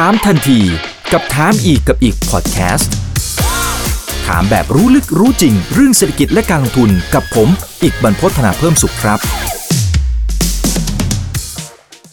[0.00, 0.60] ถามทันที
[1.12, 2.92] กับถามอีกกับอีกพอดแคสต์
[4.26, 7.48] ถามแบบรู้ลึกรู้จริง เรื่องเศรษฐกิจและการลงทุนกับผม
[7.82, 9.18] อีกบรรพฒนาเพิ่มสุขครับ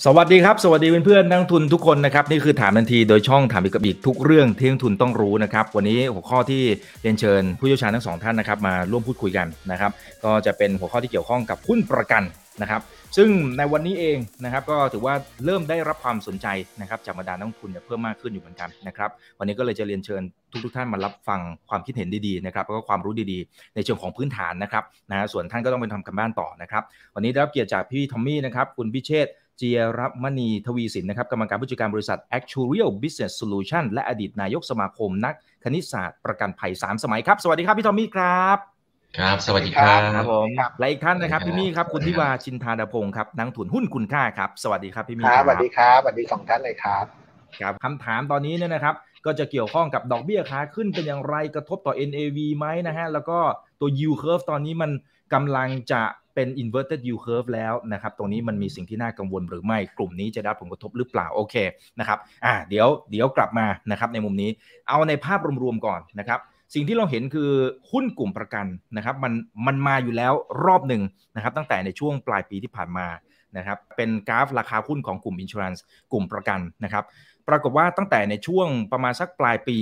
[0.05, 6.63] สวัสดีครับ สวัสดีเพื่อนๆนักทุนทุกคนนะครับนี่คือถามทันทีโดยช่องถามอีกกับอีกทุกเรื่องที่นักทุนต้องรู้นะครับ วันนี้หัวข้อที่
[7.01, 9.91] เรียนเชิญผู้เชี่ยวชาญทั้งสองท่านนะครับมาร่วมพูดคุยกันนะครับ
[10.25, 12.23] ก็จะเป็นหัวข้อที่เกี่ยวข้องกับหุ้นประกัน
[12.61, 12.81] นะครับ
[13.17, 15.15] ซึ่งในวันนี้เองนะครับก็ถือว่า
[15.45, 16.47] เริ่มได้รับความสนใจ
[16.81, 19.09] นะครับจากบรรดานักทุนเนี่ยเพิ่มมากขึ้นอยู่เหมือนกันนะครับ
[19.39, 21.39] วันนี้ก็เลยจะเรียนเชิญทุกทท่านมารับฟัง
[21.69, 26.83] ความคิดเห็นดีๆนะครับแล้วก็ความรู้ดีๆ ในเชิงของพื้นฐานนะครับนะส่วนท่านก็ต้องไปทำกันบ้านต่อนะครับ
[27.15, 35.33] วันนี้ได้รับเกียรติจากพี่ทอมมี่นะครับคุณพิเชษเจียรมณีทวีสินนะครับกรรมการผู้จัดการบริษัท Actuarial Business Solution และอดีตนายกสมาคมนัก
[35.63, 38.70] คณิตศาสตร์ประกันภัย 3 สมัยครับ สวัสดีครับพี่ทอมมี่ครับ
[39.19, 47.05] ครับ สวัสดีครับครับผมและอีกท่านนะครับพี่มี่ครับคุณทิวาชินทาดพงศ์ครับนักทุนหุ้นคุณค่าครับ สวัสดีครับพี่มี่ครับสวัสดีครับสวัสดีสองท่านเลยครับ
[47.61, 53.39] ครับคำถามตอนนี้เนี่ยนะครับ ก็จะเกี่ยวข้องกับดอกเบี้ยขาขึ้นเป็นอย่างไรกระทบต่อ NAV ไหมนะฮะแล้วก็
[53.79, 54.91] ตัว yield curve ตอนนี้มัน
[55.33, 56.01] กำลังจะ
[56.35, 61.55] เป็น inverted yield curve แล้วนะครับ ตรงนี้มันมีสิ่งที่น่ากังวลหรือไม่ กลุ่มนี้จะได้ผลกระทบหรือเปล่า โอเค
[61.99, 64.49] นะครับ อ่า เดี๋ยว เดี๋ยวกลับมานะครับในมุมนี้
[64.89, 66.39] เอาในภาพรวมๆก่อนนะครับ
[66.73, 67.49] สิ่งที่เราเห็นคือ
[67.91, 68.65] หุ้นกลุ่มประกัน
[68.97, 69.33] นะครับมัน
[69.67, 70.33] มันมาอยู่แล้ว
[70.65, 71.01] รอบหนึ่ง
[71.35, 73.07] นะครับตั้งแต่ในช่วงปลายปีที่ผ่านมา
[73.57, 77.03] นะครับเป็นกราฟราคาหุ้นของกลุ่มอินชูรันส์กลุ่มประกันนะครับ
[77.49, 79.77] ปรากฏว่าตั้งแต่ในช่วงประมาณสักปลายปี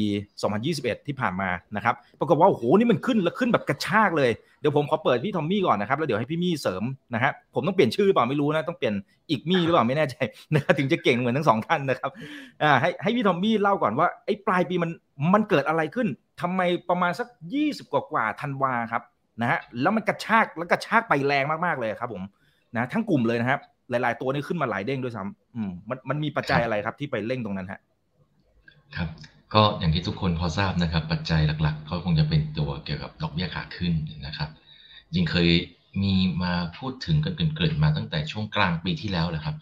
[0.51, 4.31] 2021 ที่ผ่านมานะครับปรากฏว่าโอ้โหนี่มันขึ้นแล้วขึ้นแบบกระชากเลย
[4.61, 8.93] เดี๋ยวผมขอเปิดพี่ทอมมี่ก่อนนะครับแล้วเดี๋ยวให้พี่มี่เสริมนะฮะผมต้องเปลี่ยนชื่อหรือเปล่าไม่รู้นะต้องเปลี่ยน
[9.29, 10.15] อีกมี่หรือเปล่าไม่แน่ใจ
[10.53, 12.09] นะถึงจะเก่งเหมือนทั้งสองท่านนะครับ
[12.63, 14.91] อ่าให้ให้พี่ทอมมี่เล่าก่อนว่าไอ้ปลายปีมัน
[15.33, 16.07] มันเกิดอะไรขึ้น
[16.41, 17.27] ทำไมประมาณสัก
[17.61, 19.03] 20 กว่ากว่าธันวาครับ
[19.41, 22.23] นะฮะแล้วมันกระชากแล้วกระชากไปแรงมากๆเลยครับ ผม
[22.75, 23.59] นะทั้งกลุ่มเลยนะครับ
[23.89, 27.79] หลาย ๆ ตัวนี่ขึ้นมาหลายเด้งด้วยซ้ำอืมมันมันมีปัจจัยอะไรครับที่ไปเร่งตรงนั้นฮะ
[28.95, 29.09] ครับ
[29.53, 33.93] ก็อย่างที่ทุกคนพอทราบนะครับ ปัจจัยหลักๆ ก็คงจะเป็นตัวเกี่ยวกับดอกเบี้ยขาขึ้น
[34.27, 34.49] นะครับ
[35.15, 35.49] ยิงเคย
[36.01, 39.55] มีมาพูดถึงกันเกริ่นๆมาตั้งแต่ช่วงกลางปีที่แล้วแหละครับ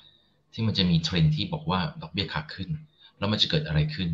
[0.54, 2.70] ที่มันจะมีเทรนที่บอกว่าดอกเบี้ยขาขึ้น
[3.18, 4.10] แล้วมันจะเกิดอะไรขึ้น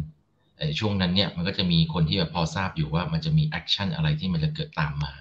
[0.79, 5.13] ช่วงนั้นเนี่ยมันก็จะมีคนที่แบบพอทราบอยู่ว่ามันจะมี action อะไรที่มันจะเกิดตามมา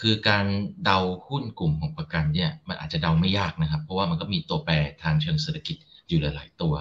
[0.00, 0.46] คือการ
[0.84, 0.98] เดา
[1.28, 5.76] หุ้นกลุ่มของประกันเนี่ยมันอาจจะเดาไม่ยากนะครับ เพราะว่ามันก็มีตัวแปรทางเชิงเศรษฐกิจ
[6.08, 6.74] อยู่หลาย ๆ ตัว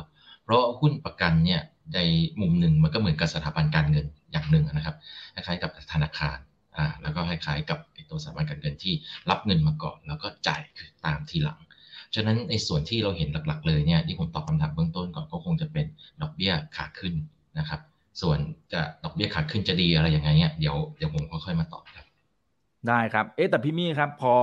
[0.44, 1.62] เพราะหุ้นประกันเนี่ย
[1.96, 2.00] ใน
[2.42, 4.96] มุมหนึ่งมันก็เหมือนกับสถาบันการเงินอย่างหนึ่งนะครับ
[5.34, 6.38] คล้ายๆกับธนาคาร
[6.78, 7.80] อ่าแล้วก็คล้ายๆกับ
[8.10, 8.94] ตัวสถาบันการเงินที่
[9.30, 10.62] รับเงินมาก่อนแล้วก็จ่าย
[11.06, 11.60] ตามทีหลัง
[12.16, 15.86] ฉะนั้นในส่วนที่เราเห็นหลักๆ เลยเนี่ยที่ผมตอบคำถามเบื้องต้นก่อนก็คงจะเป็น
[16.22, 17.14] ดอกเบี้ยขาขึ้น
[17.60, 17.80] นะครับ
[18.22, 18.38] ส่วน
[18.74, 22.06] จะดอกเบี้ยขาขึ้นจะดีอะไรยังไงเนี่ยเดี๋ยวเดี๋ยวผมค่อยๆมาตอบครับ
[22.90, 24.34] ได้ครับ เอ๊แต่พี่มี่ครับ พอ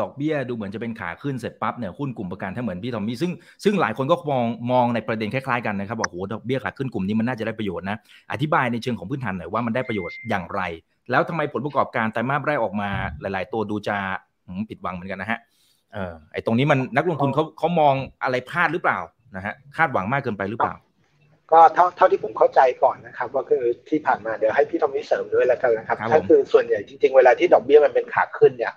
[0.00, 3.32] ดอกเบี้ยดูเหมือนจะเป็นขาขึ้นเสร็จปั๊บเนี่ยหุ้นกลุ่มประกันถ้าเหมือนพี่ทอมมี่ซึ่ง
[3.64, 7.96] ซึ่งหลายคนก็มองมองในประเด็นคล้ายๆกันนะครับบอกโหดอกเบี้ยขาขึ้นกลุ่มนี้มันน่าจะได้ประโยชน์นะ
[8.32, 10.60] อธิบายในเชิงของพื้นฐานหน่อยว่ามันได้ประโยชน์อย่างไร
[11.10, 12.90] แล้วทำไมผลประกอบการไตรมาสแรกออกมา
[13.20, 13.96] หลาย ๆ ตัวดูจะ
[14.68, 15.38] ผิดหวังเหมือนกันนะฮะ
[15.92, 18.98] เออไอตรงนี้มันนักลงทุนเขาเขามองอะไรพลาดหรือเปล่า
[19.36, 20.74] นะฮะคาดหวังมากเกินไปหรือเปล่า
[21.52, 28.72] ก็เท่าเท่าที่ผมเข้าใจก่อนนะครับว่าคือที่ผ่านมาเดี๋ยวให้พี่ทอมนี่เสริมด้วยแล้วกันนะครับถ้าคือส่วนใหญ่จริง ๆ เวลาที่ดอกเบี้ยมันเป็นขาขึ้นเนี่ย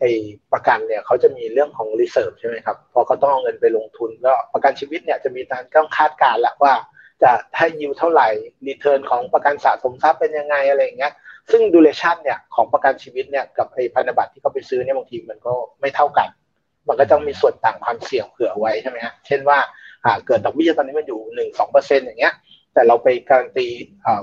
[0.00, 0.10] ไอ้
[0.52, 6.72] ประกันเนี่ยเขาจะมีเรื่องของ reserve ใช่ไหมครับพอเขาต้องเอาเงินไปลงทุนก็ประกันชีวิตเนี่ยจะมีการต้องคาดการณ์แหละว่า
[7.22, 8.28] จะให้ยิวเท่าไหร่
[8.66, 11.12] return ของประกันสะสมทรัพย์เป็นยังไงอะไรอย่างเงี้ย
[11.50, 16.28] ซึ่ง duration เนี่ยของประกันชีวิตเนี่ยกับไอ้พันธบัตรที่เขาไปซื้อเนี่ยบางทีมันก็ไม่เท่ากัน
[16.88, 19.58] มันก็ต้องมีส่วนต่างความเสี่ยงเผื่อไว้ใช่ไหมฮะเช่นว่า
[20.06, 22.34] หากเกิดดอกเบี้ยตอนนี้มันอยู่หนึ่งสองเปอร์เซ็นต์อย่างเงี้ย
[22.74, 23.66] แต่เราไปการันตี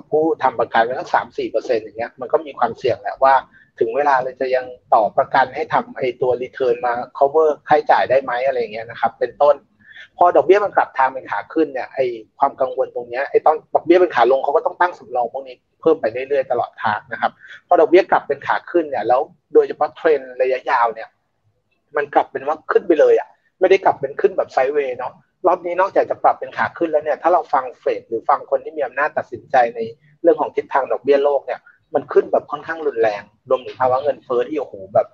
[0.10, 3.34] ผู้ทำประกันไว้ทั้งสามสี่เปอร์เซ็นต์อย่างเงี้ยมันก็มีความเสี่ยงแหละว่า
[3.80, 9.56] ถึงเวลาเราจะยังต่อประกันให้ทำไอตัว return มา cover ค่าใช้จ่ายได้ไหมอะไรเงี้ยนะครับ เป็นต้น
[10.18, 12.00] พอดอกเบี้ยมันกลับทางเป็นขาขึ้นเนี่ยไอ
[12.40, 17.32] ความกังวลตรงเนี้ยไอต้อนดอกเบี้ยเป็นขาลงเขาก็ต้องตั้งสำรองพวกนี้เพิ่มไปเรื่อยๆตลอดทางนะครับ
[17.68, 19.22] พอดอกเบี้ยกลับเป็นขาขึ้นเนี่ยแล้ว
[19.54, 21.10] โดยเฉพาะเทรนระยะยาวเนี่ย
[21.96, 23.28] มันกลับเป็นว่าขึ้นไปเลยอะ
[23.60, 25.14] ไม่ได้กลับเป็นขึ้นแบบไซด์เวย์เนาะ
[25.48, 29.80] รอบนี้นอกจากจะปรับเป็นขาขึ้นแล้วเนี่ยถ้าเราฟังเฟดหรือฟังคนที่มีอำนาจตัดสินใจใน
[30.22, 31.60] เรื่องของทิศทางดอกเบี้ยโลกเนี่ย
[31.94, 35.08] มันขึ้นแบบค่อนข้างรุนแรงรวมถึงภาวะเงินเฟ้อที่โอ้โหแบบ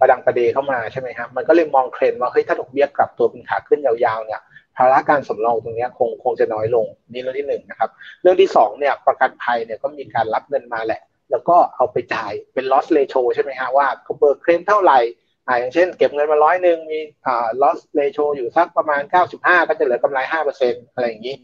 [0.00, 4.40] ประดังประเดเข้ามาใช่ไหมครับมันก็เลยมองเทรนด์ว่าเฮ้ยถ้าดอกเบี้ยกลับตัวเป็นขาขึ้นยาวๆเนี่ย
[4.76, 7.90] ภาระการสำรองตรงนี้คงคงจะน้อยลงนี่เรื่องที่หนึ่งนะครับ
[8.22, 14.98] เรื่องที่สองเนี่ยประกันภัยเนี่ยก็มีการรับเงินมาแหละ แล้วก็เอาไปจ่ายเป็น loss ratio ใช่ไหมฮะว่าเขาเบิกเคลมเท่าไหร่
[15.48, 19.02] อ่าอย่างเช่นเก็บเงินมาร้อยหนึ่งมีอ่า loss ratio อยู่สักประมาณ
[19.36, 20.18] 95 ก็จะเหลือกำไร
[20.58, 21.34] 5%อะไรอย่างนี้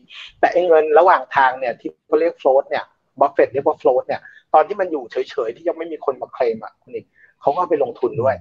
[0.40, 2.84] แต่เงินระหว่างทางเนี่ยที่เขาเรียก float เนี่ย
[3.20, 4.20] บัฟเฟตเรียกว่า float เนี่ย
[4.54, 7.06] ตอนที่มันอยู่เฉยๆ ที่ยังไม่มีคนมาเคลมอะคุณอีก
[7.40, 8.34] เขาก็ไปลงทุนด้วย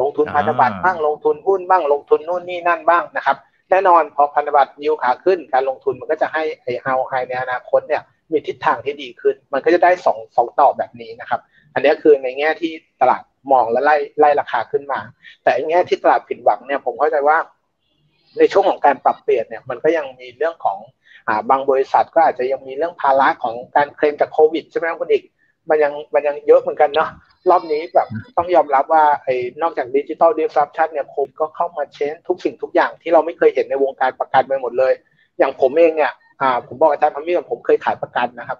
[0.00, 3.36] ลงทุนพันธบัตรบ้างลงทุนหุ้นบ้างลงทุนนู่นนี่นั่นบ้างนะครับ
[3.70, 8.02] แน่นอนพอพันธบัตรยิวขาขึ้นการลงทุนมันก็จะให้ไอ้เฮาไฮในอนาคตเนี่ย
[8.32, 11.40] มีทิศทางที่ดีขึ้น มันก็จะได้สองสองต่อแบบนี้นะครับ
[11.74, 13.22] อันนี้คือในแง่ที่ตลาด
[13.52, 15.00] มองและไล่ไล่ราคาขึ้นมา
[15.42, 17.38] แต่ในแง่ที่ตลาดผิดหวังเนี่ยผมเข้าใจว่า
[18.38, 20.78] ในช่วงของการปรับเปลี่ยนเนี่ยมันก็ยังมีเรื่องของ
[21.28, 25.24] อ่าบางบริษัทก็อาจจะยังมีเรื่องภาระของการเคลมจากโควิดใช่ไหมครับคุณอีก
[25.70, 27.10] มันยังมันยังเยอะเหมือนกันเนาะ
[27.50, 34.92] รอบนี้แบบต้องยอมรับว่าไอ้นอกจากดิจิตอลดิสรับชันเนี่ยโควิดก็เข้ามาเชนทุกสิ่งทุกอย่างที่เราไม่เคยเห็นในวงการประกันไปหมดเลย
[35.38, 38.58] อย่างผมเองเนี่ยอ่าผมบอกอาจารย์พัมมี่ว่าผมเคยขายประกันนะครับ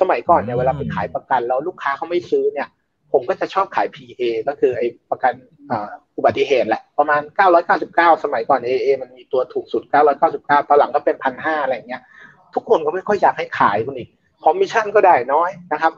[0.00, 2.68] สมัยก่อนเนี่ยเวลาไปขายประกันแล้วลูกค้าเขาไม่ซื้อเนี่ย
[3.12, 5.34] ผมก็จะชอบขาย PA ก็คือไอ้ประกัน
[6.16, 7.22] อุบัติเหตุแหละ ประมาณ
[7.72, 9.82] 999 สมัยก่อน AA มันมีตัวถูกสุด
[10.26, 12.02] 999 ตอนหลังก็เป็นพันห้าอะไรเงี้ย
[12.54, 14.08] ทุกคนก็ไม่ค่อยอยากให้ขายคุณอิก
[14.44, 15.92] คอมมิชชั่นก็ได้น้อยนะครับ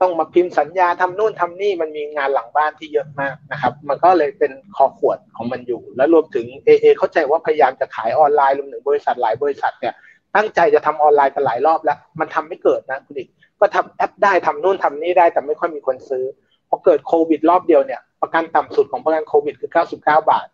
[0.00, 9.94] ต้องมาพิมพ์สัญญาทำนู่นทำนี่มันมีงานหลังบ้านที่เยอะมากนะครับ มันก็เลยเป็นคอขวดของมันอยู่ แล้วรวมถึง AA เข้าใจว่าพยายามจะขายออนไลน์รวมถึงบริษัทหลายบริษัทเนี่ย
[10.36, 13.28] ตั้งใจจะทำออนไลน์กันหลายรอบแล้ว มันทำไม่เกิดนะคุณอิก
[13.60, 16.24] ก็ทำแอปได้ทำนู่นทำนี่ได้แต่ไม่ค่อยมีคนซื้อ
[16.68, 20.46] พอเกิดโควิดรอบเดียวเนี่ยประกันต่ำสุดของประกันโควิดคือ 99 บาท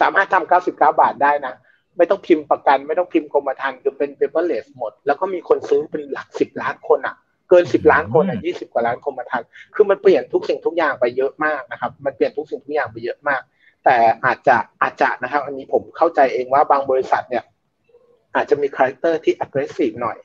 [0.00, 1.54] สามารถทำ99 บาทได้นะ
[1.96, 7.14] ไม่ต้องพิมพ์ประกัน ไม่ต้องพิมพ์กรมธรรม์คือเป็น paperless หมด แล้วก็มีคนซื้อเป็นหลักสิบล้านคนอะ
[7.48, 13.40] เกินสิบล้านคนอะยี่สิบกว่าล้านกรมธรรม์คือมันเปลี่ยนทุกสิ่งทุกอย่างไปเยอะมากนะครับ มันเปลี่ยนทุกสิ่งทุกอย่างไปเยอะมาก
[13.84, 17.44] แต่อาจจะอาจจะนะครับ อันนี้ผมเข้าใจเองว่าบางบริษัทเนี่ย
[18.34, 20.18] อาจจะมี character ที่ aggressive หน่อย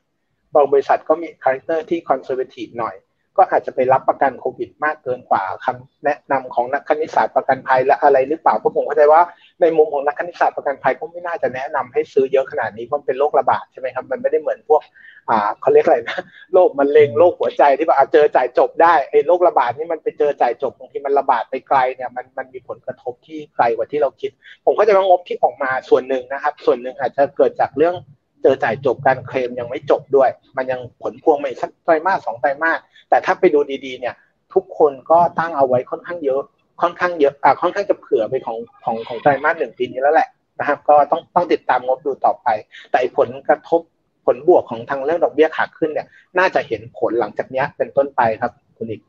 [0.54, 2.96] บางบริษัทก็มี character ที่ conservative หน่อย
[3.38, 9.22] ก็อาจจะไปรับประกันโควิด มากเกินกว่าคำแนะนำของนักคณิตศาสตร์ประกันภัยและอะไรหรือเปล่าเพราะผมเข้าใจว่า
[9.62, 14.82] ในมุมของนักคณิตศาสตร์ประกันภัยก็ไม่น่าจะแนะนำให้ซื้อเยอะขนาดนี้เพราะเป็นโรคระบาดใช่ไหมครับมันไม่ได้เหมือนพวก
[15.30, 16.20] อ่าเขาเรียกอะไรนะ
[16.54, 24.32] โรคมะเร็งโรคหัวใจที่แบบเจอจ่ายจบได้ไอ้โรคระบาดนี่มันไปเจอจ่ายจบบางทีมันระบาดไปไกลเนี่ยมันมันมีผลกระทบที่ไกลกว่าที่เราคิด
[24.66, 27.96] ผมก็จะว่างบที่ออกมาส่วนหนึ่งนะครับ ส่วนหนึ่งอาจจะเกิดจากเรื่อง
[28.44, 32.80] เจอจ่ายจบการเคลมยังไม่จบด้วย มันยังผลพวงไม่สักไตรมาสสองไตรมาส
[33.10, 34.16] แต่ถ้าไปดูดีๆ เนี่ย
[34.54, 36.42] ทุกคนก็ตั้งเอาไว้ค่อนข้างเยอะ
[36.82, 40.30] ค่อนข้างเยอะอ่าค่อนข้างจะเผื่อไปของของของไตรมาสหนึ่งปีนี้แล้วแหละ
[40.60, 42.48] นะครับ ก็ต้องต้องติดตามงบดูต่อไป
[42.92, 43.82] แต่ผลกระทบ
[44.26, 46.08] ผลบวกของทางเรื่องดอกเบี้ยขาขึ้นเนี่ย
[46.40, 49.02] น่าจะเห็นผลหลังจากนี้เป็นต้นไปครับคุณอีก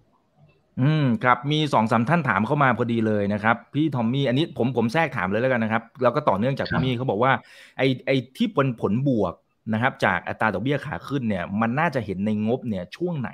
[0.80, 7.32] อืมครับมีสองสาท่านถามเข้ามาพอดีเลยนะครับ พี่ทอมมี่อันนี้ผมผมแทรกถามเลยแล้วกันนะครับ แล้วก็ต่อเนื่องจากพี่มี่เขาบอกว่า
[7.78, 9.34] ไอไอที่เป็นผลบวก
[9.72, 13.30] นะครับ จากอัตราดอกเบี้ยขาขึ้นเนี่ย มันน่าจะเห็นในงบเนี่ยช่วงไหน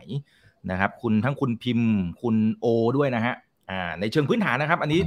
[0.70, 1.90] นะครับ คุณทั้งคุณพิมพ์
[2.22, 2.66] คุณโอ
[2.96, 3.34] ด้วยนะฮะ
[3.70, 5.00] อ่าในเชิงพื้นฐานนะครับ อันนี้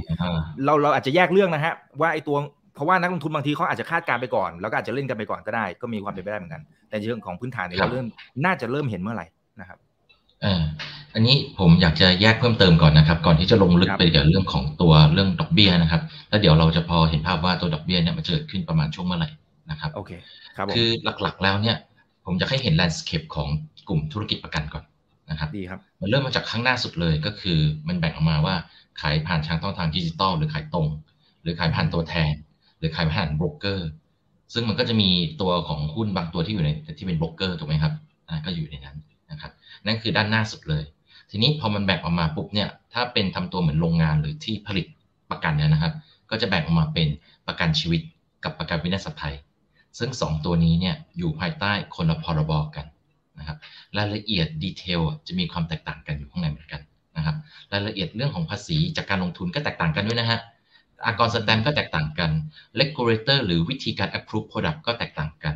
[0.64, 2.36] เราเราอาจจะแยกเรื่องนะฮะว่าไอ้ตัว
[2.74, 8.06] เพราะว่านักลงทุนบางทีเขาอาจจะคาดการไปก่อน แล้วก็อาจจะเล่นกันไปก่อนก็ได้ ก็มีความเป็นไปได้เหมือนกัน แต่เชิงของพื้นฐานเนี่ยเราเริ่ม
[8.44, 9.26] น่าจะเริ่มเห็นเมื่อไหร่
[9.60, 9.78] นะครับ
[10.44, 10.62] อ่า
[11.14, 19.28] อันนี้ผมอยากจะแยกเพิ่มเติมก่อนนะครับ ก่อนที่จะลงลึกไปกับเรื่องของตัวเรื่องดอกเบี้ยนะครับ แล้วเดี๋ยวเราจะพอเห็นภาพว่าตัวดอกเบี้ยเนี่ยมันจะเกิดขึ้นประมาณช่วงเมื่อไหร่
[19.70, 20.12] นะครับโอเค
[20.56, 20.88] ครับคือ
[21.22, 21.76] หลักๆแล้วเนี่ย
[22.24, 23.48] ผมจะให้เห็น landscape ของ
[23.88, 24.84] กลุ่มธุรกิจประกันก่อน
[25.30, 27.58] นะครับดีครับมันเริ่มมาจากข้างหน้าสุดเลยก็คือ
[27.88, 28.54] มันแบ่งออกมาว่า
[29.00, 30.86] ขายผ่านทางช่องทางดิจิตอลหรือขายตรง
[31.42, 32.32] หรือขายผ่านตัวแทน
[32.78, 33.88] หรือขายผ่านโบรกเกอร์
[34.54, 37.92] ซึ่งมันก็จะมีตัวของหุ้นบางตัวที่อยู่ในที่เป็นโบรกเกอร์ถูกไหมครับ
[38.46, 38.96] ก็อยู่ในนั้น
[39.30, 39.52] นะครับ
[39.86, 40.84] นั่นคือด้านหน้าสุดเลย
[41.36, 44.86] ทีนี้พอมันแบ่งออกมาปุ๊บเนี่ยถ้าเป็นทำตัวเหมือนโรงงานหรือที่ผลิต
[45.30, 45.92] ประกันเนี่ยนะครับ
[46.30, 47.08] ก็จะแบ่งออกมาเป็น
[47.46, 48.00] ประกันชีวิต
[48.44, 49.34] กับประกันวินาศภัย
[49.98, 52.86] ซึ่ง 2 ตัวนี้เนี่ยอยู่ภายใต้คนละพรบกัน
[53.38, 53.58] นะครับ
[53.96, 56.80] รายละเอียดดีเทลจะมีความแตกต่างกันอยู่ข้างในเหมือนกัน
[57.16, 57.36] นะครับ
[57.72, 60.40] รายละเอียดเรื่องของภาษีจากการลงทุนก็แตกต่างกันด้วยนะฮะ
[61.04, 62.30] อากรสแตมก็แตกต่างกัน
[62.80, 65.54] regulator หรือวิธีการ approve product ก็แตกต่างกัน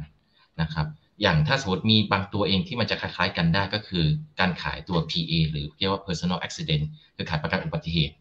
[0.61, 0.87] นะครับ
[1.23, 4.05] อย่างถ้าสมมติมีบางตัวเองที่มันจะคล้าย ๆ กันได้ก็คือ
[4.41, 6.85] การขายตัว PA หรือเรียกว่า personal accident
[7.17, 8.15] คือขายประกันอุบัติเหตุ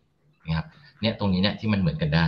[0.48, 0.68] นะครับ
[1.01, 2.25] เนี่ยตรงนี้เนี่ยที่มันเหมือนกันได้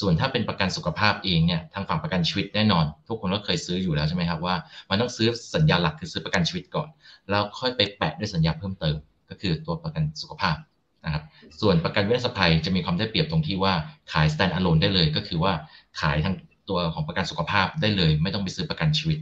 [0.00, 4.54] ส่วนถ้าเป็นประกันสุขภาพเองเนี่ยทางฝั่งประกันชีวิตแน่นอน ทุกคนก็เคยซื้ออยู่แล้วใช่ไหมครับว่า
[4.90, 6.88] มันต้องซื้อสัญญาหลักคือซื้อประกันชีวิตก่อน
[7.30, 8.96] แล้วค่อยไปแปะด้วยสัญญาเพิ่มเติม
[9.30, 10.56] ก็คือตัวประกันสุขภาพ
[11.04, 11.22] นะครับ
[11.60, 13.74] ส่วนประกันวินาศภัยจะมีความได้เปรียบตรงที่ว่า
[14.12, 15.52] ขาย stand alone ได้เลย ก็คือว่า
[16.00, 16.34] ขายทั้ง
[16.68, 19.18] ตัวของประกันสุขภาพได้เลย ไม่ต้องไปซื้อประกันชีวิต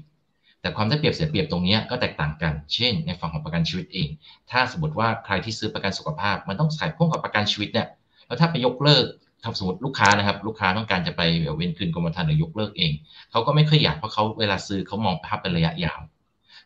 [0.62, 4.08] แต่ความได้เปรียบเสียเปรียบตรงนี้ก็แตกต่างกัน เช่น ในฝั่งของประกันชีวิตเอง
[4.50, 7.88] ถ้าสมมติว่าใครที่ซื้อประกันสุขภาพ มันต้องขายพ่วงกับประกันชีวิตเนี่ย
[8.26, 9.04] แล้วถ้าไปยกเลิก
[9.42, 11.22] ถ้าสมมติลูกค้านะครับ ลูกค้าต้องการจะไป
[11.56, 12.92] เว้นคืนกรมธรรม์หรือยกเลิกเอง
[13.30, 16.00] เขาก็ไม่ค่อยอยากเพราะเขาเวลาซื้อเขามองภาพเป็นระยะยาว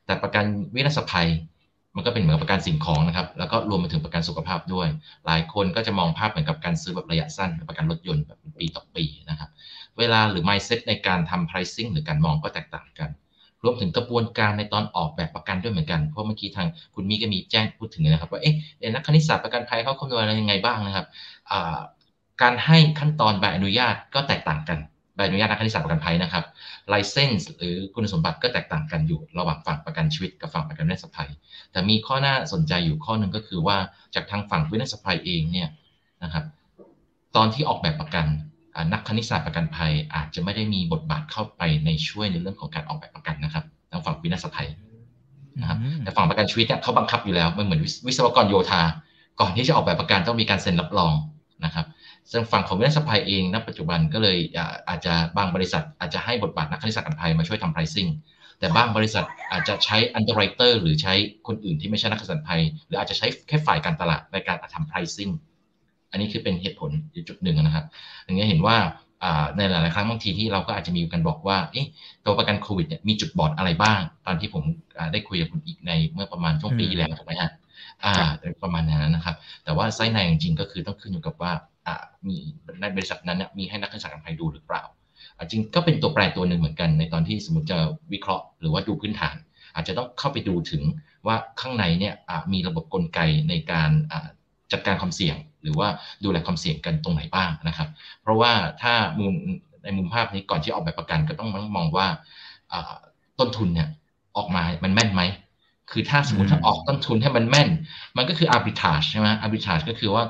[0.07, 1.29] แต่ประกันวินาศภัย
[1.97, 4.89] มันก็เป็นเหมือนประกันสิ่งของนะครับ แล้วก็รวมไปถึงประกันสุขภาพด้วย
[5.27, 9.51] หลายคนก็จะมองภาพเหมือนกับการซื้อแบบระยะสั้น ประกันรถยนต์แบบปีต่อปีนะครับ
[9.99, 13.11] เวลาหรือ mindset ในการทำ pricing หรือการมองก็แตกต่างกัน
[13.67, 18.55] รวมถึงกระบวนการในตอนออกแบบประกันด้วยเหมือนกัน เพราะเมื่อกี้ทางคุณมีก็มีแจ้งพูดถึงนะครับว่าเอ๊ะ
[18.95, 21.07] นักคณิตศาสตร์ประกันภัยเขาคำนวณอะไรยังไงบ้างนะครับ
[22.43, 24.79] การให้ขั้นตอนใบอนุญาตก็แตกต่างกัน
[25.17, 26.45] ใบอนุญาตนักคณิตศาสตร์ประกันภัยนะครับ
[26.89, 31.31] ไลเซนส์หรือคุณสมบัติก็แตกต่างกันอยู่ ระหว่างฝั่งประกันชีวิตกับฝั่งประกันวินาศภัย
[31.73, 33.77] แต่มีข้อน่าสนใจอยู่ข้อหนึ่งก็คือว่า
[34.15, 35.69] จากทางฝั่งวินาศภัยเองเนี่ย
[36.23, 36.45] นะครับ
[37.37, 38.27] ตอนที่ออกแบบประกัน
[38.93, 44.69] นักคณิตศาสตร์ประกันภัย อาจจะไม่ได้มีบทบาทเข้าไปในช่วยในเรื่องของการออกแบบประกันนะครับทางฝั่งวินาศภัย
[45.61, 48.83] นะครับแต่ฝั่งประกันชีวิตเนี่ยเขาบังคับอยู่แล้วมันเหมือนวิศวกรโยธา
[49.41, 51.15] ก่อนที่จะออกแบบประกันต้องมีการเซ็นรับรอง
[51.65, 51.87] นะครับ
[52.31, 54.39] ซึ่งฝั่งของวินาศภัยเองณปัจจุบันก็เลย
[54.89, 58.11] อาจจะบางบริษัท อาจจะให้บทบาทนักคณิตศาสตร์กันภัยมาช่วยทำ pricing
[58.59, 61.15] แต่บางบริษัทอาจจะใช้ underwriter หรือใช้
[61.47, 65.33] คนอื่นที่ไม่ใช่นักคณิตศาสตร์ภัย หรืออาจจะใช้แค่ฝ่ายการตลาดในการทำ pricing
[66.17, 66.91] อันนี้คือเป็นเหตุผล
[67.29, 67.87] จุดหนึ่งนะครับ
[68.25, 68.77] อย่างนี้เห็นว่า
[69.57, 71.57] ในหลาย ๆ ครั้งบางทีที่เราก็อาจจะมีกันบอกว่า
[72.25, 74.63] ตัวประกันโควิดเนี่ยมีจุดบอดอะไรบ้าง ตอนที่ผม
[75.13, 77.51] ได้คุยกับคุณอีกในเมื่อประมาณช่วงปีที่แล้วถูกไหมฮะ
[78.05, 78.15] อ่า
[78.63, 81.53] ประมาณนั้นนะครับ แต่ว่าไส้ในจริงๆก็คือต้องขึ้นอยู่กับว่า
[82.29, 82.37] มี
[82.81, 84.85] ในบริษัทนั้นมีให้นักวิชาการภัยดูหรือเปล่า
[85.45, 87.79] จริงก็เป็นตัวแปรตัวหนึ่งเหมือนกัน ในตอนที่สมมติจะ
[88.13, 89.37] วิเคราะห์หรือว่าดูพื้นฐาน
[89.75, 90.83] อาจจะต้องเข้าไปดูถึง
[91.27, 92.15] ว่าข้างในเนี่ย
[92.53, 93.91] มีระบบกลไกในการ
[94.73, 95.89] จัดการความเสี่ยง หรือว่า
[96.25, 97.89] ดูแลความเสี่ยงกันตรงไหนบ้างนะครับ
[98.23, 99.35] เพราะว่าถ้ามุม
[99.85, 102.07] ในมุมภาพนี้ก่อนที่ออกแบบประกันก็ต้องมองว่า
[103.39, 103.89] ต้นทุนเนี่ย
[104.37, 105.23] ออกมา มันแม่นไหม
[105.93, 107.69] คือถ้าสมมติถ้าออกต้นทุนให้มันแม่น
[108.17, 110.23] มันก็คือ arbitrage ใช่ไหม arbitrage ก็คือว่า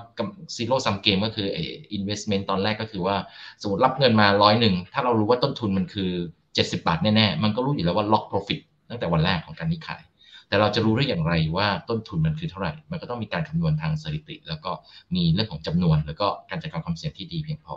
[0.57, 1.63] zero sum game ก็คือไอ้
[1.99, 3.17] investment ตอนแรกก็คือว่า
[3.63, 6.11] สมมติรับเงินมาร้อยหนึ่ง ถ้าเรารู้ว่าต้นทุนมันคือ
[6.47, 10.03] 70 บาทแน่ ๆ มันก็รู้อยู่แล้วว่า lock profit ตั้งแต่วันแรกของการนิขาย
[10.49, 14.71] แต่เราจะรู้ได้อย่างไรว่าต้นทุนมันคือเท่าไหร่ มันก็ต้องมีการคำนวณทางสถิติ แล้วก็
[15.15, 17.77] มีเรื่องของจำนวน แล้วก็การจัดการความเสี่ยงที่ดีเพียงพอ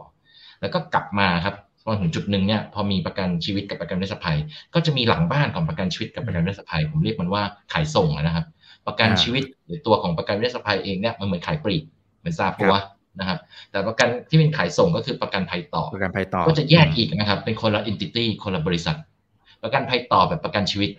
[0.61, 4.37] แล้วก็กลับมาครับพอถึงจุดหนึ่งเนี่ยพอมีประกันชีวิตกับประกันวินาศภัย
[4.73, 8.45] ก็จะมีหลังบ้านของประกันชีวิตกับประกันวินาศภัย ผมเรียกมันว่าขายส่งนะครับ
[8.87, 11.83] ประกันชีวิตหรือตัวของประกันวินาศภัยเองเนี่ยมันเหมือนขายปลีก
[12.19, 12.73] เหมือนซาปั๊ว
[13.19, 13.39] นะครับ
[13.71, 18.97] แต่ประกันที่เป็นขายส่งก็คือประกันภัยต่อประกันภัยต่อก็จะแยกอีกนะครับ เป็นคนละ entity คนละบริษัท
[19.63, 20.89] ประกันภัยต่อแบบประกันชีวิต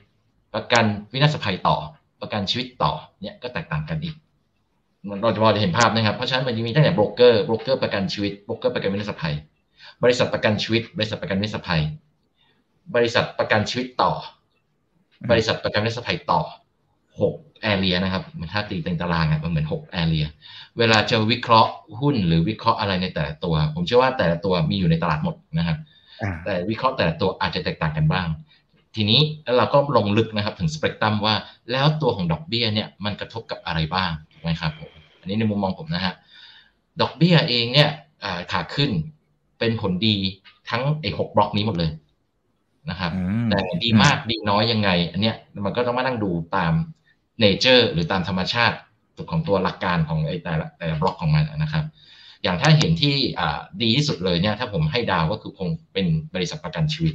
[0.55, 1.77] ประกันวินาศภัยต่อ
[2.21, 4.15] ประกันชีวิตต่อเนี่ยก็แตกต่างกันอีก
[5.23, 9.35] เราจะพอจะเห็นภาพนะครับ เพราะฉะนั้นมันจะมีตั้งแต่โบรกเกอร์โบรกเกอร์ประกันชีวิตโบรกเกอร์ประกันวินาศภัย
[10.03, 11.83] บริษัทประกันชีวิต บริษัทประกันวินาศภัย
[12.95, 14.13] บริษัทประกันชีวิตต่อ
[15.31, 16.41] บริษัทประกันวิสภัยต่อ
[17.21, 20.27] หกแอเรียนะครับมันถ้าตีเป็นตารางอะมันเหมือนหกแอเรีย
[20.79, 25.79] เวลาจะวิเคราะห์หุ้นหรือวิเคราะห์อะไรในแต่ละตัว ผมเชื่อว่าแต่ละตัวมีอยู่ในตลาดหมดนะครับ
[26.45, 28.27] แต่วิเคราะห์แต่ละตัวอาจจะแตกต่างกันบ้าง
[28.95, 31.35] ทีนี้แล้วเราก็ลงลึกนะครับถึงสเปกตรัมว่า
[31.73, 36.15] แล้วตัวของดอกเบี้ยเนี่ยมันกระทบกับอะไรบ้างถูกไหมครับผมอันนี้ในมุมมองผมนะฮะ
[37.01, 37.91] ดอกเบี้ยเองเนี่ย
[38.53, 38.91] ขาขึ้น
[39.59, 40.17] เป็นผลดี
[40.71, 41.91] ทั้งไอ้หกบล็อกนี้หมดเลย
[42.91, 43.13] นะครับ
[43.51, 46.73] แต่ดีมากดีน้อยยังไง อันเนี้ยมันก็ต้องมานั่งดูตาม
[47.41, 48.77] nature หรือตามธรรมชาติ
[49.31, 51.85] ของตัวหลักการของไอ้แต่ละแต่ละบล็อกของมันนะครับ
[52.43, 53.15] อย่างถ้าเห็นที่
[53.83, 57.15] ดีที่สุดเลยเนี่ยถ้าผมให้ดาวก็คือคงเป็นบริษัทประกันชีวิต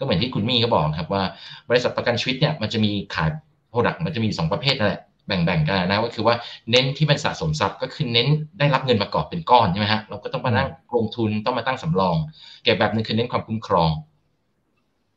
[0.00, 1.22] ก็เหมือนที่คุณมี่เขาบอกครับว่า
[1.70, 3.30] บริษัทประกันชีวิตเนี่ยมันจะมีขาย
[3.68, 6.34] product มันจะมีสองประเภทนั่นแหละแบ่งๆกันนะก็คือว่า
[6.70, 8.28] เน้นที่มันสะสมทรัพย์ก็คือเน้น
[8.58, 12.16] ได้รับเงินมากอบเป็นก้อนใช่ไหมฮะเราก็ต้องมานั่งลงทุนต้องมาตั้งสำรอง
[12.62, 13.90] เก็บแบบนึงคือเน้นความคุ้มครอง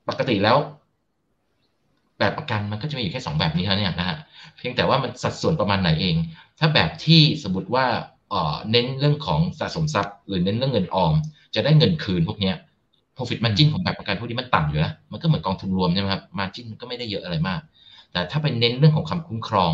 [0.09, 0.57] ปกติแล้ว
[2.19, 4.17] แบบประกันมันก็จะมีอยู่แค่สองแบบนี้เท่านี้นะฮะ
[4.57, 6.15] เพียงแต่ว่ามันสัดส่วนประมาณไหนเอง
[6.59, 7.85] ถ้าแบบที่สมมติว่า
[8.71, 11.13] เน้นเรื่องของสะสมทรัพย์ หรือเน้นเรื่องเงินออม
[11.55, 12.55] จะได้เงินคืนพวกเนี้ย
[13.15, 17.61] profit margin ของแบบประกันพวกนี้มันต่ำอยู่แล้วมันก็เหมือนกองทุนรวมใช่ไหมครับ margin มันก็ไม่ได้เยอะอะไรมาก
[18.11, 19.71] แต่ถ้าไปเน้นเรื่องของคำคุ้มครอง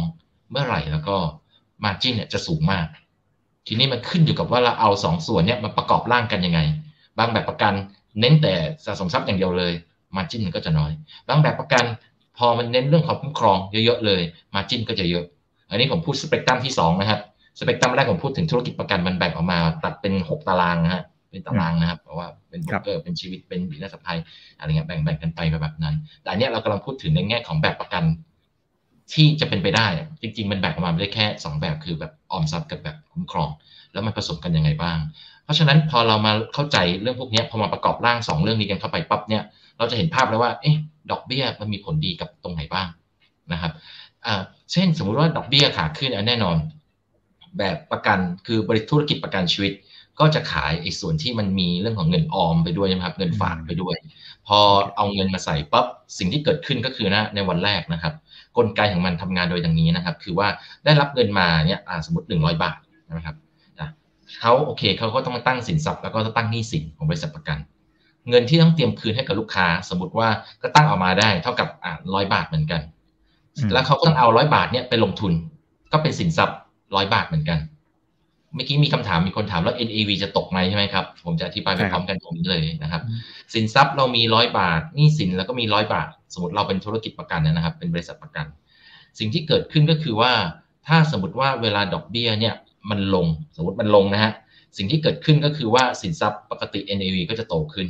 [0.52, 1.16] เมื่อไหร่แล้วก็
[1.84, 2.88] มาจิ้นเนี่ยจะสูงมาก
[3.68, 6.60] ทีนี้มันขึ้นอยู่กับว่าเราเอาสองส่วนเนี่ยมาประกอบร่างกันยังไง
[7.18, 7.74] บางแบบประกัน
[8.20, 8.54] เน้นแต่
[8.86, 9.74] สะสมทรัพย์อย่างเดียวเลย
[10.16, 10.92] มาจิ้นมันก็จะน้อย
[11.28, 11.86] บางแบบประกัน
[12.38, 14.22] พอมันเน้นเรื่องความคุ้มครองเยอะๆเลย
[14.56, 15.26] มาจิ้นก็จะเยอะ
[15.70, 17.20] อันนี้ผมพูดสเปกตรัมที่2นะครับ
[17.60, 24.18] สเปกตรัมแรกผมพูดถึงธุรกิจประกันมันแบ่งออกมา ตัดเป็น 6 ตารางนะฮะ เป็นตารางนะครับเพราะว่าเป็นบรกเกอร์เป็นชีวิตเป็นบิสเนสภัย
[24.58, 28.04] อะไรเงี้ยแบ่งๆกันไปแบบนั้น แต่อันนี้เรากำลังพูดถึงในแง่ของแบบประกัน
[29.14, 29.88] ที่จะเป็นไปได้
[30.22, 33.50] จริง ๆ มันแบ่งออกมาได้แค่ 2 แบบคือแบบออมทรัพย์กับแบบคุ้มครอง
[33.92, 34.98] แล้วมันผสมกันยังไงบ้าง
[35.44, 39.44] เพราะฉะนั้นพอเรามาเข้าใจเรื่องพวกนี้พอมาประกอบร่าง 2 เรื่องนี้กันเข้าไปปั๊บเนี่ย
[39.78, 40.76] เราจะเห็นภาพแล้วว่าเอ๊ะ
[41.12, 42.88] ดอกเบี้ยมันมีผลดีกับตรงไหนบ้าง
[43.52, 43.72] นะครับ
[44.26, 46.58] อ่าเช่นสมมุติว่าดอกเบี้ยขาขึ้นแน่นอน
[47.58, 49.74] แบบประกันคือบริษัทธุรกิจประกันชีวิต
[50.20, 53.96] ก็จะขายไอ้ส่วนที่มันมีเรื่องของเงินออมไปด้วยนะครับ เงินฝากไปด้วย
[54.48, 54.60] พอ
[54.98, 55.86] เอาเงินมาใส่ปั๊บ
[56.18, 58.14] สิ่งที่เกิดขึ้นก็คือนะในวันแรกนะครับ
[58.58, 60.48] กลไกของมันทำงานโดยอย่างนี้นะครับ คือว่า
[60.86, 62.78] ได้รับเงินมาเนี่ยสมมติหนึ่งร้อยบาท
[63.18, 63.36] นะครับ
[64.40, 67.58] เขาโอเคเขาก็ต้องมาตั้งสินทรัพย์แล้วก็ตั้งหนี้สินของบริษัทประกัน
[68.30, 70.30] เงินที่ต้องเตรียมคืนให้กับลูกค้า สมมติว่า
[70.62, 72.82] ก็ตั้งออกมาได้เท่ากับอ่าร้อยบาทเหมือนกัน
[73.74, 75.34] แล้วเขาก็ต้องเอาร้อยบาทเนี่ยไปลงทุน
[75.92, 76.58] ก็เป็นสินทรัพย์
[76.96, 77.60] ร้อยบาทเหมือนกัน
[78.56, 83.02] เมื่อกี้มีคำถามมีคนถามแล้ว NAV จะตกไหมใช่ไหมครับ ผมจะอธิบายไปพร้อมกันตรงนี้เลยนะครับ
[83.54, 88.46] สินทรัพย์เรามีร้อยบาทหนี้สินแล้วก็มีร้อยบาท สมมติเราเป็นธุรกิจประกันนะครับ เป็นบริษัทประกัน
[89.20, 90.32] สิ่งที่เกิดขึ้นก็คือว่า
[90.88, 92.56] ถ้าสมมติว่าเวลาดอกเบี้ยเนี่ย
[92.90, 94.32] มันลง สมมติมันลงนะฮะ
[94.78, 97.88] สิ่งที่เกิดขึ้นก็คือว่าสินทรัพย์ปกติ NAV ก็จะโตขึ้น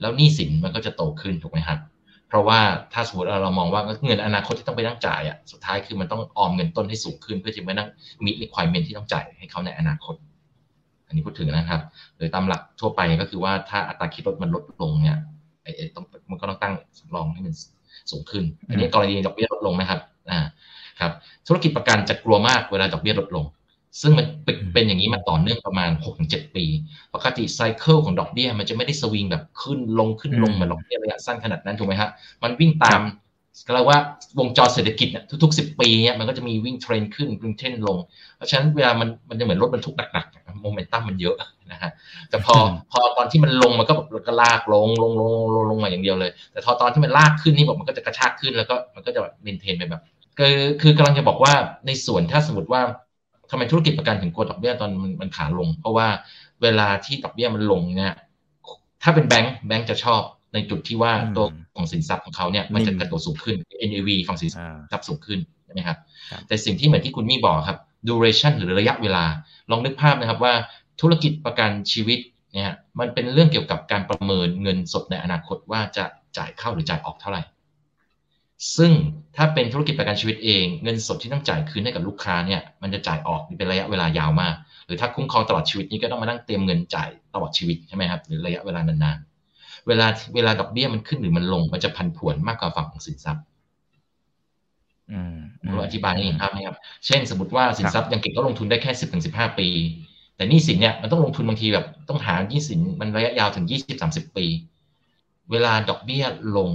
[0.00, 1.78] แล้วหนี้สินมันก็จะโตขึ้นถูกไหมครับ
[2.28, 2.60] เพราะว่า
[2.92, 7.88] ถ้าสมมติเรามองว่าเงินอนาคตที่ต้องไปนั่งจ่ายอะสุดท้ายคือมันต้องออมเงินต้นให้สูงขึ้น เพื่อที่จะไม่นั่ง
[8.24, 10.14] มี requirement ที่ต้องจ่ายให้เขาในอนาคต
[11.06, 11.80] อันนี้พูดถึงนะครับ
[12.16, 15.18] โดยตามหลักทั่วไปก็คือว่าถ้าอัตราคิดลดมันลดลงเนี่ย
[15.62, 17.54] ไอ้ต้องมันก็ต้องตั้งสำรองให้มัน
[18.10, 20.38] สูงขึ้น อันนี้กรณีดอกเบี้ยลดลงนะครับอ่า
[21.00, 21.12] ครับ
[21.46, 23.44] ธุรกิจประกันจะกลัวมากเวลาดอกเบี้ยลดลง
[24.00, 24.26] ซึ่งมัน
[24.74, 25.90] เป็นอย่างนี้มาต่อเนื่องประมาณ
[26.22, 26.64] 6-7 ปี
[27.14, 32.10] ปกติไซเคิลของดอกเบี้ยมันจะไม่ได้สวิงแบบขึ้นลงขึ้นลงเหมือนดอกเบี้ยระยะสั้นขนาดนั้นถูกไหมครับ
[32.42, 33.00] มันวิ่งตาม
[33.66, 33.98] ก็เรียกว่า
[34.38, 37.98] วงจรเศรษฐกิจเนี่ยทุกๆ 10 ปีเนี่ยมันก็จะมีวิ่งเทรนด์ขึ้นวิ่งเทรนด์ลง
[38.36, 41.36] เพราะฉะนั้นเวลามันมันจะเหมือนรถบรรทุกหนักๆโมเมนตัมมันเยอะ
[41.72, 41.90] นะฮะ
[42.30, 42.54] แต่พอ
[42.92, 50.02] พอตอนที่มันลงมันก็แบบก็ลากลงลงลงลงลงมาอย่างเดียวเลย แต่พอตอนที่มันลากขึ้นนี่บอกมันก็จะกระชากขึ้นแล้วก็มันก็จะ maintain ไปแบบ
[50.38, 51.52] คือคือกำลังจะบอกว่า
[51.86, 52.82] ในส่วนถ้าสมมติว่า
[53.50, 56.08] ทำไมธุรกิจประกันถึงกลัวดอกเบี้ยตอนมันมันขาลง เพราะว่า
[56.62, 58.14] เวลาที่ดอกเบี้ยมันลงเนี่ย
[59.02, 60.22] ถ้าเป็นแบงค์แบงค์จะชอบ
[60.54, 63.56] ในจุดที่ว่าตัวของสินทรัพย์ของเขาเนี่ยมันจะกระโดดสูงขึ้น
[63.88, 65.98] NAV ของสินทรัพย์สูงขึ้นใช่ไหมครับ
[66.46, 67.78] แต่สิ่งที่เหมือนที่คุณมี่บอกครับ
[68.08, 69.24] duration หรือระยะเวลา
[69.70, 70.54] ลองนึกภาพนะครับว่า
[71.00, 72.18] ธุรกิจประกันชีวิต
[72.54, 76.04] เนี่ยมันเป็นเรื่องเกี่ยวกับการประเมินเงินสดในอนาคตว่าจะ
[76.36, 77.42] จ่ายเข้าหรือจ่ายออกเท่าไหร่
[78.76, 78.92] ซึ่ง
[79.36, 84.54] ถ้าเป็นธุรกิจประกันชีวิตเอง เงินสดที่ต้องจ่ายคืนให้กับลูกค้าเนี่ยมันจะจ่ายออกเป็นระยะเวลายาวมาก
[84.86, 93.44] หรือถ้าคุ้มครองตลอดชีวิตนี้ก็ต้องมานั่งเตรียมเงินจ่ายตลอดชีวิตใช่ไหมครับหรือระยะเวลานานๆเวลาเวลาดอกเบี้ยมันขึ้นหรือมันลง มันจะพันผวนมากกว่าฝั่งของสินทรัพย์
[95.68, 99.68] ผมอธิบายให้เห็นภาพไหมครับ เช่น สมมติว่าสินทรัพย์ยังเก็บก็ลงทุนได้แค่สิบถึงสิบห้าปี
[100.36, 104.46] แต่นี่สินเนี่ยมันต้องลงทุนบางทีแบบต้องหายี่สินมันระยะยาวถึงยี่สิบสามสิบปี
[105.50, 106.24] เวลาดอกเบี้ย
[106.56, 106.70] ลง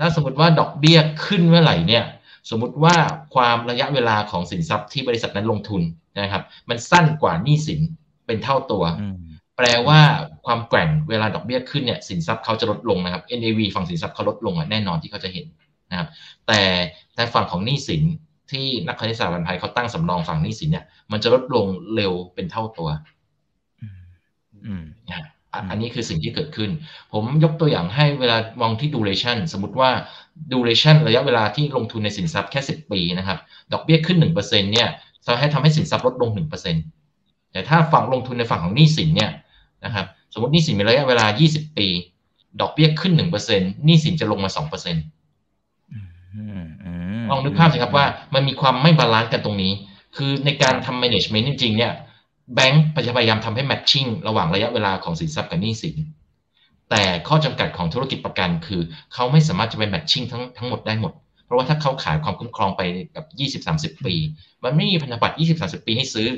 [0.00, 2.04] ถ้าสมมติว่าดอกเบี้ยขึ้นเมื่อไหร่เนี่ย
[2.50, 2.96] สมมติว่า
[3.34, 5.82] ความระยะเวลาของสินทรัพย์ที่บริษัทนั้นลงทุน
[6.20, 7.80] นะครับ มันสั้นกว่านี่สิน
[8.26, 8.84] เป็นเท่าตัว
[9.56, 10.00] แปลว่า
[10.46, 15.46] ความแกว่งเวลาดอกเบี้ยขึ้นเนี่ยสินทรัพย์เขาจะลดลงนะครับ NAV ฝั่งสินทรัพย์เขาลดลงแน่นอนที่เขาจะเห็น
[15.90, 16.08] นะครับ
[16.46, 16.60] แต่
[17.16, 18.02] ในฝั่งของหนี้สิน
[18.50, 22.88] ที่นักคณิตศาสตร์บันไพเขาตั้งสำรองฝั่งหนี้สินเนี่ยมันจะลดลงเร็วเป็นเท่าตัว
[25.08, 25.24] อัน
[25.76, 26.70] นี้คือสิ่งที่เกิดขึ้น
[27.12, 29.90] ผมยกตัวอย่างให้เวลามองที่ duration สมมติว่า
[30.52, 33.38] duration ระยะเวลาที่ลงทุนในสินทรัพย์แค่ 10 ปีนะครับ
[33.72, 34.88] ดอกเบี้ยขึ้น 1%เนี่ย
[35.26, 36.30] จะให้ทำให้สินทรัพย์ลดลง
[36.90, 39.30] 1%แต่ถ้าฝั่งลงทุนในฝั่งของหนี้สินเนี่ย
[39.84, 41.86] นะครับสมมติหนี้สินมีระยะเวลา 20 ปี
[42.60, 43.12] ดอกเบี้ยขึ้น
[43.48, 44.60] 1%หนี้สินจะลงมา 2%
[47.30, 49.72] ลองนึกภาพสิครับว่ามันมีความไม่ balance กันตรงนี้
[50.16, 51.92] คือในการทำ management จริงๆเนี่ย
[52.54, 55.96] แบงก์พยายามทำให้ matching ระหว่างระยะเวลาของสินทรัพย์กับหนี้สิน
[56.90, 58.80] แต่ข้อจำกัดของธุรกิจประกันคือ
[59.14, 61.12] เขาไม่สามารถจะไป matching ทั้งทั้งหมดได้หมด
[61.44, 62.82] เพราะว่าถ้าเขาขายความคุ้มครองไป
[63.16, 63.24] กับ
[63.98, 64.14] 20-30 ปี
[64.64, 66.28] มันไม่มีพันธบัตร 20-30 ปีให้ซื้อ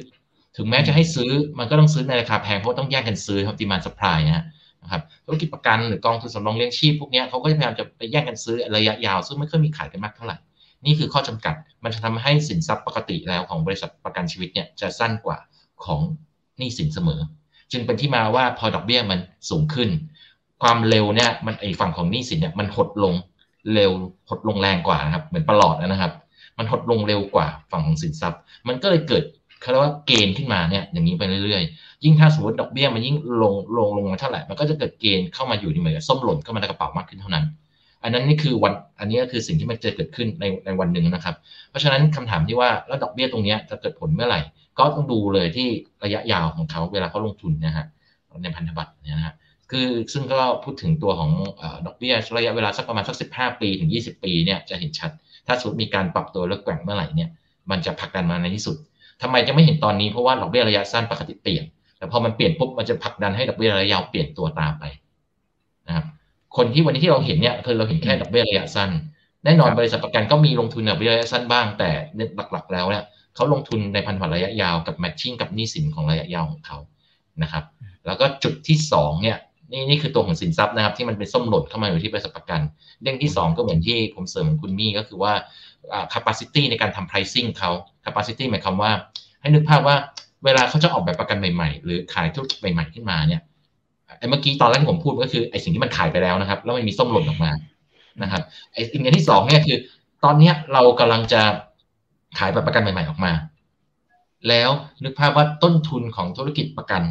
[0.57, 10.37] ถึงแม้จะให้ซื้อมันก็ต้องซื้อในราคาแพงเพราะต้องแย่งกันซื้อครับ demand supply นะครับธุรกิจประกันหรือกองทุนสำรองเลี้ยงชีพพวกนี้เขาก็จะพยายามจะไปแย่งกันซื้อระยะยาว ซึ่งไม่ค่อยมีขายกันมากเท่าไหร่
[10.87, 15.38] นี่คือข้อจำกัดมันจะทำให้สินทรัพย์ปกติแล้วของบริษัทประกันชีวิตเนี่ยจะสั้นกว่า
[15.85, 16.01] ของ
[16.59, 17.21] หนี้สินเสมอ
[17.73, 19.19] จึงเป็นที่มาว่าพอดอกเบี้ยมัน
[19.51, 19.88] สูงขึ้น
[20.62, 23.14] ความเร็วเนี่ยมันไอฝั่งของหนี้สินเนี่ยมันหดลง
[23.75, 23.91] เร็ว
[24.31, 26.12] หดลงแรงกว่านะครับ เหมือนประหลอดนะครับ
[26.59, 29.25] มันหดลงเร็วกว่าฝั่งของสินทรัพย์ มันก็เลยเกิด
[29.61, 37.45] เขาเรียกว่าเกณฑ์ขึ้นมาเนี่ยอย่างนี้ไปเรื่อยๆ ยิ่งถ้าสมมติดอกเบี้ยมันยิ่งลงลงลงมาเท่าไหร่มันก็จะเกิดเกณฑ์เข้ามาอยู่ในเหมือนส้มหล่นเข้ามาในกระเป๋ามากขึ้นเท่านั้น
[38.02, 41.34] อันนั้นนี่คือวันอันนี้ก็คือสิ่งที่มันจะเกิดขึ้นในในวันหนึ่งนะครับ
[41.70, 44.40] เพราะฉะนั้นคำถามที่ว่าแล้วดอกเบี้ยตรงนี้จะเกิดผลเมื่อไหร่
[44.78, 45.68] ก็ต้องดูเลยที่
[46.04, 47.87] ระยะยาวของเขาเวลาเขาลงทุนนะฮะ
[48.42, 49.34] ในพันธบัตรเนี่ยนะฮะ
[49.70, 51.30] คือซึ่งก็พูดถึงตัวของ
[51.87, 55.11] ดอกเบี้ยระยะเวลาสักประมาณสักสิบห้าปีถึงยี่สิบปีเนี่ยจะเห็นชัด
[55.46, 57.30] ถ้าสมมติมีการปรับตัวแล้วแกว่งเมื่อไหร่เนี่ย
[57.70, 58.76] มันจะผลักดันมาในที่สุด
[59.22, 61.64] ทำไมจะไม่เห็นตอนนี้เพราะว่าดอกเบี้ยระยะสั้นปกติเปลี่ยน
[61.98, 64.84] แต่พอมันเปลี่ยนปุ๊บมันจะผลักดันให้ดอกเบี้ยระยะยาวเปลี่ยนตัวตามไป
[65.87, 66.06] นะครับ
[66.59, 68.90] คนที่วันนี้ที่เราเห็นเนี่ยคือเราเห็นแค่ดอกเบี้ยระยะสั้น
[69.44, 71.90] แน่นอนบริษัทประกันก็มีลงทุนดอกเบี้ยระยะสั้นบ้าง แต่
[72.53, 76.79] หลักๆ แล้วเนี่ยเขาลงทุนในพันธบัตรระยะยาวกับแมทชิ่งกับหนี้สินของระยะยาวของเขา
[77.42, 77.64] นะครับ
[78.07, 79.38] แล้วก็จุดที่2เนี่ย
[79.73, 82.61] นี่นี่คือตัวของสินทรัพย์นะครับที่มันเป็นส้มหล่นเข้ามาอยู่ที่บริษัทประกัน
[83.03, 85.33] เรื่องที่ 2 ก็เหมือนที่ผมเสริมคุณมี่ก็คือว่า
[86.12, 87.71] capacity ในการทำ pricing เขา
[88.05, 88.90] capacity หมายความว่า
[89.40, 89.97] ให้นึกภาพว่า
[90.44, 93.58] เวลาเขาจะออกแบบประกันใหม่ ๆ หรือขายธุรกิจใหม่ ๆ ขึ้นมาเนี่ยไอ้
[94.31, 97.51] เมื่อกี้ตอนแรกที่ผมพูดก็คือไอ้สิ่งที่มันขายไปแล้วนะครับ แล้วมันมีส้มหล่นออกมา
[98.23, 98.42] นะครับ
[98.75, 99.79] ไอ้สิ่งที่สองเนี่ยคือ
[100.25, 101.42] ตอนเนี้ยเรากำลังจะ
[102.38, 103.33] ขายแบบประกันใหม่ ๆออกมา
[104.49, 104.71] แล้ว
[105.03, 107.03] นึกภาพว่าต้นทุนของธุรกิจประกัน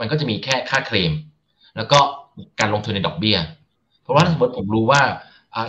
[0.00, 1.12] มันก็จะมีแค่ค่าเคลม
[1.76, 1.98] แล้วก็
[2.60, 3.38] การลงทุนในดอกเบี้ย
[4.02, 5.02] เพราะว่าสมมติผมรู้ว่า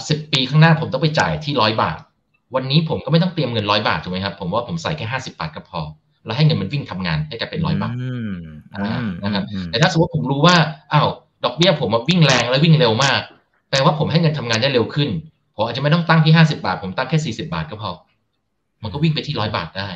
[0.09, 1.97] สิบปีข้างหน้าผมต้องไปจ่ายที่ร้อยบาท
[2.55, 5.81] วันนี้ผมก็ไม่ต้องเตรียมเงินร้อยบาทถูกไหมครับ ผมว่าผมใส่แค่ห้าสิบาทก็พอ
[6.25, 7.95] แล้วให้เงินมันวิ่งทำงานให้กลายเป็นร้อยบาท
[9.23, 10.55] นะครับแต่ถ้าสมมติผมรู้ว่า
[10.93, 11.07] อ้าว
[11.45, 13.21] ดอกเบี้ยผมมาวิ่งแรงและวิ่งเร็วมาก
[13.69, 15.09] แปลว่าผมให้เงินทำงานได้เร็วขึ้น
[15.55, 17.91] ผมอาจจะไม่ต้องตั้งที่ห้าสิบาท ผมตั้งแค่สี่สิบาทก็พอ
[18.83, 19.89] มันก็วิ่งไปที่ร้อยบาทได้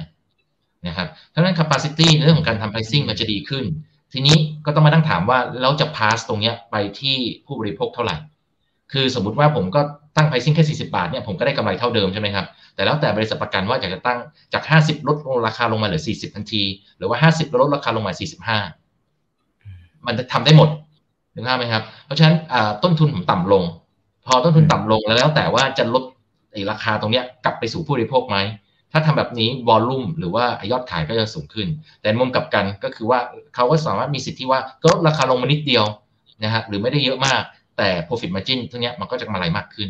[0.87, 3.65] นะครับทั้งนั้น capacity ในเรื่องของการทำ pricing มันจะดีขึ้น
[4.13, 8.15] ทีนี้ก็ต้องมาตั้งถามว่า เราจะ pass ตรงเนี้ยไปที่ผู้บริโภคเท่าไหร่
[8.91, 9.81] คือสมมติว่าผมก็
[10.19, 14.19] ตั้ง pricing แค่ 40 บาทเนี่ยผมก็ได้กำไรเท่าเดิมใช่ไหมครับ แต่แล้วแต่บริษัทประกันว่าอยากจะตั้ง
[14.53, 16.63] จาก 50 ลดลงราคาลงมาเหลือ 40 ทันที
[16.97, 18.13] หรือว่า 50 ลดราคาลงมา
[19.27, 20.69] 45 มันจะทำได้หมด
[21.33, 22.35] นึกภาพไหมครับ เพราะฉะนั้น
[22.83, 23.63] ต้นทุนผมต่ำลง
[24.25, 26.03] พอต้นทุนต่ำลงแล้วแล้วแต่ว่าจะลด
[26.71, 28.37] ราคาตรงเนี้ยกลับไปสู่ผู้บริโภคไหม
[28.91, 31.67] ถ้าทำแบบนี้วอลลุ่มหรือว่ายอดขายก็จะสูงขึ้น
[32.01, 33.19] แต่มุมกลับกันก็คือว่า
[33.55, 35.85] เขาก็สามารถมีสิทธิ์ที่ว่าก็ลดราคาลงมานิดเดียว
[36.43, 37.41] นะฮะหรือไม่ได้เยอะมาก
[37.77, 39.89] แต่ profit margin ทั้งนี้มันก็จะกำไรมากขึ้น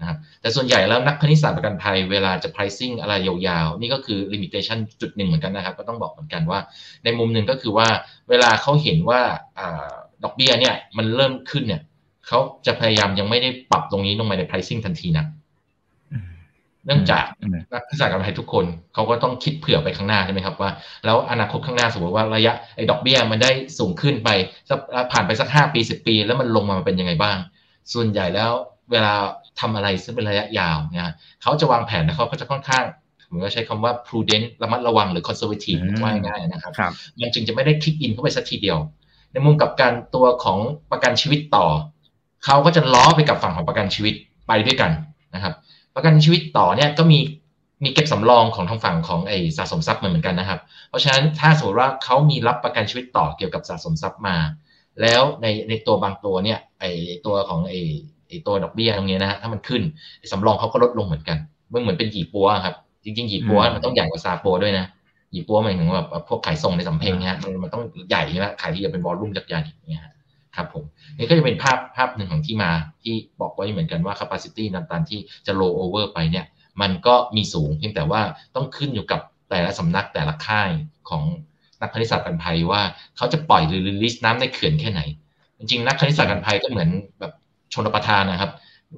[0.00, 6.60] นะครับแต่ส่วนใหญ่แล้วนักคณิตศาสตร์ประกันภัยเวลาจะ pricing อะไรยาวๆ นี่ก็คือ limitation จุดหนึ่งเหมือนกันนะครับ ก็ต้องบอกเหมือนกันว่า
[7.04, 7.88] ในมุมหนึ่งก็คือว่า
[8.30, 9.20] เวลาเขาเห็นว่า
[10.24, 11.82] ดอกเบี้ยเนี่ยมันเริ่มขึ้นเนี่ย
[12.26, 15.26] เขาจะพยายามยังไม่ได้ปรับตรงนี้ลงมาใน pricing ทันทีนะ
[16.86, 17.24] เนื่องจาก
[17.72, 20.70] นักวิชาการภัยทุกคนเขาก็ต้องคิดเผื่อไปข้างหน้าใช่ไหมครับว่า
[21.04, 24.28] แล้วอนาคตข้างหน้าสมมติว่าระยะไอ้ดอกเบี้ยมันได้สูงขึ้นไป
[25.12, 27.38] ผ่านไปสักห้าปีสิบปี แล้วมันลงมาเป็นยังไงบ้าง
[27.92, 28.50] ส่วนใหญ่แล้ว
[28.92, 29.14] เวลา
[29.60, 32.84] ทำอะไรซึ่งเป็นระยะยาวเนี่ยเขาจะวางแผนนะเขาก็จะค่อนข้าง
[33.30, 36.72] ผมก็ใช้คำว่า prudent ระมัดระวังหรือ conservative ว่าง่ายๆนะครับ
[37.20, 38.78] มันจึงจะไม่ได้คลิกอินเข้าไปสักทีเดียว
[39.32, 40.58] ในมุมกับการตัวของ
[40.90, 41.66] ประกันชีวิตต่อ
[42.44, 44.14] เขาก็จะล้อไปกับฝั่งของประกันชีวิต
[44.48, 44.90] ไปด้วยกัน
[45.34, 45.54] นะครับ
[45.94, 47.18] ประกันชีวิตต่อเนี่ยก็มี
[47.84, 54.36] มีเก็บสำรองของทางฝั่งของไอ้สะสมทรัพย์เหมือนกันนะครับ เพราะฉะนั้นถ้าสมมติว่าเขามีรับประกันชีวิตต่อเกี่ยวกับสะสมทรัพย์มา
[55.02, 56.90] แล้วในในตัวบางตัวเนี่ยไอ้
[57.26, 57.80] ตัวของไอ้
[58.28, 59.82] ไอ้ตัวดอกเบี้ยตรงนี้นะฮะถ้ามันขึ้น
[60.32, 61.38] สำรองเขาก็ลดลงเหมือนกัน
[61.70, 64.86] เมื่อเหมือนเป็นหยีปัวครับ จริงๆหยีปัวมันต้องใหญ่กว่าซาปัวด้วยนะ
[65.32, 70.04] หยีปัวหมายถึงแบบพวกขายส่งในสำเพ็งฮะมันต้องใหญ่ใช่ไหมขายที่จะเป็นวอลลุ่มจักรยานอย่างเงี้ย
[70.56, 70.84] ครับผม
[71.16, 72.70] นี่ก็จะเป็นภาพภาพหนึ่งของที่มา
[73.02, 76.44] ที่บอกไว้เหมือนกันว่า capacity นั้นตามที่จะ roll over ไปเนี่ย
[76.80, 78.20] มันก็มีสูงเพียงแต่ว่า
[78.56, 80.70] ต้องขึ้นอยู่กับแต่ละสำนักแต่ละค่าย
[81.08, 81.22] ของ
[81.80, 82.80] นักคณิตศาสตร์กันภัยว่า
[83.16, 85.00] เขาจะปล่อยหรือรีลิสน้ำในเขื่อนแค่ไหน
[85.58, 86.88] จริงๆนักคณิตศาสตร์กันภัยก็เหมือน
[87.20, 87.32] แบบ
[87.74, 88.50] ชนประทานนะครับ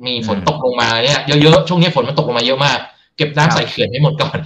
[0.06, 2.78] มีฝนตกลงมาเนี่ยเยอะๆช่วงนี้ฝนมันตกลงมาเยอะมาก
[3.16, 4.38] เก็บน้ำใส่เขื่อนให้หมดก่อน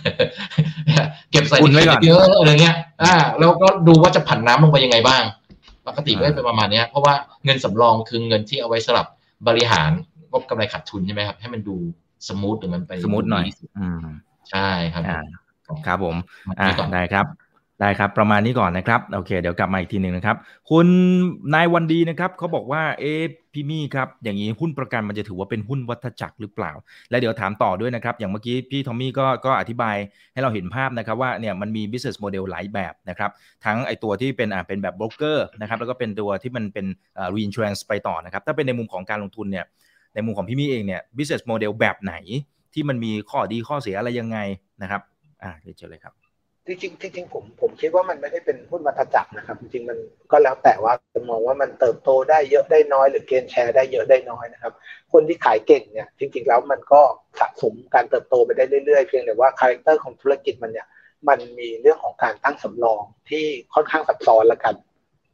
[1.31, 5.23] เก็บใส่เขื่อนเยอะอะไรเงี้ย อ่า แล้วก็ดูว่าจะผันน้ำลงไปยังไงบ้าง
[5.87, 9.07] ปกติก็จะเป็นประมาณนี้เพราะว่าเงินสำรองคือเงินที่เอาไว้สำหรับ
[9.49, 9.91] บริหาร
[10.33, 11.77] งบกำไรขาดทุนใช่ไหมครับ ให้มันดู
[12.29, 13.47] สมูทหรือมันไปสมูทหน่อย
[13.79, 14.05] อืม
[14.51, 15.03] ใช่ครับ
[15.87, 16.17] ครับผม
[16.59, 17.27] อ่าได้ครับ
[17.81, 20.37] ได้ครับ ประมาณนี้ก่อนนะครับ โอเค เดี๋ยวกลับมาอีกทีหนึ่งนะครับ
[20.71, 20.87] คุณ
[21.55, 23.13] นายวันดีนะครับเขาบอกว่าเอ๊
[23.53, 26.73] พี่มี่ครับ อย่างนี้หุ้นประกันมันจะถือว่าเป็นหุ้นวัฏจักรหรือเปล่า
[27.11, 29.97] และเดี๋ยวถามต่อด้วยนะครับ อย่างเมื่อกี้พี่ทอมมี่ก็ก็อธิบาย
[30.33, 33.31] ให้เราเห็นภาพนะครับว่าเนี่ยมันมี business model หลายแบบนะครับ
[33.65, 36.87] ทั้งไอตัวที่เป็นอ่าเป็นแบบ broker นะครับแล้วก็เป็นตัวที่มันเป็น
[37.19, 39.65] อ่า reinsurance ไปต่อนะครับ ถ้าเป็นในมุมของการลงทุนเนี่ย
[40.15, 42.15] ในมุมของพี่มี่เองเนี่ย business model แบบไหน
[42.75, 44.39] ที่มันมีข้อดีข้อเสียอะไรยังไง
[44.83, 45.01] นะครับ
[45.43, 46.24] อ่าเดี๋ยวเจอเลยครับ
[46.67, 46.79] จริง
[47.15, 49.99] จริงผมผมคิดว่ามันไม่ได้เป็นหุ้นวัฏจักรนะครับ จริงมัน
[50.33, 54.73] ก็แล้วแต่ว่าจะมองว่ามันเติบโตได้เยอะได้น้อย หรือ gain share ได้เยอะได้น้อยนะครับ
[55.13, 57.03] คนที่ขายเก่งเนี่ยจริง ๆ แล้วมันก็
[57.41, 60.87] สะสมการเติบโตไปได้เรื่อยๆเพียงแต่ว่า character ของธุรกิจมันเนี่ย
[61.29, 64.75] มันมีเรื่องของการตั้งสำรองที่ค่อนข้างซับซ้อนละกัน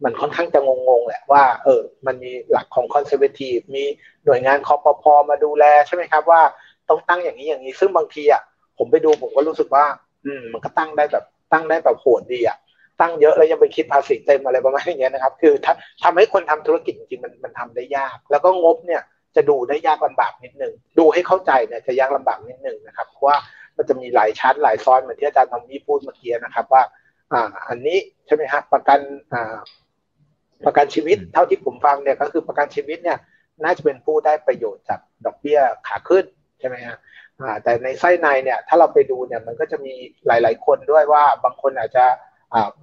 [0.04, 3.84] มันค่อนข้างจะงงๆแหละว่าเออมันมีหลักของ conservative มี
[4.24, 6.42] หน่วยงานคอปพอมาดูแลใช่ไหมครับว่า
[6.88, 8.42] ต้องตั้งอย่างนี้อย่างนี้ซึ่งบางทีอะ
[8.78, 9.84] ผมไปดูผมก็รู้สึกว่า
[10.26, 12.59] อืมมันก็ตั้งได้แบบตั้งได้แบบโหดดีอะ
[13.00, 19.02] ตั้งเยอะแล้วยังไปคิดภาษีเต็มอะไรประมาณนี้นะครับ คือทำทำให้คนทำธุรกิจจริงๆมันมันทำได้ยาก แล้วก็งบเนี่ย
[19.37, 23.37] จะดูได้ยากลำบากนิดนึง ดูให้เข้าใจเนี่ยจะยากลำบากนิดนึงนะครับ เพราะว่า
[23.76, 26.83] มันจะมีหลายชั้นหลายซ้อนเหมือนที่อาจารย์ทอมมี่พูดเมื่อกี้นะครับ ว่า
[27.33, 28.98] อ่า อันนี้ใช่ไหมครับประกัน
[29.33, 29.56] อ่า
[30.66, 33.18] ประกันชีวิตเท่าที่ผมฟังเนี่ยก็คือประกันชีวิตเนี่ย
[33.64, 36.24] น่าจะเป็นผู้ได้ประโยชน์จากดอกเบี้ยขาขึ้น
[36.61, 36.96] ใช่ไหมฮะ
[37.62, 39.94] แต่ในไส้ในเนี่ยถ้าเราไปดูเนี่ยมันก็จะมี
[40.26, 42.05] หลาย ๆ คนด้วยว่าบางคนอาจจะ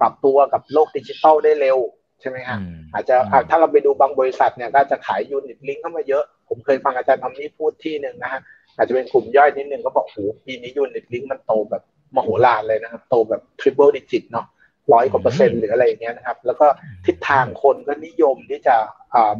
[0.00, 1.78] ปรับตัวกับโลกดิจิทัลได้เร็ว
[2.20, 2.58] ใช่ไหมฮะ
[2.94, 3.16] อาจจะ
[3.50, 8.40] ถ้าเราไปดูบางบริษัทเนี่ยก็จะขาย unit link เข้ามาเยอะ ผมเคยฟังอาจารย์ทอมมี่พูดที่หนึ่งนะฮะ
[8.76, 11.82] อาจจะเป็นกลุ่มย่อยนิดนึงก็บอกโอ้ปีนี้ unit link มันโตแบบ
[12.16, 14.46] มโหฬารเลยนะครับ โตแบบ triple digit เนาะ
[14.92, 16.66] ร้อยกว่าเปอร์เซ็นต์หรืออะไรอย่างเงี้ยนะครับ แล้วก็
[17.06, 18.76] ทิศทางคนก็นิยมที่จะ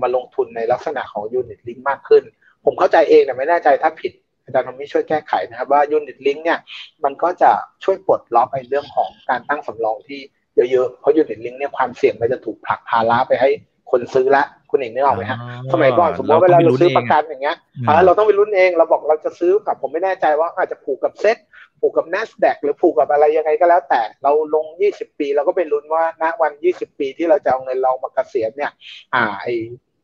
[0.03, 2.23] มาลงทุนในลักษณะของ unit link มากขึ้น
[2.65, 4.13] ผมเข้าใจเองแต่ไม่แน่ใจถ้าผิด
[4.49, 6.59] อาจารย์ทอมมี่ช่วยแก้ไขนะครับว่า unit link เนี่ย
[7.05, 7.51] มันก็จะ
[7.85, 10.21] ช่วยปลดล็อกในเรื่องของการตั้งสำรองที่
[10.71, 13.51] เยอะๆ เพราะ unit link เนี่ยความเสี่ยงมันจะถูกผลักภาระไปให้
[13.91, 15.39] คนซื้อละคุณเองนึกออกไหมฮะ
[15.73, 17.57] สมัยก่อนสมมติเวลาเราซื้อประกันอย่างเงี้ย
[18.07, 21.37] เราต้องไปลุ้นเองเราบอกเราจะซื้อกับผมไม่แน่ใจว่าอาจจะผูกกับเซ็ต
[21.81, 28.73] ผูกกับ n a s d a q หรือผูกกับอะไรยังไงก็แล้วแต่เราลง 20 ปีเราก็ไปลุ้นว่าณวัน 20 ปีที่เราจะเอาเงินเรามาเกษียณเนี่ย
[29.15, 29.47] อ่าไอ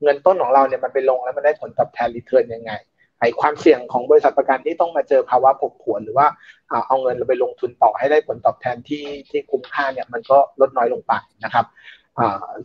[0.02, 2.72] เงินต้นของเราเนี่ยมันไปลงแล้วมันได้ผลตอบแทนรีเทิร์นยังไง
[3.24, 6.26] ไอความเสี่ยงของบริษัทประกันที่ต้องมาเจอภาวะผันผวนหรือว่า
[6.88, 11.12] เอาเงินเราไปลงทุนต่อให้ได้ผลตอบแทนที่ที่คุ้มค่าเนี่ยมันก็ลดน้อยลงไป
[11.44, 11.66] นะครับ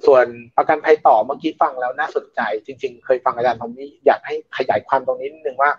[0.05, 0.25] ส่วน
[0.57, 5.71] ประกันภัยต่อเมื่อกี้ฟังแล้วน่าสนใจ จริง ๆ เคยฟังอาจารย์ทอมมี่อยากให้ขยายความตรงนี้นิดนึงว่า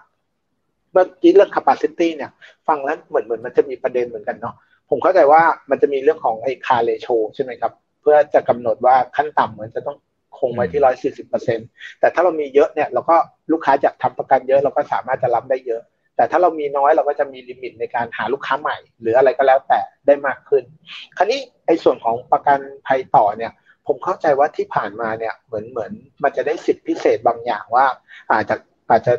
[0.92, 2.30] เมื่อกี้เรื่อง capacity เนี่ย
[2.68, 4.54] ฟังแล้วเหมือนเหมือนมันจะมีประเด็นเหมือนกันเนาะ
[4.90, 9.96] ผมเข้าใจว่ามันจะมีเรื่องของไอ้ CAR ratio ใช่ไหมครับ เพื่อจะกำหนดว่าขั้นต่ำเหมือนจะต้อง
[10.38, 11.58] คงไว้ที่ร้อยสี่สิบเปอร์เซ็นต์
[12.00, 13.16] แต่ถ้าเรามีเยอะเนี่ยเราก็
[13.52, 15.82] ลูกค้าจะทำประกันเยอะเราก็สามารถจะรับได้เยอะ
[16.16, 20.62] แต่ถ้าเรามีน้อยเราก็จะมี limit ในการหาลูกค้าใหม่ หรืออะไรก็แล้วแต่ได้มากขึ้น
[21.16, 23.52] คราวนี้ไอ้ส่วนของประกันภัยต่อเนี่ย
[23.86, 27.86] ผมเข้าใจว่าที่ผ่านมาเนี่ยเหมือนเหมือนมันจะได้สิทธิพิเศษบางอย่างว่า
[28.32, 28.56] อาจจะ
[28.90, 29.12] อาจจะ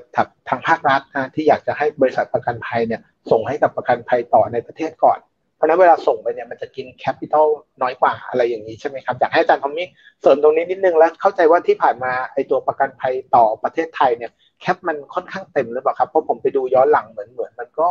[0.50, 5.31] ทางภาครัฐนะที่อยากจะให้บริษัทประกันภัยเนี่ยส่งให้กับประกันภัยต่อในประเทศก่อนเพ
[5.62, 7.48] ราะนั้นเวลาส่งไปเนี่ยมันจะกิน capital
[7.82, 9.88] น้อยกว่าอะไรอย่างนี้ใช่ไหมครับ อยากให้อาจารย์ทอมมี่
[10.22, 17.90] เสริมตรงนี้นิดนึงแล้วเข้าใจว่าที่ผ่านมาไอตัวประกันภัยต่อประเทศไทยเนี่ย cap มันค่อนข้างเต็มหรือเปล่าครับ เพราะผมไปดูย้อนหลังเหมือนเหมือนมันก็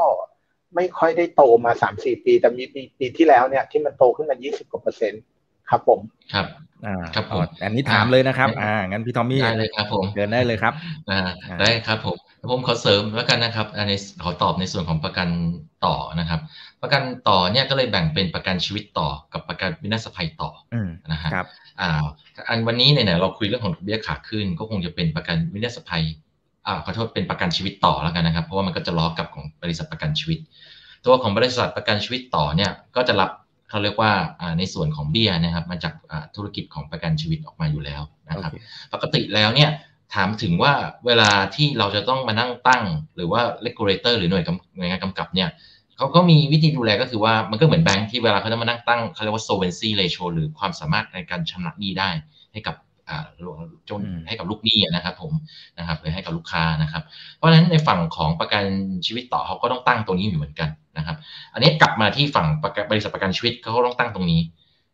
[0.74, 5.22] ไม่ค่อยได้โตมาสามสี่ปี แต่มีปีปีที่แล้วเนี่ยที่มันโตขึ้นมายี่สิบกว่าเปอร์เซ็นต์
[5.70, 6.00] ครับผม
[6.34, 6.46] ครับ
[6.86, 10.72] อ่าครับผมอันนี้ถามเลยนะครับ อ่างั้นพี่ทอมมี่ได้เลยครับผมเดินได้เลยครับ
[11.10, 11.20] อ่า
[11.60, 12.16] ได้ครับผม
[12.50, 15.28] ผมขอเสริมแล้วกันนะครับอันนี้ขอตอบในส่วนของประกัน
[15.86, 16.40] ต่อนะครับ
[16.82, 20.50] ประกันต่อเนี่ยก็เลยแบ่งเป็นประกันชีวิตต่อกับประกันวินาศภัยต่อ
[21.12, 21.30] นะฮะ
[21.80, 22.04] อ่า
[22.48, 26.04] อันวันนี้เนี่ยเราคุยเรื่องของเบี้ยขาขึ้น ก็คงจะเป็นประกันวินาศภัย
[26.66, 30.38] อ่าขอโทษเป็นประกันชีวิตต่อแล้วกันนะครับ เพราะว่ามันก็จะล้อกับของบริษัทประกันชีวิต
[31.06, 33.30] ตัวของบริษัทประกันชีวิตต่อเนี่ยก็จะรับ
[33.70, 34.12] เขาเรียกว่า
[34.58, 35.94] ในส่วนของเบี้ยนะครับ มาจาก
[36.36, 38.52] ธุรกิจของประกันชีวิตออกมาอยู่แล้วนะครับ
[38.92, 39.70] ปกติแล้วเนี่ย
[40.14, 40.72] ถามถึงว่า
[41.06, 42.84] เวลาที่เราจะต้องมานั่งตั้ง
[43.16, 44.44] หรือว่า regulator หรือหน่วย
[44.76, 45.48] หน่วยงานกำกับเนี่ย
[45.96, 52.10] เขาก็มีวิธีดูแลก็คือว่ามันก็เหมือนแบงค์ที่เวลาเขาจะมานั่งตั้งเขาเรียกว่า solvency ratio หรือความสามารถในการชำระหนี้ได้
[52.52, 52.76] ให้กับ
[53.90, 55.32] จนให้กับลูกหนี้นะครับผม
[55.78, 57.02] นะครับหรือให้กับลูกค้านะครับ
[57.36, 58.64] เพราะฉะนั้นในฝั่งของประกัน
[59.06, 61.16] ชีวิตต่อเขาก็ต้องตั้งตรงนี้อยู่เหมือนกันนะครับ
[61.52, 62.46] อันนี้กลับมาที่ฝั่ง
[62.90, 64.40] บริษัทประกันชีวิตเขาต้องตั้งตรงนี้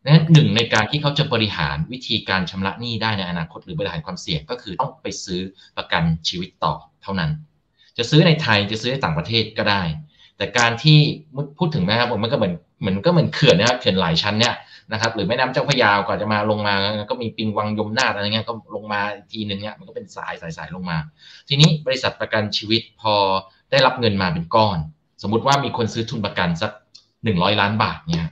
[0.05, 5.39] นะหนึ่งในการที่เขาจะบริหารวิธีการชำระหนี้ได้ในอนาคตหรือบริหารความเสี่ยงก็คือต้องไปซื้อ
[5.77, 7.31] ประกันชีวิตต่อเท่านั้น
[7.97, 9.81] จะซื้อในไทยจะซื้อในต่างประเทศก็ได้
[10.37, 10.97] แต่การที่
[11.57, 14.55] พูดถึงนะครับผมมันก็เหมือนเหมือนก็เหมือนเขื่อนนะครับเขื่อนหลายชั้นเนี่ย
[14.91, 16.75] นะครับหรือแม่น้ำเจ้าพระยากว่าจะมาลงมา
[17.09, 20.97] ก็มีปิงวังยมนาอะไรเงี้ยก็ลงมาทีหนึ่งเนี่ยมันก็เป็นสายสายสายลงมา
[21.49, 23.15] ทีนี้บริษัทประกันชีวิตพอ
[23.71, 24.77] ได้รับเงินมาเป็นก้อน
[25.21, 26.71] สมมุติว่ามีคนซื้อทุนประกันสัก
[27.23, 28.29] หนึ่งร้อยล้านบาทเนี่ย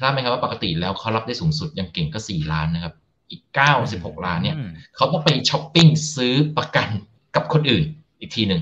[0.00, 2.94] ทราบไหมครับว่าปกติแล้วเขารับได้สูงสุดยังเก่งก็สี่ล้านนะครับ
[3.30, 4.56] อีกเก้าสิบหกล้านเนี่ย
[4.96, 6.88] เขาต้องไปช้อปปิ้งซื้อประกัน
[7.36, 7.84] กับคนอื่น
[8.20, 8.60] อีกทีหนึ่ง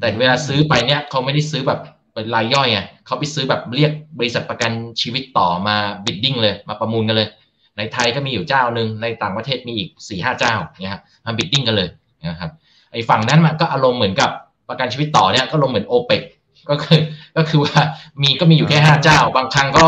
[0.00, 1.80] แต่เวลาซื้อไปเนี่ยเขาไม่ได้ซื้อแบบ
[2.14, 7.28] เป็นรายย่อยไงเขาไปซื้อแบบเรียกบริษัทประกันชีวิตต่อมาbidding เลยมาประมูลกันเลย
[7.76, 11.88] ในไทยก็มีอยู่เจ้าหนึ่งในต่างประเทศมีอีกสี่ห้าเจ้าเนี่ยครับมา bidding กันเลย
[12.30, 12.50] นะครับ
[12.92, 14.30] ไอ้ฝั่งนั้นมันก็อารมณ์เหมือนกับ
[14.68, 16.22] ประกันชีวิตต่อเนี่ยก็ลงเหมือนโอเปก
[16.70, 17.00] ก็คือ
[17.36, 17.80] ก็คือว่า
[18.22, 19.86] มีก็มีอยู่แค่ห้าเจ้า บางครั้งก็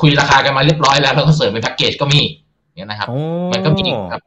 [0.00, 2.20] คุยราคากันมาเรียบร้อยแล้วแล้วก็เสริมเป็นแพ็กเกจก็มี
[2.74, 3.08] เนี่ยนะครับ
[3.52, 4.22] มันก็มีครับ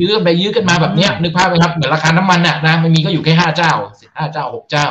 [0.00, 3.72] ยื้อไปยื้อกันมาแบบเนี้ยนึกภาพไหมครับเหมือนราคาน้ำมันน่ะนะมันมีก็อยู่แค่ห้าเจ้า
[4.16, 4.86] ห้าเจ้าหกเจ้า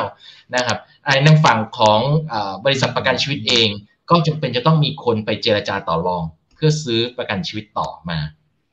[0.54, 2.00] นะครับไอ้ในฝั่งของ
[2.64, 3.68] บริษัทประกันชีวิตเอง
[4.10, 6.22] ก็จำเป็นจะต้องมีคนไปเจรจาต่อรอง
[6.54, 8.18] เพื่อซื้อประกันชีวิตต่อมา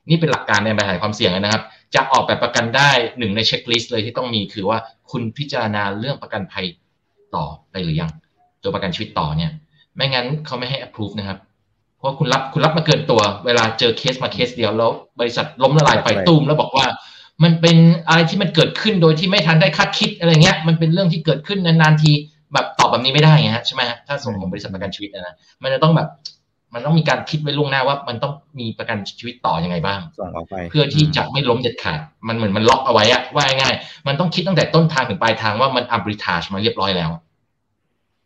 [0.08, 1.62] นี่เป็นหลักการในบริหารความเสี่ยงนะครับ
[1.94, 4.78] จะออกแบบประกันได้หนึ่งในเช็คลิสต์เลยที่ต้องมีคือว่า
[5.10, 6.66] คุณพิจารณาเรื่องประกันภัย
[7.36, 8.10] ต่อไปหรือยัง
[8.62, 9.50] ตัวประกันชีวิตต่อเนี่ย
[9.96, 11.38] ไม่งั้นเขาไม่ให้ approve นะครับ
[11.98, 16.86] เพราะคุณรับคุณรับมาเกินตัว เวลาเจอเคสมาเคสเดียวแล้ว บริษัทล้มละลายไปตุ้มแล้วบอกว่า
[17.42, 17.76] มันเป็น
[18.08, 22.12] อะไรที่มันเกิดขึ้นโดยที่ไม่ทันได้คาดคิดอะไรเงี้ย มันเป็นเรื่องที่เกิดขึ้นนานๆที
[22.52, 26.08] แบบตอบแบบนี้ไม่ได้ไงฮะใช่ไหมฮะถ้าฝั่งของบริษัทประกันชีวิตนะมันจะต้องแบบ
[26.74, 33.74] มันต้องมีการคิดไว้ล่วงหน้าว่า มันต้องมีประกันชีวิตต่อยังไงบ้างส่งออกไป เพื่อที่จะไม่ล้มเด็ดขาด มันเหมือนมันล็อกเอาไว้อะว่าง่าย
[34.06, 37.10] มันต้องคิดตั้งแต่ต้นทางถึงปลายทางว่ามันอับริทาชมาเรียบร้อยแล้ว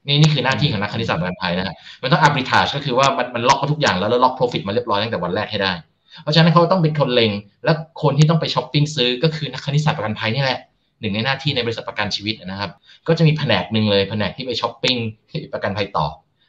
[0.06, 5.72] นี่นี่คือหน้าที่ของนักคณิตศาสตร์ประกันภัยนะฮะมันต้องอับริทาชก็คือว่ามันมันล็อกมาทุกอย่างแล้วแล้วล็อก profit มาเรียบร้อยตั้งแต่วันแรกให้ได้
[6.22, 7.32] เพราะฉะนั้นเขาต้องเป็นคนเลง
[7.64, 10.60] และคนที่ต้องไปช้อปปิ้งซื้อก็คือนักคณิตศาสตร์ประกันภัยนี่แหละ
[11.00, 12.70] หนึ่งในหน้าที่ในบริษัทประกันชีวิตนะครับ
[13.08, 14.96] ก็จะมีแผนกหนึ่งเลยแผนกที่ไปช้อปปิ้ง
[15.52, 16.06] ประกันภัยต่อ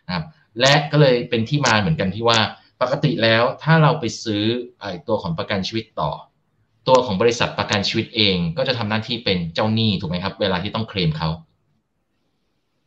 [0.08, 0.24] นะครับ
[0.62, 2.39] และก็เลยเป็นที่มาเหมือนกันที่ว่า
[2.82, 4.44] ปกติแล้วถ้าเราไปซื้อ
[4.80, 6.12] ไอ้ตัวของประกันชีวิตต่อ
[6.88, 11.30] ตัวของบริษัทประกันชีวิตเองก็จะทำหน้าที่เป็นเจ้าหนี้ถูกไหมครับ เวลาที่ต้องเคลมเขา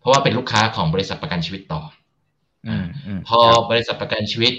[0.06, 1.82] ราะว่าเป็นลูกค้าของบริษัทประกันชีวิตต่อ
[3.28, 4.52] พอบริษัทประกันชีวิต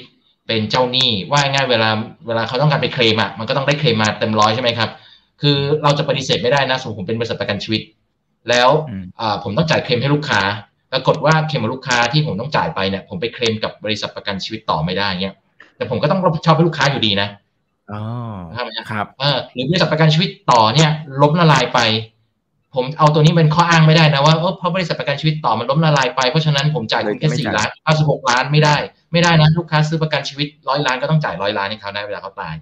[0.48, 1.90] เป็นเจ้าหนี้ว่าง่ายเวลา
[2.28, 4.90] เวลาเขาต้องการไปเคลมอะมันก็ต้องได้เคลมมาเต็มร้อยใช่ไหมครับ
[5.42, 7.82] คือเราจะปฏิเสธไม่ได้นะสมมติผมเป็นบริษัทประกันชีวิต
[8.50, 8.70] แล้ว
[9.44, 10.42] ผมต้องจ่ายเคลมให้ลูกค้า
[10.92, 15.36] ปรากฏว่าเคลมลูกค้าที่ผมต้องจ่ายไปเนี่ยผมไปเคลมกับบริษัทประกันชีวิตต่อไม่ได้เงี้ย
[15.78, 17.30] แต่ผมก็ต้องรับผิดชอบให้ลูกค้าอยู่ดีนะ
[17.92, 18.02] อ๋อ
[18.92, 20.90] ครับเออหรือบริษัทประกันชีวิตต่อเนี่ย
[21.22, 21.80] ล้มละลายไป
[22.76, 28.76] ผมเอาตัวนี้เป็นข้ออ้างไม่ได้นะว่าเออเพราะบริษัทประกันชีวิตต่อมันล้มละลายไปเพราะฉะนั้นผมจ่ายแค่สี่ล้านเก้าสิบหกล้านไม่ได้
[29.12, 32.56] ไม่ได้นะลูกค้าซื้อประกันชีวิตร้อยล้านก็ต้องจ่ายร้อยล้านให้เขาได้เวลาเขาตาย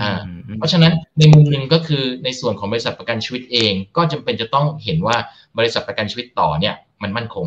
[0.00, 0.12] อ่า
[0.58, 5.16] เพราะฉะนั้นในมุมหนึ่งก็คือในส่วนของบริษัทประกันชีวิตเอง ก็จำเป็นจะต้องเห็นว่า
[5.58, 7.46] บริษัทประกันชีวิตต่อเนี่ย มันมั่นคง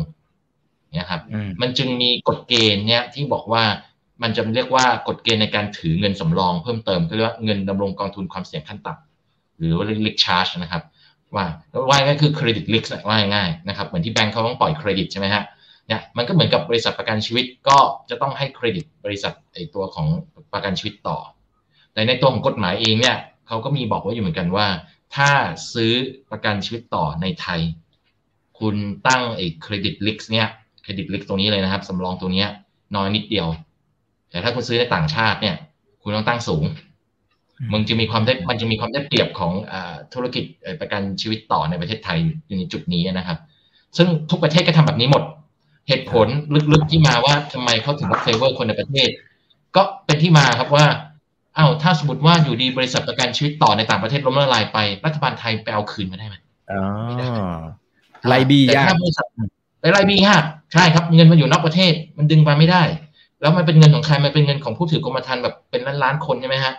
[0.98, 1.20] นะครับ
[1.60, 3.64] มันจึงมีกฎเกณฑ์เนี่ยที่บอกว่า
[4.22, 10.82] มันจะเรียกว่ากฎเกณฑ์ในการถือเงินสำรองเพิ่มเติมก็เรียกว่าเงินดำรงกองทุนความเสี่ยงขั้นต่ำหรือว่า risk charge นะครับ
[11.34, 11.44] ว่า
[11.88, 15.44] ว่าง่ายคือ credit risk ว่าง่ายนะครับเหมือนที่แบงค์เขาต้องปล่อยเครดิตใช่ไหมฮะ
[15.86, 17.78] เนี่ยมันก็เหมือนกับบริษัทประกันชีวิตก็
[18.10, 20.06] จะต้องให้เครดิตบริษัทไอตัวของ
[20.52, 21.18] ประกันชีวิตต่อ
[21.92, 23.16] แต่ในตัวของกฎหมายเองเนี่ย
[23.48, 24.66] เขาก็มีบอกไว้อยู่เหมือนกันว่า
[25.16, 25.30] ถ้า
[25.74, 25.92] ซื้อ
[26.30, 27.60] ประกันชีวิตต่อในไทย
[28.62, 28.76] คุณ
[29.08, 30.48] ตั้งไอ้เครดิตลิกเนี่ย
[30.82, 32.44] เครดิตลิกตรงนี้เลยนะครับสำรองตัวนี้
[32.96, 33.46] น้อยนิดเดียว
[34.30, 35.56] แต่ถ้าคุณซื้อในต่างชาติเนี่ย
[36.02, 36.64] คุณต้องตั้งสูง
[37.72, 39.74] มันจะมีความได้มันจะมีความได้เปรียบของอ
[40.14, 40.44] ธุรกิจ
[40.80, 43.38] ประกันชีวิตต่อในประเทศไทยอยู่ในจุดนี้นะครับ
[43.96, 45.22] ซึ่งทุกประเทศก็ทำแบบนี้หมด
[45.88, 46.26] เหตุผล
[46.72, 49.08] ลึกๆที่มาว่าทำไมเขาถึงว่าเฟเวอร์คนในประเทศ
[49.76, 50.86] ก็เป็นที่มาครับว่า
[51.58, 56.36] อ้าวถ้าสมมติว่าอยู่ดีบริษัทประกันชีวิตต่อในต่างประเทศล้มละลายไปรัฐบาลไทยไปเอาคืนมาได้ไหม
[56.72, 56.82] อ๋อ
[57.81, 59.26] ไลบียากแต่ถ้าบริษัท
[59.92, 62.82] ไลบียากใช่ครับเงินมันอยู่นอกประเทศมันดึงมาไม่ได้
[63.40, 66.74] แล้วมันเป็นเงินของใครมันเป็นเงินของผู้ถือกรมธรรม์แบบเป็นล้านล้านคนใช่ไหมฮะ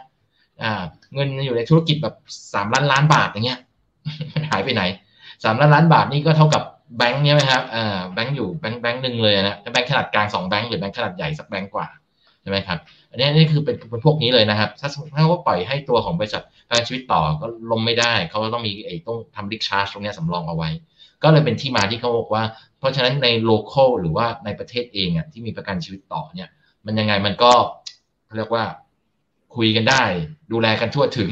[0.63, 0.82] อ่า
[1.15, 2.15] เงินอยู่ในธุรกิจแบบ
[2.53, 3.60] สามล้านล้านบาทอย่างเงี้ย
[4.34, 4.84] มันหายไปไหน
[5.43, 6.63] สามล้านล้านบาทนี่ก็เท่ากับ
[6.97, 11.88] แบงค์เนี่ยไหมครับอ่าแบงค์อยู่แบงค์แบงค์หนึ่งเลยนะแบงค์ขนาดกลางสองแบงค์หรือแบงค์ขนาดใหญ่สักแบงค์กว่า
[12.41, 12.79] ใช่ไหมครับ
[13.10, 20.69] อันนี้นี่คือเป็นเป็นพวกนี้เลยนะครับ ถ้าถ้าว่าปล่อยให้ตัวของบริษัทประกันชีวิตต่อก็ลงไม่ได้ เขาต้องมีไอ้ต้องทำดิกชาร์จตรงนี้สำรองเอาไว้
[21.23, 22.43] ก็เลยเป็นที่มาที่เขาบอกว่า
[22.79, 26.49] เพราะฉะนั้นในโลเคอลหรือว่าในประเทศเองอะที่มีประกันชีวิตต่อเนี่ย
[26.86, 27.51] มันยังไงมันก็
[28.38, 28.65] เรียกว่า
[29.55, 30.03] คุยกันได้
[30.51, 31.29] ดูแลกันทั่วถึง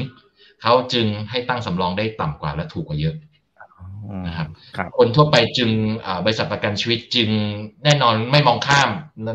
[0.62, 3.14] เขาจึงให้ตั้งสำรองได้ต่ำกว่าและถูกกว่าเยอะ
[4.26, 4.48] นะครับ
[4.98, 5.70] คนทั่วไปจึง
[6.24, 7.30] บริษัทประกันชีวิตจึง
[7.84, 8.88] แน่นอนไม่มองข้าม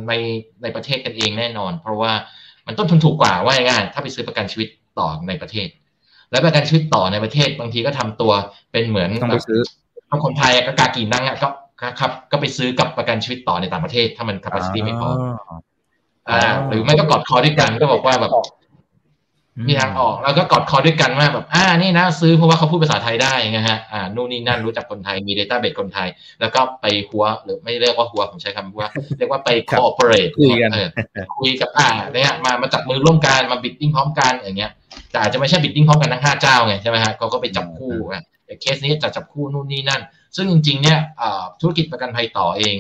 [0.10, 0.13] ใน
[0.63, 2.12] ในประเทศกันเองแน่นอน เพราะว่า
[2.67, 5.67] มันต้นทุนถูกกว่าว่าง่ายถ้าไปซื้อประกันชีวิตต่อในประเทศ
[6.32, 8.34] และประกันชีวิตต่อในประเทศบางทีก็ทำตัว
[8.72, 9.60] เป็นเหมือนต้องไปซื้อ
[10.26, 11.50] คนไทยก็กากีนั่งอะก็
[12.00, 15.10] ครับ ก็ไปซื้อกับประกันชีวิตต่อในต่างประเทศ ถ้ามัน capacity ไม่พอ
[16.30, 18.32] อ่า หรือไม่ก็กอดคอด้วยกันก็บอกว่าแบบ
[19.67, 26.08] มีทางออกแล้วก็กอดคอด้วยกันว่าแบบ อ่า นี่นะซื้อเพราะว่าเขาพูดภาษาไทยได้ไงฮะ อ่า นู่นนี่นั่นรู้จักคนไทย มี database คนไทย
[26.39, 30.72] แล้วก็ไปฮั้ว หรือไม่เรียกว่าฮั้ว ผมใช้คำว่า เรียกว่าไป cooperate คุยกัน
[31.39, 34.72] คุยกับ อ่า เนี่ย มา มาจับมือร่วมกัน มา bidding พร้อมกัน อย่างเงี้ย
[35.12, 38.20] แต่อาจจะไม่ใช่ bidding พร้อมกันทั้งห้าเจ้าไงใช่ไหมฮะเขาก็ไปจับคู่แต่
[38.62, 40.02] เคสนี้จะจับคู่นู่นนี่นั่น
[40.36, 41.00] ซึ่งจริงๆเนี่ย
[41.62, 42.76] ธุรกิจประกันภัยต่อเอง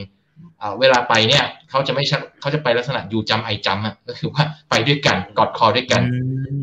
[0.79, 2.03] เวลาไปเนี่ยเขาจะไม่
[2.41, 6.01] เขาจะไปลักษณะยูจำไอจำอะก็คือว่าไปด้วยกันกอดคอด้วยกัน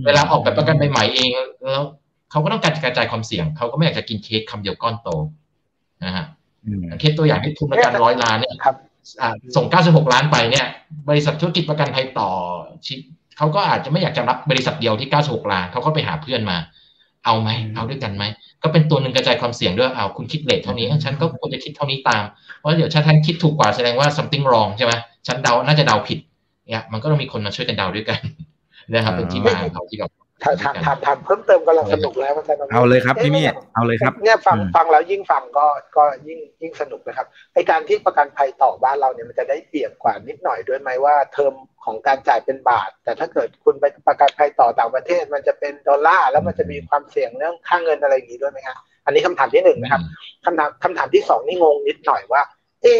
[0.06, 1.30] เวลาออกแบบประกันใหม่เอง
[1.62, 1.84] แล้ว
[2.30, 5.08] เขาก็ต้องการกระจายความเสี่ยงเขาก็ไม่อยากจะกินเค้กคำเดียวก้อนโต
[6.04, 6.24] นะฮะ
[6.98, 8.54] เคสตัวอย่างที่ทุนประกันร้อยล้านเนี่ย
[9.56, 10.66] ส่ง 96 ล้านไปเนี่ย
[11.08, 12.30] บริษัทธุรกิจประกันภัยต่อ
[13.38, 16.56] เขาก็อาจจะไม่อยากจะรับบริษัทเดียวที่ 96 ล้านเขาก็ไปหาเพื่อนมา
[17.24, 18.24] เอาไหมเอาด้วยกันไหม
[18.62, 22.22] ก็เป็นตัวหนึ่งกระจายความเสี่ยงด้วยเอาคุณคิดเลทเท่านี้ฉันก็ควรจะคิดเท่านี้ตาม
[22.64, 24.92] พราะเดี๋ยวถ้าท่านคิดถูกกว่าแสดงว่า something wrong ใช่ไหม
[25.26, 26.18] ฉันเดาน่าจะเดาผิด
[26.70, 28.18] เนี่ยมันก็ต้องมีคนมาช่วยกันเดาด้วยกัน
[28.94, 30.08] นะครับเป็นที่มาของเขาที่เรา
[30.44, 41.54] ถามถามถามถามเพิ่มเติมกำลังสนุกแล้วอาจารย์เอาเลยครับพี่มี่เอาเลยครับ เนี่ยฟังฟังแล้วยิ่งฟังก็ก็ยิ่งยิ่งสนุกนะครับไอการที่ประกันภัยต่อบ้านเราเนี่ยมันจะได้เปรียบกว่านิดหน่อยด้วยไหมว่าเทอม
[41.84, 50.02] ของการจ่ายเป็นบาท แต่ถ้าเกิดคุณไปประกันภัยต่อต่างประเทศ มันจะเป็นดอลลาร์แล้วมันจะมีความเสี่ยงเรื่องค่าเงินอะไรอย่างนี้ด้วยไหมครับอันนี้คำถามที่หนึ่งนะครับ
[50.44, 52.42] คำถามคำถามที่สองนี่งงนิดหน่อยว่า
[52.82, 52.94] เอ๊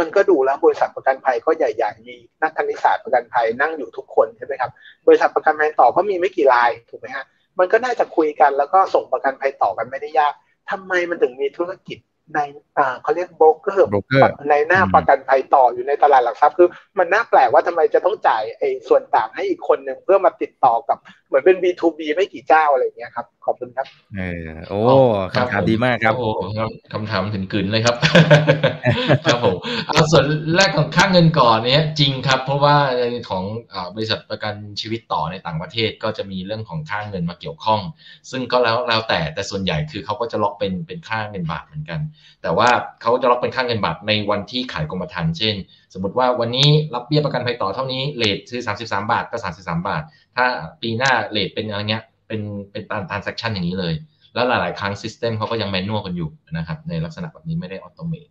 [0.00, 4.70] มันก็ดูแล้วบริษัทประกันภัยก็ใหญ่ๆมีนักคณิตศาสตร์ประกันภัยนั่งอยู่ทุกคนใช่ไหมครับ
[5.06, 7.24] บริษัทประกันภัยต่อก็มีไม่กี่รายถูกไหมฮะ
[7.58, 10.34] มันก็น่าจะคุยกันแล้วก็ส่งประกันภัยต่อกันไม่ได้ยาก
[10.70, 11.98] ทำไมมันถึงมีธุรกิจ
[12.34, 12.38] ใน
[12.78, 13.88] อ่าเขาเรียกโบรกเกอร์
[14.50, 16.68] ในหน้าประกันภัยต่ออยู่ในตลาดหลักทรัพย์คือ
[16.98, 20.98] มันน่าแปลกว่าทำไมจะต้องจ่ายไอ้ส่วนต่างให้อีกคนหนึ่งเพื่อมาติดต่อกับ
[21.28, 24.78] เหมือนเป็น B2B ไม่กี่เจ้าอะไรเงี้ยครับ ขอบคุณครับเออโอ้
[25.34, 26.28] คำถามดีมากครับโอ้
[26.92, 27.96] คำถามถึงกลืนเลยครับ
[29.24, 29.56] ครับผม
[29.86, 30.24] เอาส่วน
[30.56, 33.44] แรกของค่าเงินก่อนเนี้ยจริงครับ เพราะว่าในของ
[33.94, 37.80] บริษัทประกันชีวิตต่อในต่างประเทศก็จะมีเรื่องของค่าเงินมาเกี่ยวข้อง
[38.30, 42.00] ซึ่งก็แล้วแล้วแต่แต่ส่วนใหญ่คือเขาก็จะล็อกเป็นเป็นค่าเงินบาทเหมือนกัน
[42.42, 42.68] แต่ว่า
[43.02, 45.56] เขาจะล็อกเป็นค่าเงินบาทในวันที่ขายกรมธรรม์เช่น
[45.94, 50.02] สมมติว่าวันนี้รับเบี้ยประกันภัยต่อเท่านี้ rate ซื้อ33 บาทก็33 บาท
[50.38, 50.48] ถ้า
[50.82, 53.94] ปีหน้า rate เป็นอะไรเงี้ย เป็นเป็นตาม transaction อย่างนี้เลย
[54.34, 58.28] แล้วหลาย ๆ ครั้ง system เขาก็ยัง manual กันอยู่นะครับ ในลักษณะแบบนี้ไม่ได้ automate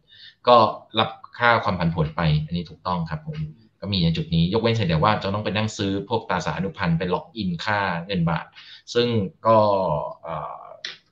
[0.48, 0.58] ก็
[1.00, 3.38] รับค่าความผันผวนไป อันนี้ถูกต้องครับผม
[3.82, 8.46] ก็มีในจุดนี้ยกเว้นแต่ว่าจะต้องไปนั่งซื้อพวกตราสารอนุพันธ์ไป lock in ค่าเงินบาท
[8.94, 9.08] ซึ่ง
[9.48, 9.58] ก็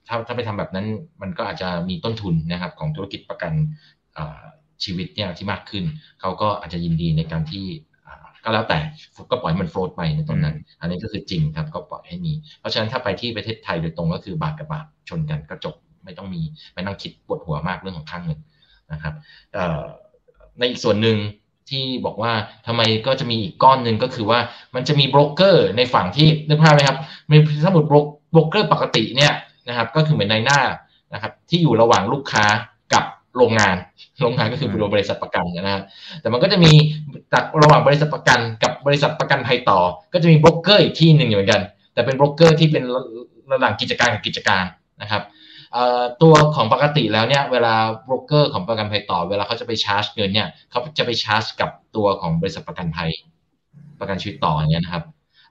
[0.07, 0.87] ถ้าถ้าไปทำแบบนั้น
[1.21, 3.53] มันก็อาจจะมีต้นทุนนะครับของธุรกิจประกัน
[4.83, 5.83] ชีวิตเนี่ยที่มากขึ้น
[6.21, 7.65] เขาก็อาจจะยินดีในการที่
[8.45, 8.79] ก็แล้วแต่
[9.31, 16.41] ก็ปล่อยมันโฟลดไปในตอนนั้น อันนี้ก็คือจริงครับก็ปล่อยให้มี เพราะฉะนั้นถ้าไปที่ประเทศไทยโดยตรงก็คือบาทกับบาทชนกันก็จบไม่ต้องมี
[16.73, 18.39] ไม่นั่งคิดปวดหัวมากเรื่องของค่างเงิน
[18.91, 19.13] นะครับ
[20.59, 21.17] ในอีกส่วนหนึ่ง
[21.69, 22.33] ที่บอกว่า
[22.67, 24.39] ทำไมก็จะมีอีกก้อนหนึ่งก็คือว่า
[24.75, 26.97] มันจะมีโบรกเกอร์ในฝั่งที่นึกภาพไหมครับ
[27.31, 29.33] มีสมุดโบรกเกอร์ปกติเนี่ย
[29.67, 30.61] นะครับก็คือเหมือนในหน้า
[31.13, 32.45] นะครับที่อยู่ระหว่างลูกค้า
[32.93, 33.03] กับ
[33.35, 33.75] โรงงาน
[34.21, 35.83] โรงงานก็คือบริษัทประกันนะฮะ
[36.21, 36.71] แต่มันก็จะมี
[37.33, 39.79] จากระหว่างบริษัทประกันกับบริษัทประกันภัยต่อ
[40.13, 41.61] ก็จะมีโบรกเกอร์อีกที่หนึ่งเหมือนกัน
[41.93, 42.83] แต่เป็นโบรกเกอร์ที่เป็น
[43.51, 44.65] ระหว่างกิจการกับกิจการ
[45.01, 45.23] นะครับ
[46.23, 47.73] ตัวของปกติแล้วเนี่ยเวลา
[48.05, 53.09] โบรกเกอร์ของประกันภัยต่อ เวลาเขาจะไปชาร์จเงินเนี่ยเขาจะไปชาร์จกับตัวของบริษัทประกันภัย
[53.99, 55.03] ประกันชีวิตต่ออย่างเงี้ยนะครับ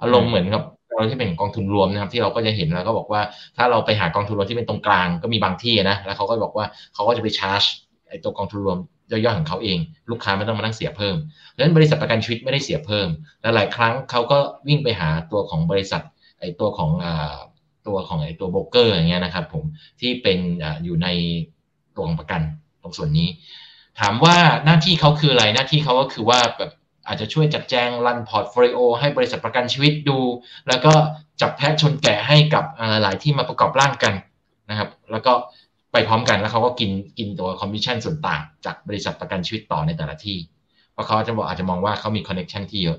[0.03, 0.63] อารมณ์เหมือนกับ
[0.95, 3.21] เราที่เป็นกองทุนรวมนะครับ ที่เราก็จะเห็นแล้วก็บอกว่า
[3.57, 7.84] ถ้าเราไปหากองทุนรวมที่เป็นตรงกลางก็มีบางที่นะแล้วเขาก็บอกว่าเขาก็จะไปชาร์จไอ้
[8.25, 8.79] ตัวกองทุนรวม
[9.11, 9.79] ย่อยๆของเขาเอง
[10.11, 11.17] ลูกค้าไม่ต้องมานั่งเสียเพิ่ม
[11.55, 13.09] ดังนั้นบริษัทประกันชีวิตไม่ได้เสียเพิ่ม
[13.43, 14.39] และหลายครั้งเขาก็
[14.69, 16.03] วิ่งไปหาตัวของบริษัท
[16.41, 17.07] ไอ้ตัวของอ
[17.87, 19.65] ตัวของไอ้ตัวโบรกเกอร์อย่างเงี้ยนะครับผม
[20.01, 21.09] ที่เป็นออยู่ใน
[21.97, 22.41] ตัวของประกัน
[22.83, 23.29] ตรงส่วนนี้
[24.01, 26.71] ถามว่าหน้าที่เขาคืออะไรหน้าที่เขาก็คือว่าแบบ
[27.07, 30.19] อาจจะช่วยจัดแจง run portfolio ให้บริษัทประกันชีวิตดู
[30.69, 30.93] แล้วก็
[31.41, 32.65] จับแพะชนแกะให้กับ
[33.03, 34.15] หลายที่มาประกอบร่างกัน
[34.71, 35.33] นะครับ แล้วก็
[35.95, 40.39] ไปพร้อมกันแล้วเขาก็กินกินตัวคอมมิชชั่นส่วนต่างจากบริษัทประกันชีวิตต่อในแต่ละที่
[40.93, 42.99] เพราะเขาจะบอกอาจจะมองว่าเขามี connection ที่เยอะ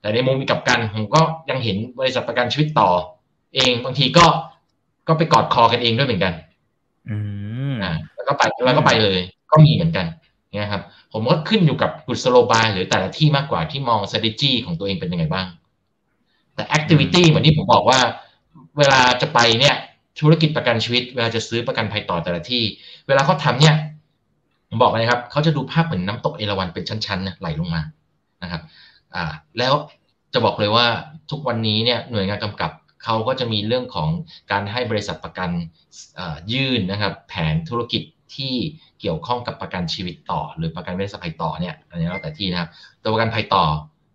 [0.00, 1.20] แต่ในมุมกลับกันผมก็
[1.50, 2.90] ยังเห็นบริษัทประกันชีวิตต่อ
[3.56, 4.26] เองบางทีก็
[5.08, 6.32] ก็ไปกอดคอกันเองด้วยเหมือนกัน
[7.08, 7.16] อื
[7.72, 9.20] มอ่าแล้วก็ไปแล้วก็ไปเลย
[9.50, 10.06] ก็มีเหมือนกัน
[10.52, 10.82] เนี่ยครับ
[11.12, 15.46] ผมก็ขึ้นอยู่กับกุศโลบายหรือแต่ละที่มากกว่าที่มอง strategy ของตัวเองเป็นยังไงบ้าง
[16.54, 17.98] แต่ activity เหมือนที่ผมบอกว่า
[18.78, 19.76] เวลาจะไปเนี่ย
[20.20, 22.62] ธุรกิจประกันชีวิต เวลาจะซื้อประกันภัยต่อแต่ละที่
[23.08, 23.76] เวลาเขาทำเนี่ย
[24.68, 27.82] ผมบอกเลยครับเขาจะดูภาพเหมือนน้ำตกเอราวันเป็นชั้นๆไหลลงมา
[28.42, 28.62] นะครับ
[29.14, 29.74] อ่าแล้ว
[30.32, 30.86] จะบอกเลยว่า
[31.30, 32.72] ทุกวันนี้เนี่ยหน่วยงานกำกับ
[33.04, 34.08] เขาก็จะมีเรื่องของ
[34.50, 35.50] การให้บริษัทประกัน
[36.52, 38.02] ยื่นนะครับ แผนธุรกิจ
[38.34, 38.54] ที่
[39.00, 42.70] เกี่ยวข้องกับประกันชีวิตต่อ หรือประกันบริษัทภัยต่อเนี่ยอันนี้แล้วแต่ที่นะครับ
[43.02, 43.64] ตัวประกันภัยต่อ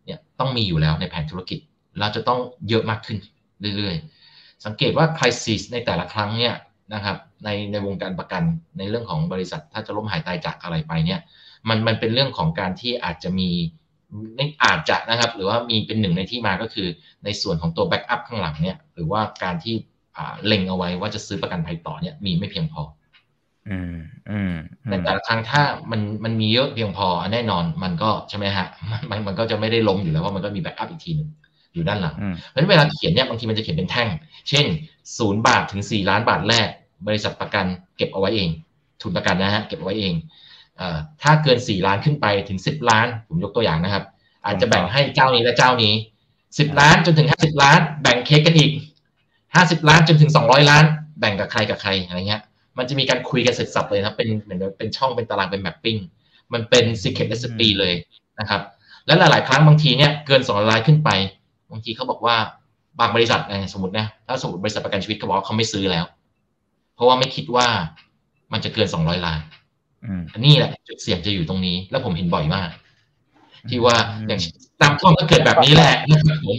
[0.06, 1.60] เนี่ยต้องมีอยู่แล้วในแผนธุรกิจ
[1.99, 2.39] เราจะต้อง
[2.70, 3.18] เยอะมากขึ้น
[3.78, 4.22] เรื่อยๆ
[4.66, 6.55] สังเกตว่าคริสิสในแต่ละครั้งเนี่ย
[6.93, 8.43] นะครับในในวงการประกัน
[8.78, 11.20] ในเรื่องของบริษัทถ้าจะล้มหายตายจากอะไรไปเนี่ย
[11.70, 13.49] มันมันเป็นเรื่องของการที่อาจจะมี
[14.36, 16.88] ไม่อาจจะนะครับ หรือว่ามีเป็นหนึ่งในที่มาก็คือ
[17.24, 19.76] ในส่วนของตัวแบ็กอัพข้างหลังเนี่ย หรือว่าการที่
[20.45, 22.82] เล็งเอาไว้ว่าจะซื้อประกันภัยต่อเนี่ยมีไม่เพียงพอ
[23.70, 23.95] อืม
[24.30, 24.53] อืม
[24.89, 25.61] แต่แต่ละครั้งถ้า
[25.91, 28.68] มันมันมีเยอะเพียงพอแน่นอนมันก็ใช่ไหมฮะ
[29.09, 31.30] มันมันก็จะไม่ได้ล้มอยู่แล้วว่ามันก็มีแบ็กอัพอีกทีหนึ่ง
[31.74, 32.15] อยู่ด้านหลัง
[32.49, 34.09] เพราะฉะนั้นเวลาเขียนเนี่ยบางทีมันจะเขียนเป็นแท่ง
[34.49, 34.65] เช่น
[35.17, 36.67] ศูนย์บาทถึงสี่ล้านบาทแรก
[37.07, 37.65] บริษัทประกัน
[37.97, 38.49] เก็บเอาไว้เอง
[39.01, 40.13] ทุนประกันนะฮะเก็บเอาไว้เอง
[41.21, 44.03] ถ้าเกินสี่ล้านขึ้นไปถึงสิบล้าน ผมยกตัวอย่างนะครับ
[44.45, 45.93] อาจจะแบ่งให้เจ้านี้และเจ้านี้
[46.59, 48.71] สิบล้านจนถึงห้าสิบล้าน แบ่งเค้กกันอีก
[49.55, 50.86] ห้าสิบล้านจนถึงสองร้อยล้าน
[51.19, 52.41] แบ่งกับใครกับใครอะไรเงี้ย
[52.78, 55.97] มันจะมีการคุยกันเสร็จสับเลยนะเป็นเหมือนเป็นช่องเป็นตารางเป็นแมปปิ้ง
[56.53, 57.93] มันเป็น secret recipe เลย
[58.39, 58.61] นะครับ
[59.05, 61.09] และหลาย ๆ ครั้งบางทีเนี่ยเกินสองล้านขึ้นไป
[61.74, 62.36] บางทีเขาบอกว่า
[62.99, 63.41] บางบริษัท
[63.74, 66.05] สมมตินะถ้าสมมติบริษัทประกันชีวิตเขาบอกเขาไม่ซื้อแล้ว
[66.95, 67.67] เพราะว่าไม่คิดว่า
[68.53, 69.39] มันจะเกินสองร้อยล้าน
[70.34, 72.69] อันนี้แหละจุดเสี่ยงจะอยู่ตรงนี้ แล้วผมเห็นบ่อยมาก
[73.69, 73.95] ที่ว่า
[74.28, 74.41] อย่าง
[74.82, 76.57] น้ำท่วมก็เกิดแบบนี้แหละนะครับผม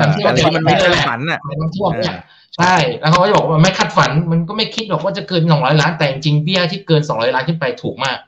[0.00, 2.16] น้ำท่วมมันไม่ได้ฝันอะน้ำท่วมเนี่ย
[2.56, 8.18] ใช่ แล้วเขาก็จะบอกว่าไม่คาดฝัน มันก็ไม่คิดหรอกว่าจะเกินสองร้อยล้าน แต่จริงเบี้ยที่เกินสองร้อยล้านขึ้นไปถูกมาก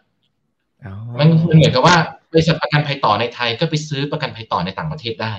[1.18, 1.96] มันเหมือนกับว่า
[2.32, 5.34] บริษัทประกันภัยต่อในไทยก็ไปซื้อประกันภัยต่อในต่างประเทศได้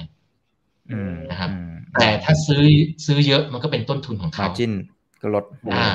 [1.31, 1.49] นะครับ
[1.99, 2.63] แต่ถ้าซื้อ
[3.05, 4.73] ซื้อเยอะมันก็เป็นต้นทุนของเขาจิน
[5.21, 5.43] ก็ลด
[5.75, 5.89] อ่า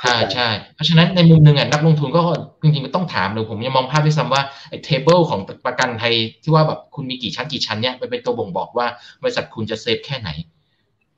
[0.00, 2.20] ใช่ใช่ เพราะฉะนั้นในมุมหนึ่งอะนักลงทุนก็
[2.62, 8.86] จริงๆมันต้องถามเลยผมยังมองภาพด้วยซ้ำว่าไอ้เทเบิลของประกันภัยที่ว่าแบบคุณมีกี่ชั้นกี่ชั้นเนี่ยมันเป็นตัวบ่งบอกว่า
[9.22, 10.30] บริษัทคุณจะเซฟแค่ไหน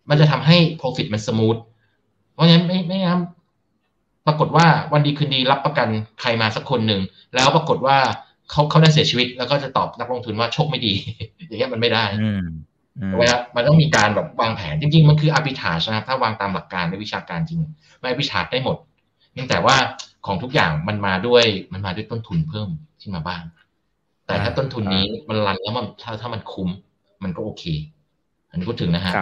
[0.09, 1.57] มันจะทำให้ profit มันสมูท
[2.33, 3.21] เพราะฉะนั้นไม่ไม่งั้น
[4.27, 5.89] ปรากฏว่าวันดีคืนดีรับประกัน
[6.21, 7.01] ใครมาสักคนหนึ่ง
[7.35, 7.99] แล้วปรากฏว่า
[8.51, 10.95] เขาเขาได้เสียชีวิต แล้วก็จะตอบนักลงทุนว่าโชคไม่ดี
[11.49, 12.05] อย่างเงี้ยมันไม่ได้
[13.11, 17.61] ถูกไหมครับมันต้องมีการแบบวางแผนจริงๆ มันคือ arbitrage นะครับถ้าวางตามหลักการในวิชาการจริง
[17.99, 18.76] ไม่ arbitrage ได้หมด
[19.32, 19.76] เพียงแต่ว่า
[20.26, 22.68] ของทุกอย่างมันมาด้วยมันมาด้วยต้นทุนเพิ่ม
[23.01, 23.43] ที่มาบ้าง
[24.26, 26.68] แต่ถ้าต้นทุนนี้มันรันแล้วมันถ้าถ้ามันคุ้ม
[27.22, 27.64] มันก็โอเค
[28.51, 29.12] อันนี้พูดถึงนะฮะ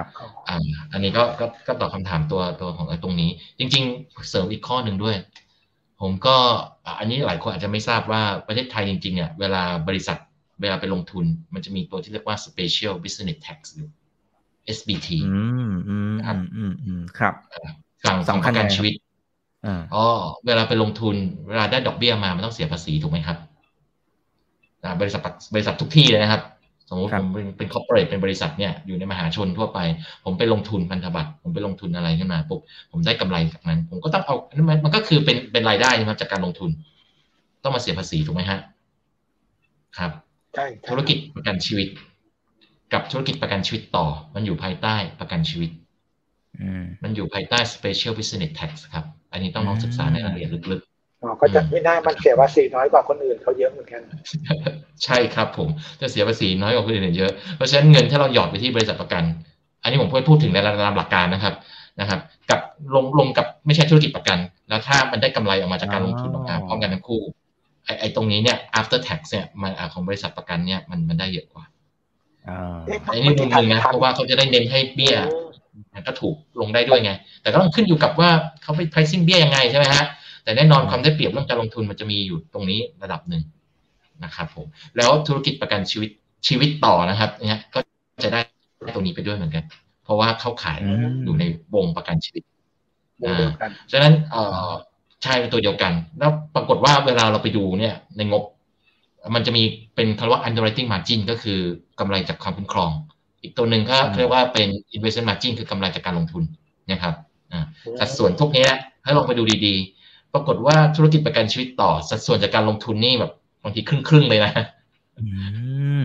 [0.49, 0.57] อ่า
[0.93, 5.17] อันนี้ก็ก็ก็ตอบคำถามตัวตัวของตรงนี้ จริง ๆ เสริมอีกข้อหนึ่งด้วย
[6.01, 6.37] ผมก็
[6.99, 10.19] อันนี้หลายคนอาจจะไม่ทราบว่าประเทศไทยจริงๆเนี่ยเวลาบริษัท
[10.61, 13.89] เวลาไปลงทุนมันจะมีตัวที่เรียกว่า special business tax อยู่
[14.77, 17.35] SBT อืมอืมครับอืมอืมครับ
[18.05, 18.95] ฝั่งสำคัญการชีวิต
[19.95, 20.05] อ๋อ
[20.47, 21.17] เวลาไปลงทุน
[21.49, 23.39] เวลาได้ดอกเบี้ยมา มันต้องเสียภาษีถูกไหมครับ
[25.01, 25.21] บริษัท
[25.55, 26.43] บริษัททุกที่เลยนะครับ
[26.89, 29.79] สมมติผมเป็นเป็นคอร์ปอเรทเป็นบริษัทเนี่ยอยู่ในมหาชนทั่วไป
[30.25, 34.37] ผมไปลงทุนพันธบัตรผมไปลงทุนอะไรขึ้นมาปุ๊บผมได้กำไรจากนั้น ผมก็ต้องเอา
[34.85, 36.71] มันก็คือเป็นเป็นรายได้นะครับจากการลงทุน
[37.63, 38.59] ต้องมาเสียภาษีถูกไหมฮะ
[39.99, 40.13] ครับ
[40.89, 41.89] ธุรกิจประกันชีวิต
[42.93, 45.71] กับธุรกิจประกันชีวิตต่อ มันอยู่ภายใต้ประกันชีวิต
[47.05, 54.03] มันอยู่ภายใต้ special business tax ครับ อันนี้ต้องลองศึกษาในรายละเอียดลึกๆอ๋อก็จะไม่น่ามันเสียภาษีน้อยกว่าคนอื่นเขาเยอะเหมือนกัน
[55.05, 55.69] ใช่ครับผม
[56.01, 59.25] จะเสียภาษีน้อยกว่าคนอื่นเยอะ เพราะฉะนั้นเงินที่เราหยอดไปที่บริษัทประกัน
[59.83, 61.55] อันนี้ผมพูดถึงในระดับหลักการนะครับ
[62.01, 62.61] นะครับ กับ
[62.95, 64.39] ลงลงกับไม่ใช่ธุรกิจประกัน
[64.69, 67.23] แล้วถ้ามันได้กำไรออกมาจากการลงทุนออกมาพร้อมกันทั้งคู่
[67.89, 71.65] ไอ้ไอ้ตรงนี้เนี่ย after tax เนี่ยมันของบริษัทประกันเนี่ยมันมันได้เยอะกว่า
[73.07, 75.17] อันนี้มุมหนึ่งนะเพราะว่าเขาจะได้เน้นให้เบี้ย
[76.07, 77.13] ก็ถูกลงได้ด้วยไง
[77.43, 78.31] แต่ก็ต้องขึ้นอยู่กับว่า
[78.63, 80.05] เขาไป pricing เบี้ยยังไงใช่ไหมฮะ
[80.45, 83.43] แต่แน่นอนความได้เปรียบเรื่องการลงทุนมันจะมีอยู่ตรงนี้ระดับหนึ่ง
[84.25, 84.67] นะครับผม
[84.97, 86.11] แล้วธุรกิจประกันชีวิต
[86.47, 87.79] ชีวิตต่อนะครับเนี่ยก็
[88.25, 88.41] จะได้
[88.95, 89.65] ตรงนี้ไปด้วยเหมือนกัน
[90.05, 90.79] เพราะว่าเข้าขาย
[91.25, 92.43] อยู่ในวงประกันชีวิต
[93.27, 93.47] อ่า
[93.93, 94.71] ฉะนั้นเอ่อ
[95.23, 98.43] ใช่เป็นตัวเดียวกัน แล้วปรากฏว่าเวลาเราไปดูเนี่ยในงบ
[99.35, 99.63] มันจะมี
[99.95, 101.59] เป็นคำว่า underwriting margin ก็คือ
[102.01, 102.91] กำไรจากความคุ้มครอง
[103.43, 106.43] อีกตัวหนึ่งก็เรียกว่าเป็น investment margin คือกำไรจากการลงทุน
[106.91, 107.15] นะครับ
[107.99, 108.69] สัดส่วนทุกนี้
[109.05, 114.53] ให้ลองไปดูดีๆ ปรากฏว่าธุรกิจประกันชีวิตต่อ สัดส่วนจากการลงทุนนี่แบบบางทีครึ่งๆเลยนะ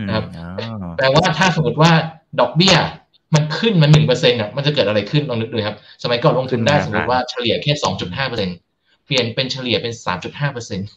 [0.06, 0.24] นะครับ
[0.96, 1.92] แปลว่าถ้าสมมติว่า
[2.40, 2.76] ดอกเบี้ย
[3.34, 8.50] มันขึ้นมันหนึ่งเปอร์เซ็นต์อะมันจะเกิดอะไรขึ้นลองนึกดูครับ สมัยก่อนลงทุนได้สมมติว่าเฉลี่ยแค่สองจุดห้าเปอร์เซ็นต์
[9.06, 10.88] เปลี่ยนเป็นเฉลี่ยเป็นสามจุดห้าเปอร์เซ็นต์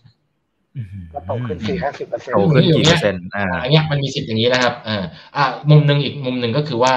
[1.13, 5.03] ก็โตขึ้นสี่ห้าสิบเปอร์เซ็นต์โตขึ้นกี่เปอร์เซ็นต์อ่าอันนี้มันมีสิทธิ์อย่างนี้นะครับอ่า
[5.35, 6.93] อ่ามุมหนึ่งอีกมุมหนึ่งก็คือว่า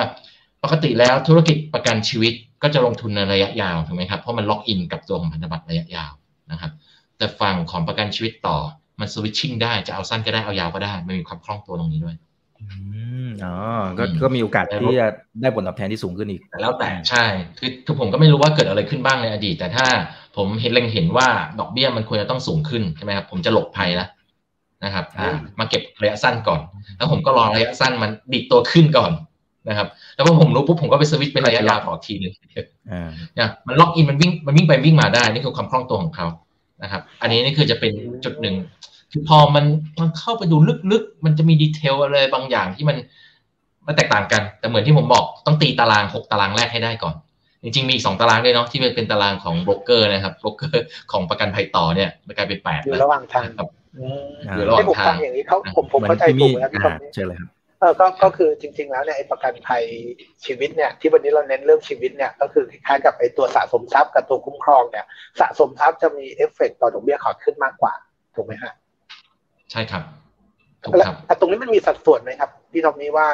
[0.65, 2.33] ปกติแล้วธุรกิจประกันชีวิต
[2.63, 6.13] ก็จะลงทุนในระยะยาวถูกไหมครับเพราะมัน lock in กับตัวของพันธบัตรระยะยาว
[6.51, 6.73] นะครับ
[7.17, 8.57] แต่ฝั่งของประกันชีวิตต่อ
[9.01, 12.17] มัน switching ได้จะเอาสั้นก็ได้เอายาวก็ได้มันมีความคล่องตัวตรงนี้ด้วย
[13.45, 13.55] อ๋อ
[13.99, 15.07] ก็ก็มีโอกาสที่จะ
[15.43, 17.25] ได้ผลตอบแทนที่สูงขึ้นอีก แล้วแต่ใช่
[17.59, 19.87] คือคือผมก็ไม่รู้ว่าเกิดอะไรขึ้นบ้างในอดีต แต่ถ้า
[20.37, 21.29] ผมเห็นเล็งเห็นว่า
[21.61, 24.09] ดอกเบี้ยมันควรจะต้องสูงขึ้นใช่ไหมครับผมจะหลบภัยแล้ว
[24.85, 25.05] นะครับ
[25.59, 26.61] มาเก็บระยะสั้นก่อน
[26.97, 29.13] แล้วผมก็รอระยะสั้นมันดีดตัวขึ้นก่อน
[29.69, 32.33] นะครับ แล้วพอผมรู้ปุ๊บผมก็ไปสวิตช์เป็นระยะยาวต่อทีนึง
[33.35, 36.27] เนี่ยมันล็อกอินมันวิ่งมันวิ่งไปวิ่งมาได้นี่คือความคล่องตัวของเขา
[36.83, 37.93] นะครับ อันนี้นี่คือจะเป็น
[38.25, 38.55] จุดหนึ่ง
[39.13, 39.65] คือพอมัน
[40.01, 40.57] มันเข้าไปดู
[40.93, 42.97] ลึกๆ มันจะมีดีเทลอะไรบางอย่างที่มัน
[43.87, 47.15] มันแตกต่างกัน แต่เหมือนที่ผมบอกต้องตีตารางหกตารางแรกให้ได้ก่อน
[47.63, 53.69] จริง ๆ มีอีกสองตารางด้วยเนาะที่เป็นตารางของโบรกเกอร์นะครับโบรกเกอร์ของประกันภัยต่อเนี่ยมันกลายเป็นแปดอยู่ระหว่างทางครับ
[54.55, 57.51] อยู่ระหว่างทางอย่างนี้เขาผมผมเข้าใจถูกนะพี่ตเชิญเลยครับ
[57.81, 59.83] เออก็ก็คือจริง ๆ แล้วเนี่ยไอ้ประกันภัย
[60.45, 65.07] ชีวิตเนี่ยที่วันนี้เราเน้นเรื่องชีวิตเนี่ยก็คือคล้ายๆกับไอ้ตัวสะสมทรัพย์กับตัวคุ้มครองเนี่ย
[65.41, 67.93] สะสมทรัพย์จะมีเอฟเฟกต่อดอกเบี้ยขาขึ้นมากกว่า
[68.35, 68.73] ถูกไหมฮะ
[69.73, 70.03] ใช่ครับ
[70.85, 73.29] ถูกครับแต่ตรงนี้มันมีสัดส่วนไหมครับพี่ทอมมี่ว่า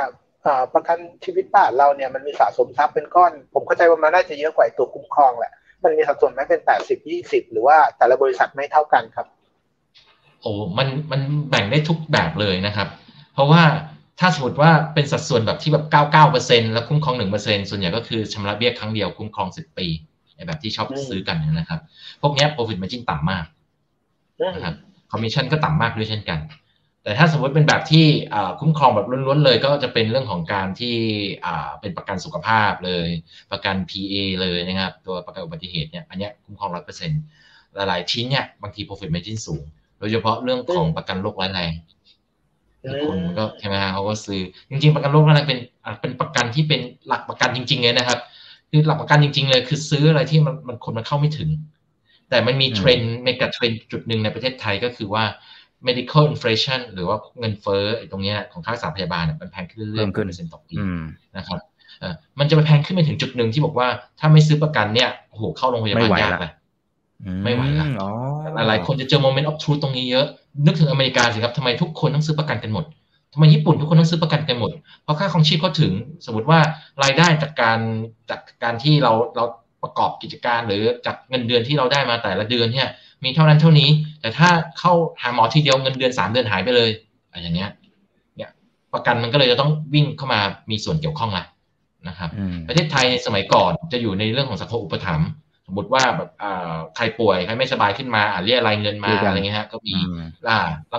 [0.74, 5.52] ประกันชีวิตบ้านเราเนี่ยมันมีสะสมทรัพย์เป็นก้อน ผมเข้าใจว่ามันน่าจะเยอะกว่าตัวคุ้มครองแหละ
[5.84, 9.26] มันมีสัดส่วนไหมเป็นแปดสิบยี่สิบหรือว่าแต่ละบริษัทไม่เท่ากันครับ
[10.42, 11.20] โอ้มันมัน
[11.50, 12.88] แบ่งได้ทุกแบบเลยนะครับ
[13.34, 13.62] เพราะว่า
[14.20, 19.86] ถ้าสมมติว่าเป็นสัดส่วนแบบที่แบบเก้าเก้าเปอร์เซ็นต์แล้วคุ้มครองหนึ่งเปอร์เซ็นต์ส่วนใหญ่ก็คือชำระเบี้ยครั้งเดียวคุ้มครองสิบปี
[20.46, 21.80] แบบที่ชอบซื้อกันนะครับ
[22.22, 23.44] พวกนี้ profit margin ต่ำมาก
[24.54, 24.74] นะครับ
[25.10, 26.40] คอมมิชชั่นก็ต่ำมากด้วยเช่นกัน
[27.02, 28.06] แต่ถ้าสมมติเป็นแบบที่
[28.60, 30.96] คุ้มครองแบบล้วนๆเลย ก็จะเป็นเรื่องของการที่
[31.80, 33.08] เป็นประกันสุขภาพเลย
[33.52, 37.20] ประกัน PA เลยนะครับ ตัวประกันอุบัติเหตุเนี่ยอันนี้คุ้มครองร้อยเปอร์เซ็นต์
[37.74, 39.62] หลายๆชิ้นเนี่ยบางที profit margin สูง
[39.98, 41.72] โดยเฉพาะเรื่องของประกันโรคร้ายแรง
[43.08, 44.40] คนก็ใช่ไหมฮะเขาก็ซื้อ
[44.70, 45.58] จริง ๆ ประกันโรคร้ายแรงเป็น
[46.00, 48.18] เป็นประกันที่เป็นหลักประกันจริงๆเลยนะครับ
[48.70, 51.50] คือหลักประกันจริง ๆ เลย คือซื้ออะไรที่มันมันคนมันเข้าไม่ถึง
[52.30, 55.24] แต่มันมีเทรนด์เมกะเทรนด์จุดหนึ่งในประเทศไทยก็คือว่า
[55.86, 60.76] medical inflation หรือว่าเงินเฟ้อตรงนี้ของค่ารักษาพยาบาลมันแพงขึ้นเรื่อยๆเปอร์เซ็นต์ต่อปี
[61.36, 61.58] นะครับ
[62.38, 66.52] มันจะไปแพงขึ้นไปถึงจุดหนึ่งที่บอกว่าถ้าไม่ซื้อประกันเนี่ยโอ้โหเข้าโรงพยาบาลยากเลย
[67.44, 67.86] ไม่ไหวละ
[68.68, 70.26] หลายคนจะเจอ moment of truth รงนี้เยอะ
[70.66, 72.84] นึกถึงอเมริกาสิครับทำไมทุกคนต้องซื้อประกันกันหมด
[73.32, 74.70] ทำไมญี่ปุ่นทุกคนต้องซื้อประกันกันหมด
[75.02, 75.92] เพราะค่าของชีพเขาถึง
[76.26, 76.60] สมมติว่า
[77.02, 77.78] รายได้จากการ
[78.30, 79.44] จากการที่เราเรา
[79.82, 82.88] ประกอบกิจการหรือจากเงินเดือนที่เราได้มาแต่ละเดือนเนี่ย
[83.24, 84.48] มีเท่านั้นเท่านี้ แต่ถ้า
[84.78, 86.90] เข้าหาหมอทีเดียวเงินเดือนสามเดือนหายไปเลย
[87.30, 87.70] อะไรอย่างเงี้ย
[88.36, 88.50] เนี่ย
[88.94, 91.44] ประกันมันก็เลยจะต้องวิ่งเข้ามามีส่วนเกี่ยวข้องละ
[92.08, 92.30] นะครับ
[92.68, 95.28] ประเทศไทยสมัยก่อนจะอยู่ในเรื่องของสังคมอุปถัมภ์
[95.66, 96.30] สมมติว่าแบบ
[96.96, 99.94] ใครป่วยใครไม่สบายขึ้นมาอ่าเรียกรายเงินมาอะไรเงี้ยฮะก็มี
[100.46, 100.58] ล่า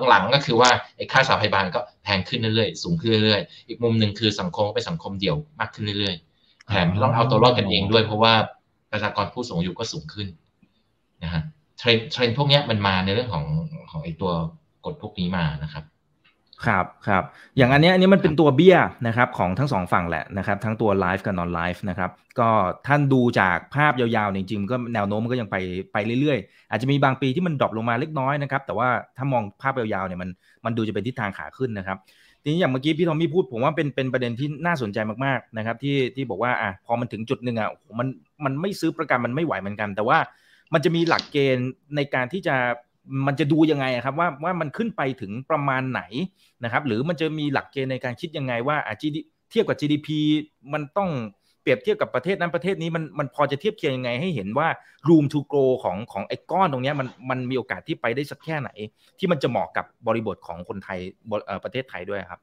[0.10, 8.34] หลังๆก็คือว่าไอ้ค่ารักษาพยาบาลก็แพงขึ้นเรื่อยๆสูงขึ้นเรื่อยๆอีกมุมหนึ่งคือสังคมเป็นสังคมเดี่ยวมากขึ้นเรื่อยๆแถมต้องเอาตัวรอดกันเองด้วยเพราะว่า
[8.98, 10.28] ประชากรผู้สูงอายุก็สูงขึ้น
[11.24, 11.42] นะฮะ
[11.78, 13.46] เทรนด์เทรนด์พวกนี้มันมาในเรื่องของ
[13.92, 14.32] ของไอตัว
[14.86, 15.84] กฎพวกนี้มานะครับ
[16.66, 17.24] ครับครับ
[17.58, 18.78] อย่างอันนี้อันนี้มันเป็นตัวเบี้ย
[19.08, 22.50] นะครับของทั้งสองฝั่งแหละนะครับทั้งตัว life กับ non-life นะครับก็
[22.88, 25.56] ท่านดูจากภาพยาวๆจริงๆก็แนวโน้มมันก็ยังไป
[25.94, 30.30] ไปเรื่อยๆ อาจจะมีบางปีที่มัน drop ลงมาเล็กน้อยนะครับแต่ว่าถ้ามองภาพยาวๆเนี่ยมัน
[30.66, 31.98] มันดูจะเป็นทิศทางขาขึ้นนะครับ
[32.44, 37.70] ทีนี้อย่างเมื่อกี้พี่ทอมมี่พูดผมว่าเป็นเป็นประเด็นที่น่าสนใจมากๆนะครับที่ที่บอกว่าอะพอมันถึงจุดหนึ่งอะ
[38.00, 38.08] มัน
[38.46, 40.18] มันไม่ซื้อประกันมันไม่ไหวเหมือนกัน แต่ว่า
[40.74, 42.56] มันจะมีหลักเกณฑ์ในการที่จะ
[43.28, 46.02] มันจะดูยังไงครับว่าว่ามันขึ้นไปถึงประมาณไหน
[46.64, 48.96] นะครับ หรือมันจะมีหลักเกณฑ์ในการคิดยังไงว่าอะ
[49.52, 50.08] เทียบกับ GDP
[50.74, 51.10] มันต้อง
[51.62, 54.68] เปรียบเทียบกับประเทศนั้นประเทศนี้มันมันพอจะเทียบเคียงยังไงให้เห็นว่า
[55.08, 58.70] room to grow ของของไอ้ก้อนตรงนี้มันมันมีโอกาสที่ไปได้สักแค่ไหน
[59.20, 61.00] ที่มันจะเหมาะกับบริบทของคนไทย
[61.64, 62.40] ประเทศไทยด้วยครับ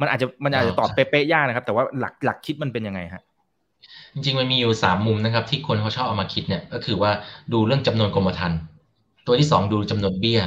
[0.00, 3.22] มันอาจจะมันอาจจะตอบเป๊ะๆยากนะครับ แต่ว่าหลักหลักคิดมันเป็นยังไงฮะ
[4.14, 7.10] จริงๆมันมีอยู่สามมุมนะครับ ที่คนเขาชอบเอามาคิดเนี่ย ก็คือว่า
[7.52, 8.58] ดูเรื่องจำนวนกรมธรรม์
[9.26, 10.40] ตัวที่สองดูจำนวนเบี้ย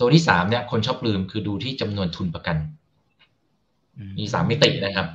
[0.00, 2.56] ตัวที่สามเนี่ย คนชอบลืมคือดูที่จำนวนทุนประกัน
[4.18, 5.06] มีสามมิตินะครับ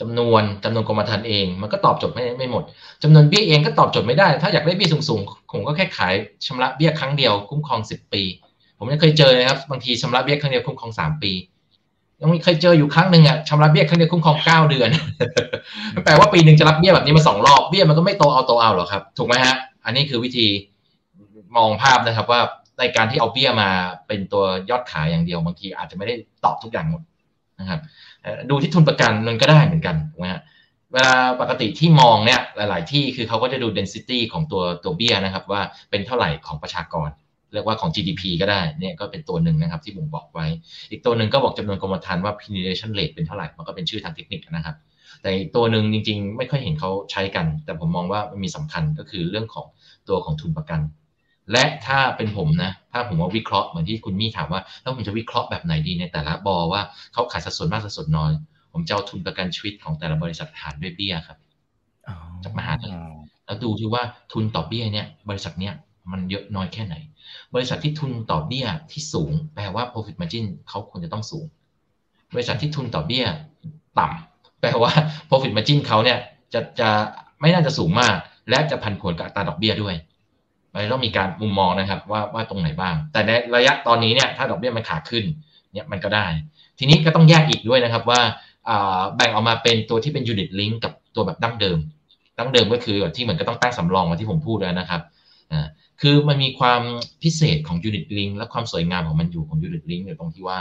[0.00, 2.64] จำนวนจำนวนกรมธรรม์เอง มันก็ตอบโจทย์ไม่ไม่หมด
[3.02, 6.14] จำนวนเบี้ยเองก็ตอบโจทย์ไม่ได้ ถ้าอยากได้เบี้ยสูงๆผมก็แค่ขาย
[6.46, 8.22] ชำระเบี้ยครั้งเดียวคุ้มครองสิบปี
[8.78, 11.32] ผมยังเคยเจอนะครับบางทีชำระเบี้ยครั้งเดียวคุ้มครองสามปี
[12.24, 14.90] ยังมีเคยเจออยู่ครั้งหนึ่งอะชำระเบี้ยครั้งเดียวคุ้มครองเก้าเดือน
[16.04, 20.46] แปลว่าปีหนึ่งจะรับเบี้ยแบบนี้มาสองรอบเบี้ยมันก็ไม่โตเอาโตเอาหรอครับ ถูกไหมฮะ อันนี้คือวิธี
[21.56, 22.40] มองภาพนะครับว่า
[22.78, 23.70] ในการที่เอาเบี้ยมา
[24.06, 26.14] เป็นตัวยอดขายอย่างเดียวบางทีอาจจะไม่ได้
[26.44, 27.02] ตอบทุกอย่างหมด
[27.60, 27.80] นะครับ
[28.50, 30.40] ดูที่ทุนประกันมันก็ได้เหมือนกันนะฮะ
[30.92, 37.08] เวลาปกติที่มองเนี่ยหลาย ๆ ที่คือเขาก็จะดู density ของตัวตัวเบี้ยนะครับ ว่าเป็นเท่าไหร่ของประชากร
[37.54, 40.46] เรียกว่าของ GDP ก็ได้เนี่ยก็เป็นตัวหนึ่งนะครับที่ผมบอกไว้
[40.90, 44.76] อีกตัวหนึ่งก็บอกจำนวนกรมธรรม์ว่า penetration rate เป็นเท่าไหร่ มันก็เป็นชื่อทางเทคนิคนะครับ
[45.22, 49.66] แต่ตัวหนึ่งจริง ๆ ไม่ค่อยเห็นเขาใช้กัน แต่ผมมองว่ามันมีสำคัญก็คือเรื่องของ
[50.08, 50.80] ตัวของทุนประกัน
[51.52, 56.82] และถ้าเป็นผมนะ ถ้าผมว่าวิเคราะห์เหมือนที่คุณมี่ถามว่าแล้วผมจะวิเคราะห์แบบไหนดีในแต่ละบอว่า
[57.12, 58.32] เขาขายสัดส่วนมากสัดส่วนน้อย
[58.72, 61.38] ผมจะเอาทุนประกันชีวิตของแต่ละบริษัทฐานด้วยเบี้ยครับ
[62.44, 62.92] จากมหาลัย
[63.44, 64.02] แล้วดูที่ว่า
[64.32, 65.74] ทุนต่อเบี้ยเนี่ยบริษัทเนี้ย
[66.12, 66.94] มันเยอะน้อยแค่ไหน
[67.54, 71.46] บริษัทที่ทุนต่อเบี้ยที่สูง แปลว่า profit margin เขาควรจะต้องสูง
[72.34, 73.26] บริษัทที่ทุนต่อเบี้ย
[73.98, 74.92] ต่ำแปลว่า
[75.28, 76.18] profit margin เขาเนี่ย
[76.52, 76.90] จะจะ
[77.40, 78.14] ไม่น่าจะสูงมาก
[78.50, 79.94] และจะพันผลกับอัตราดอกเบี้ยด้วย
[80.72, 85.24] มันต้องมีการมุมมองนะครับว่าว่าตรงไหนบ้าง แต่ในระยะตอนนี้เนี่ยถ้าดอกเบี้ยมันขาขึ้น
[85.72, 86.26] เนี่ยมันก็ได้
[86.78, 88.20] ทีนี้ก็ต้องแยกอีกด้วยนะครับว่า
[89.16, 91.78] แบ่งออกมาเป็นตัวที่เป็น unit link กับตัวแบบดั้งเดิม
[92.38, 95.00] ดั้งเดิมก็คือที่เหมือนก็ต้องตั้งสำรองมาที่ผมพูดแล้วนะครับ
[96.06, 96.82] คือมันมีความ
[97.22, 100.58] พิเศษของ unit link และความสวยงามของมันอยู่ของ unit link อยู่ตรงที่ว่า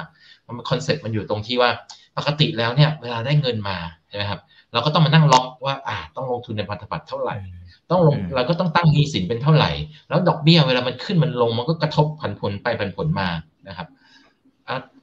[0.57, 1.69] มันคอนเซ็ปต์มันอยู่ตรงที่ว่า
[2.17, 3.77] ปกติแล้วเนี่ยเวลาได้เงินมา
[4.09, 4.39] ใช่ไหมครับ
[4.73, 7.35] เราก็ต้องมานั่งล็อกว่าอ่าต้องลงทุนในพันธบัตรเท่าไหร่
[7.91, 9.71] ต้องลงเราก็ต้องตั้งหนี้สินเป็นเท่าไหร่
[10.09, 13.29] แล้วดอกเบี้ยเวลามันขึ้นมันลงมันก็กระทบผันผวนไปผันผวนมา
[13.67, 13.87] นะครับ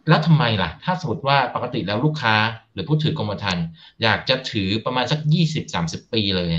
[0.08, 2.34] แล้วทำไมล่ะ ถ้าสมมติว่าปกติแล้วลูกค้า
[2.72, 3.64] หรือผู้ถือกรมธรรม์
[4.02, 6.50] อยากจะถือประมาณสักยี่สิบสามสิบปีเลย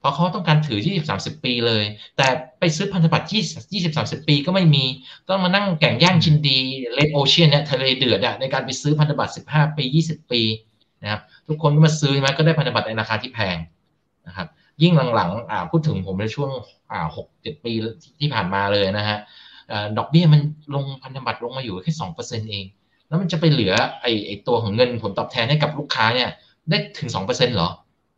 [0.00, 1.84] เพราะเขาต้องการถือยี่สิบสามสิบปีเลย
[2.16, 2.26] แต่
[2.60, 3.42] ไปซื้อพันธบัตรยี่
[3.72, 4.84] ยี่สิบสามสิบปีก็ไม่มี
[5.28, 6.58] ต้องมานั่งแข่งแย่งชินดี
[6.94, 10.42] เลดโอเชียนเนี่ยทะเลเดือดอะในการไปซื้อพันธบัตรสิบห้าปียี่สิบปี
[11.02, 13.56] นะครับทุกคนก็มาซื้อใช่ไหมก็ได้พันธบัตรในราคาที่แพง
[14.26, 14.48] นะครับ
[14.82, 16.50] ยิ่งหลังๆอ่าพูดถึงผมในช่วง
[16.90, 17.72] อ่าหกเจ็ดปี
[18.20, 19.18] ที่ผ่านมาเลยนะฮะ
[19.98, 20.40] ดอกเบี้ยมัน
[20.74, 22.64] ลงพันธบัตรลงมาอยู่แค่สองเปอร์เซ็นเอง
[23.08, 26.28] แล้วมันจะไปเหลือไอ้ไอตัวของเงินผลตอบแทนให้กับลูกค้าเนี่ย
[26.70, 27.70] ได้ถึงสองเปอร์เซ็นต์หรอ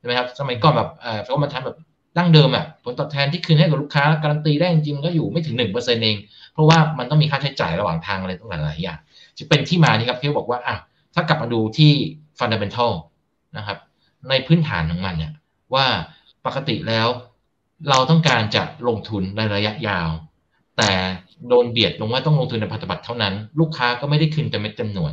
[0.03, 1.77] ช่ไหมครับสมัยก่อนแบบเออเขามาทำแบบ
[2.19, 6.17] ดั้งเดิมอะผลตอบแทนที่คืนให้กับลูกค้าการันตีได้จริงๆก็อยู่ไม่ถึงหนึ่งเปอร์เซ็นต์เอง
[6.53, 8.99] เพราะว่ามันต้องมีค่าใช้จ่ายระหว่างทางอะไรต้องหลายอย่าง
[9.39, 10.77] จะเป็นที่มานี่ครับที่บอกว่าอะ
[11.15, 11.93] ถ้ากลับมาดูที่
[12.39, 12.93] fundamental
[13.57, 13.79] นะครับ
[14.29, 15.33] ในพื้นฐานของมันเนี่ย
[15.75, 15.87] ว่า
[16.47, 17.09] ปกติแล้ว
[17.91, 20.09] เราต้องการจะลงทุนในระยะยาว
[20.79, 20.91] แต่
[21.49, 25.13] โดนเบียดลงว่าต้องลงทุนในพันธบัตรเท่านั้น ลูกค้าก็ไม่ได้คืนเต็มเม็ดเต็มหน่วย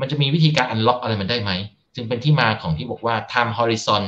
[0.00, 1.50] มันจะมีวิธีการ unlock อะไรมันได้ไหม
[1.94, 4.02] จึงเป็นที่มาของที่บอกว่า time horizon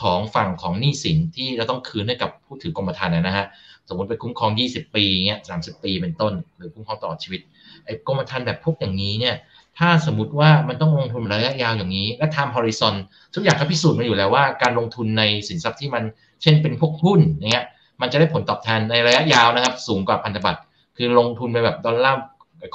[0.00, 3.46] ของฝั่งของหนี้สินที่เราต้องคืนให้กับผู้ถือกรมธรรม์นะฮะ
[3.88, 7.40] สมมติไปคุ้มครอง 20 ปีเงี้ย30ปีเป็นต้น หรือคุ้มครองตลอดชีวิต
[7.84, 9.36] ไอ้กรมธรรม์แบบพวกอย่างนี้เนี่ย
[9.78, 12.94] ถ้าสมมติว่ามันต้องลงทุนระยะยาวอย่างนี้ และ time horizon
[13.34, 16.02] ทุกอย่างก็พิสูจน์มาอยู่แล้วว่าการลงทุนในสินทรัพย์ที่มัน
[16.42, 17.20] เช่นเป็นพวกหุ้น
[17.52, 17.66] เงี้ย
[18.00, 20.60] มันจะได้ผลตอบแทนในระยะยาวนะครับ สูงกว่าพันธบัตร
[20.96, 22.20] คือลงทุนไปแบบดอลลาร์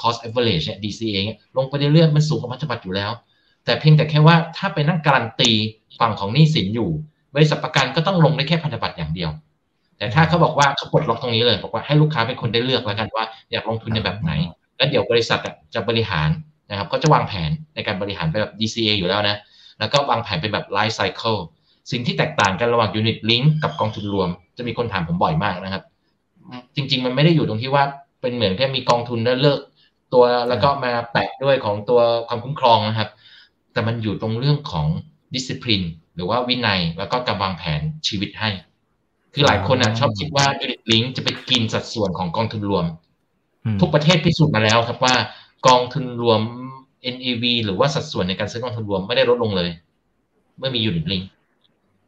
[0.01, 3.11] cost average เนี่ย DCA เนี่ยลงไปเรื่อยๆมันสูงกว่าพันธบัตรอยู่แล้ว
[3.65, 5.51] แต่เพียงแต่แค่ว่าถ้าไปนั่งการันตี
[5.99, 6.89] ฝั่งของหนี้สินอยู่
[7.35, 9.29] บริษัทประกันก็ต้องลงได้แค่พันธบัตรอย่างเดียว
[9.97, 14.31] แต่ถ้าเขาบอกว่าเขาปลดล็อกตรงนี้เลยบอกว่าให้ลูกค้าเป็นคนได้เลือกแล้วกันว่าอยากลงทุนในแบบไหน
[14.77, 15.39] แล้วเดี๋ยวบริษัท
[15.73, 16.29] จะบริหาร
[16.69, 19.37] นะครับก็จะวางแผนในการบริหารไปแบบ DCA อยู่แล้วนะ
[19.79, 21.39] แล้วก็วางแผนเป็นแบบ life cycle
[21.91, 25.83] สิ่งที่แตกต่างกันระหว่าง unit link กับกองทุนรวม จะมีคนถามผมบ่อยมากนะครับ
[26.75, 27.83] จริง ๆ มันไม่ได้อยู่ตรงที่ว่า
[28.21, 29.59] เป็นเหมือนแค่มีกองทุนแล้วเลิก
[30.13, 33.09] ตัวแล้วก็มาแปะด้วยของตัวความคุ้มครองนะครับ
[33.73, 34.87] แต่มันอยู่ตรงเรื่องของ
[35.35, 35.85] discipline
[36.15, 38.49] หรือว่าวินัยแล้วก็การวางแผนชีวิตให้
[39.33, 42.85] คือหลายคนอะชอบคิดว่า unit link จะไปกินสัดส่วนของกองทุนรวม
[43.81, 45.15] ทุกประเทศพิสูจน์มาแล้วครับว่า
[45.67, 46.41] กองทุนรวม
[47.15, 49.69] NAV หรือว่าสัดส่วนในการซื้อกองทุนรวมไม่ได้ลดลงเลย
[50.57, 51.25] เมื่อมี unit link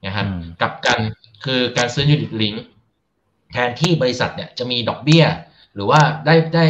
[0.05, 0.27] นะครับ
[0.61, 0.99] กลับกัน
[1.45, 2.57] คือการซื้อ unit link
[3.51, 5.23] แทนที่บริษัทเนี่ยจะมีดอกเบี้ย
[5.75, 6.65] หรือว่าได้ได้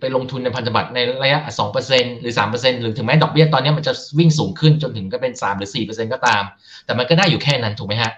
[0.00, 6.42] ไปลงทุนในพันธบัตรในระยะสองเปอร์เซ็นหรือสามเปอร์เซ็นหรือถึงแม้ดอกเบี้ยตอนนี้มันจะวิ่งสูงขึ้นจนถึงก็เป็นสามหรือสี่เปอร์เซ็นก็ตาม
[6.84, 8.12] แต่มันก็ได้อยู่แค่นั้นถูกไหมฮะ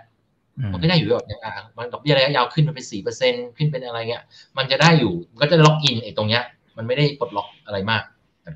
[0.73, 4.25] มันก็ได้อยู่แบบอ่ามันดอกเบี้ยระยะยาวขึ้นมันเป็นสี่เปอร์เซ็นขึ้นเป็นอะไรเงี้ย
[4.59, 6.43] มันจะได้อยู่ก็จะ lock in ไอ้ตรงเนี้ย
[6.77, 8.03] มันไม่ได้ปลดล็อกอะไรมาก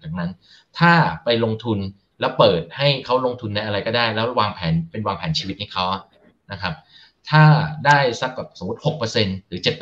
[0.02, 0.30] จากนั้น
[0.78, 0.92] ถ้า
[1.24, 1.78] ไปลงทุน
[2.20, 5.84] แล้วเปิดให้เขาลงทุนในอะไรก็ได้ แล้ววางแผนเป็นวางแผนชีวิตให้เขา
[6.52, 6.74] นะครับ
[7.30, 7.42] ถ้า
[7.86, 9.74] ได้สักกับสมมติหกเปอร์เซ็นหรือเจ็ด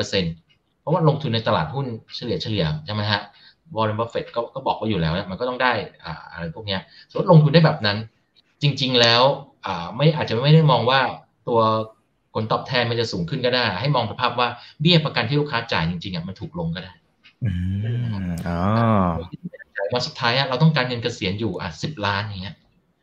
[0.85, 3.20] เปอร์เซ็นเพราะว่าลงทุนในตลาดหุ้นเฉลี่ยเฉลี่ยใช่ไหมฮะ
[3.76, 5.72] วอร์เรนบัฟเฟตก็บอกว่าอยู่แล้วมันก็ต้องได้
[6.05, 6.78] อ่าอะไรพวกนี้
[7.11, 7.99] สมมติลงทุนได้แบบนั้น
[8.62, 9.22] จริง ๆ แล้ว
[9.66, 11.01] อ่าไม่อาจจะไม่ได้มองว่า
[11.49, 11.61] ตัว
[12.35, 14.49] ผลตอบแทนมันจะสูงขึ้นก็ได้ ให้มองสภาพว่า
[14.80, 16.93] เบี้ยประกันที่ลูกค้าจ่ายจริงๆอะมันถูกลงก็ได้
[18.49, 18.61] อ๋อ
[19.95, 22.57] วันสุดท้ายเราต้องการเงินเกษียณอยู่อะสิบล้านอย่างเงี้ย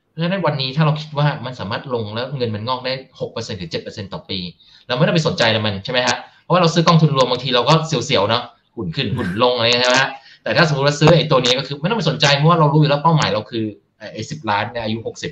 [0.09, 4.39] เพราะฉะนั้นวันนี้ถ้าเราคิดว่ามันสามารถลงแล้วเงินมันงอกได้หกเปอร์เซ็นต์ถึงเจ็ดเปอร์เซ็นต์ต่อปี
[4.87, 8.43] เราไม่ต้องไปสนใจมันใช่ไหมฮะเพ ราะว่าเราซื้อกองทุนรวมบางทีเราก็เสียวๆเนาะ
[8.75, 10.09] หุ้นขึ้นหุ้นลงอะไรใช่ไหมฮะ
[10.43, 13.65] แต่ถ้าสมมติว่าซื้อไอ้ตัวนี้ก็คือไม่ต้องไปสนใจเพราะว่าเรารู้อยู่แล้วเป้าหมายเราคือ
[14.13, 15.31] ไอ้สิบล้านในอายุหกสิบ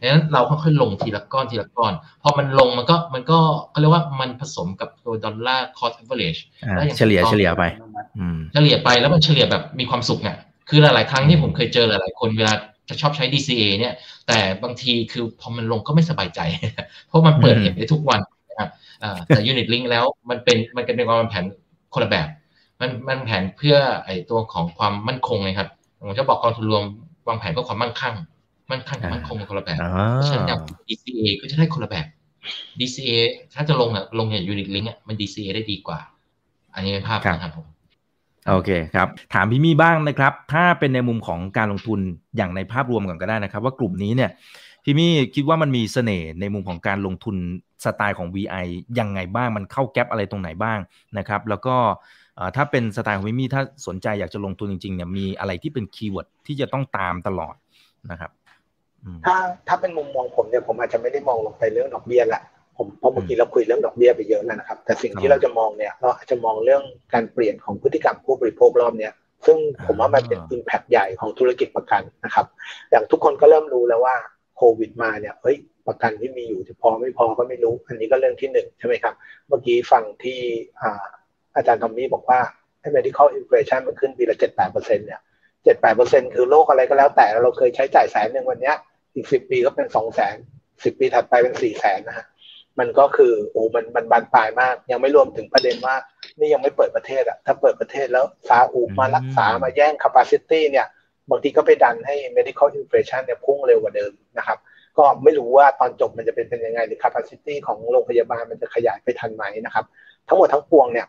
[0.00, 1.92] ดังนั้นเราค่อยๆลงทีละก้อนทีละก้อน
[2.22, 3.38] พอมันลงมันก็มันก็
[3.70, 6.36] เขาเรียกว่ามันผสมกับตัว dollar cost average
[6.98, 7.62] เฉลี่ยเฉลี่ยไป
[8.52, 10.36] เฉลี่ยไปแล้วมันเฉลี่ยแบบมีความสุขเนี่ย
[10.68, 12.52] คือหลายๆครั้งที่ผมเคยเจอหลายๆคนเวลา
[12.88, 13.94] จะชอบใช้ DCA เนี่ย
[14.26, 16.40] แต่บางทีคือพอมันลงก็ไม่สบายใจ
[17.08, 18.20] เพราะมันเปิดเห็นได้ทุกวัน
[18.54, 18.70] นะครับ
[19.26, 21.44] แต่ Unit Link แล้วมันเป็นมันเป็นความแผน
[21.94, 22.28] คนละแบบ
[22.80, 26.82] มันมันแผนเพื่อไอ้ตัวของความมั่นคงไงครับผมจะบอกกองทุนรวม
[27.28, 28.14] วางแผนเพื่อความมั่งคั่ง
[28.70, 29.78] มั่นคั่งมั่นคงเป็นคนละแบบ
[30.14, 32.06] เพราะฉะนั้น DCA ก็จะได้คนละแบบ
[32.80, 33.12] DCA
[33.54, 35.98] ถ้าจะลงอะลงอย่าง Unit Link อะมัน DCA ได้ดีกว่า
[36.74, 37.66] อันนี้เป็นภาพนะครับผม
[38.48, 42.00] โอเคครับ ถามพี่มี่บ้างนะครับ ถ้าเป็นในมุมของการลงทุน
[42.36, 44.30] อย่างในภาพรวมก่อนก็ได้นะครับ ว่ากลุ่มนี้เนี่ย
[44.84, 47.36] พี่มี่คิดว่ามันมีเสน่ห์ในมุมของการลงทุน
[47.84, 48.66] สไตล์ของ VI
[48.98, 50.78] ยังไงบ้างมันเข้า gap อะไรตรงไหนบ้าง
[51.18, 51.76] นะครับ แล้วก็
[52.56, 57.54] ถ้าเป็นสไตล์ของพี่มี่ถ้าสนใจอยากจะลงทุนจริงๆเนี่ยมีอะไรที่เป็น keyword ที่จะต้องตามตลอด
[58.10, 58.30] นะครับ
[59.26, 59.36] ถ้า
[59.68, 62.42] ถ้าเป็นมุมมองผมเนี่ยผมอาจจะไม่ได้มองลงไปเรื่องดอกเบี้ยละ
[62.76, 66.82] ผมเพราะเมื่อกี้เราคุยเรื่องดอกเบี้ยไปเยอะแล้วนะครับ แต่สิ่งที่เราจะมองเนี่ยเราอาจจะมองเรื่อง
[67.14, 69.12] การเปลี่ยนของพฤติกรรมผู้บริโภครอบเนี้ย
[69.46, 69.56] ซึ่ง
[69.86, 72.46] ผมว่ามันเป็นอิมแพคใหญ่ของธุรกิจประกันนะครับ
[72.90, 74.33] อย่างทุกคนก็เริ่มรู้แล้วว่าโค
[74.78, 75.56] วิดมาเนี่ยเฮ้ย
[75.86, 79.14] ประกันที่มีอยู่จะพอไม่พอก็ไม่รู้ อันนี้ก็เรื่องที่หนึ่งใช่ไหมครับ
[79.48, 80.40] เมื่อกี้ฟังที่
[81.56, 82.40] อาจารย์ทอมมี่บอกว่า
[82.80, 85.20] ให้ medical inflation มันขึ้นปีละเจ็ดแปดเปอร์เซ็นต์เนี่ย
[85.64, 88.76] เจ็ดแปดเปอร์เซ็นต์คือโรคอะไรก็แล้วแต่เราเคยใช้จ่ายแสนหนึ่งวันเนี้ย
[89.14, 90.36] อีกสิบปีก็เป็นสองแสน
[90.84, 92.26] สิบปีถัดไปเป็นสี่แสนนะฮะ
[92.78, 95.96] มันก็คือโอ้มันมันบานปลายมาก ยังไม่รวมถึงประเด็นว่า
[96.38, 100.86] นี่ยังไม่เปิดประเทศอะถ้าเปิดประเทศแล้วซาอุมารักษามาแย่ง capacity เนี่ย
[101.30, 104.58] บางทีก็ไปดันให้ medical inflation เนี่ยพุ่งเร็วกว่าเดิมนะครับ
[104.98, 109.84] ก็ไม่รู้ว่าตอนจบมันจะเป็นเป็นยังไง หรือ capacity ของโรงพยาบาลมันจะขยายไปทันไหมนะครับ
[110.28, 111.06] ทั้งหมดทั้งปวงเนี่ย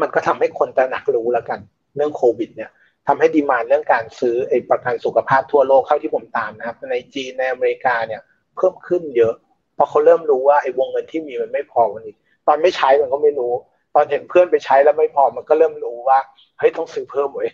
[0.00, 1.60] มันก็ทำให้คนตระหนักรู้แล้วกัน
[1.96, 2.70] เรื่องโควิด เนี่ย
[3.06, 8.20] ทำให้ดีมาเรื่องการซื้อไอ้ประกันสุขภาพทั่วโลกเข้าที่ผมตามนะครับ ในจีนในอเมริกาเนี่ย
[8.56, 9.34] เพิ่มขึ้นเยอะ
[9.76, 12.14] พอเขาเริ่มรู้ว่าไอ้วงเงินที่มีมันไม่พอวันนี้
[12.46, 13.52] ตอนไม่ใช้มันก็ไม่รู้
[13.94, 16.18] ตอนเห็นเพื่อนไปใช้แล้วไม่พอมันก็เริ่มรู้ว่า
[16.58, 17.50] เฮ้ยต้องซื้อเพิ่มเว้ย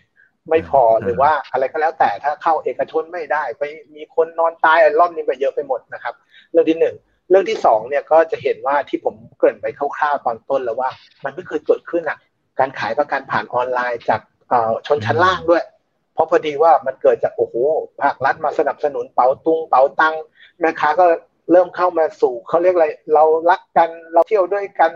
[0.49, 3.63] ไม่พอหรือว่าอะไรก็แล้วแต่ถ้าเข้าเอกชนไม่ได้ ไป
[3.95, 6.13] มีคนนอนตายรอบนี้ไปเยอะไปหมดนะครับ
[6.51, 6.95] เรื่องที่หนึ่ง
[7.29, 9.65] เรื่องที่สองเนี่ยก็จะเห็นว่าที่ผมเกริ่นไป
[9.97, 10.89] คร่าวๆตอนต้นแล้วว่า
[11.23, 12.17] มันไม่เคยเกิดขึ้นอะ
[12.59, 14.21] การขายประกันผ่านออนไลน์จาก
[14.87, 15.63] ชนชั้นล่างด้วย
[16.13, 17.55] เพราะพอดีว่ามันเกิดจากโอ้โห
[18.01, 20.15] ภาครัฐมาสนับสนุนเป๋าตุงเป๋าตัง
[20.59, 21.05] แม่ค้าก็
[21.51, 24.91] เริ่มเข้ามาสู่เขาเรียกอะไรเรารักกันเราเที่ยวด้วยกัน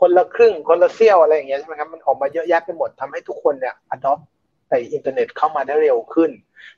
[0.00, 4.18] คนละครึ่งคนละเซี่ยวอะไรอย่างเงี้ยใช่ไหมครับมันออกมาเยอะแยะไปหมดทำให้ทุกคนเนี่ยอดอป
[4.70, 6.30] ในอินเทอร์เน็ตเข้ามาได้เร็วขึ้น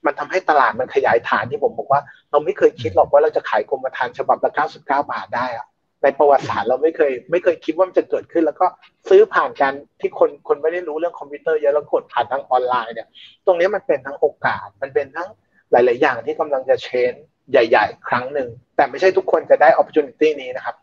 [0.06, 5.66] มันทำให้ตลาดมันขยายฐานที่ผมบอกว่า เราไม่เคยคิดหรอกว่าเราจะขายกรมธรรม์ฉบับละ99 บาทได้อะ
[6.02, 8.66] ในประวัติศาสตร์เราไม่เคยไม่เคยคิดว่ามันจะเกิดขึ้น แล้วก็
[9.08, 13.08] ซื้อผ่านการที่คนคนไม่ได้รู้เรื่องคอมพิวเตอร์เยอะแล้วกดผ่านทางออนไลน์เนี่ย
[13.46, 15.28] ตรงนี้มันเป็นทั้งโอกาส มันเป็นทั้ง
[15.70, 17.14] หลาย ๆ อย่างที่กำลังจะเชน
[17.50, 20.76] ใหญ่ ๆ ครั้งหนึ่ง แต่ไม่ใช่ทุกคนจะได้ opportunity นี้นะครับ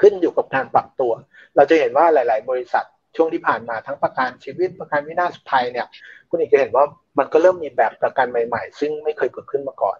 [0.00, 1.12] ขึ้นอยู่กับการปรับตัว
[1.56, 2.84] เราจะเห็นว่าหลาย ๆ บริษัท
[3.16, 5.86] ช่วงที่ผ่านมาทั้งประกันชีวิตประกันวินาศภัยเนี่ย
[6.28, 6.84] คุณเอกจะเห็นว่า
[7.18, 9.98] มันก็เริ่มมีแบบประกันใหม่ๆ ซึ่งไม่เคยเกิดขึ้นมาก่อน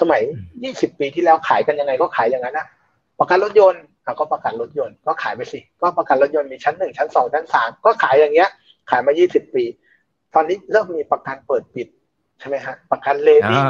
[0.00, 0.22] สมัย
[0.60, 2.66] 20 ปีที่แล้วขายกันยังไงก็ขายอย่างนั้นนะ
[3.20, 3.82] ประกันรถยนต์
[4.18, 8.50] ก็ประกันรถยนต์ก็ขายไปสิ ก็ประกันรถยนต์มีชั้นหนึ่งชั้นสองชั้นสามก็ขายอย่างเงี้ย
[8.90, 9.64] ขายมา 20 ปี
[10.34, 11.88] ตอนนี้เริ่มมีประกันเปิดปิด
[12.40, 13.62] ใช่ไหมฮะประกันเลดี้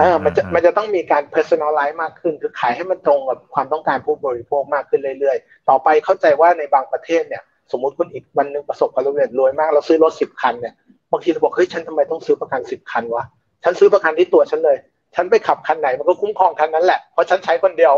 [0.00, 7.42] อ่ามันจะมันจะต้องมีการ personalize มากขึ้น คือขายให้มันตรงกับความต้องการผู้บริโภคมากขึ้นเรื่อยๆ ต่อไปเข้าใจว่าในบางประเทศเนี่ย
[7.72, 10.74] สมมติคุณอีกวันนึงประสบความสำเร็จรวยมากเราซื้อรถสิบคันเนี่ย
[11.12, 13.24] บางทีเราบอกเฮ้ยฉันทำไมต้องซื้อประกันสิบคันวะ
[13.64, 14.76] ฉันซื้อประกันที่ตัวฉันเลย
[15.14, 17.94] ฉันไปขับคันไหนมันก็คุ้มครองคันนั้นแหละเพราะฉันใช้คนเดียว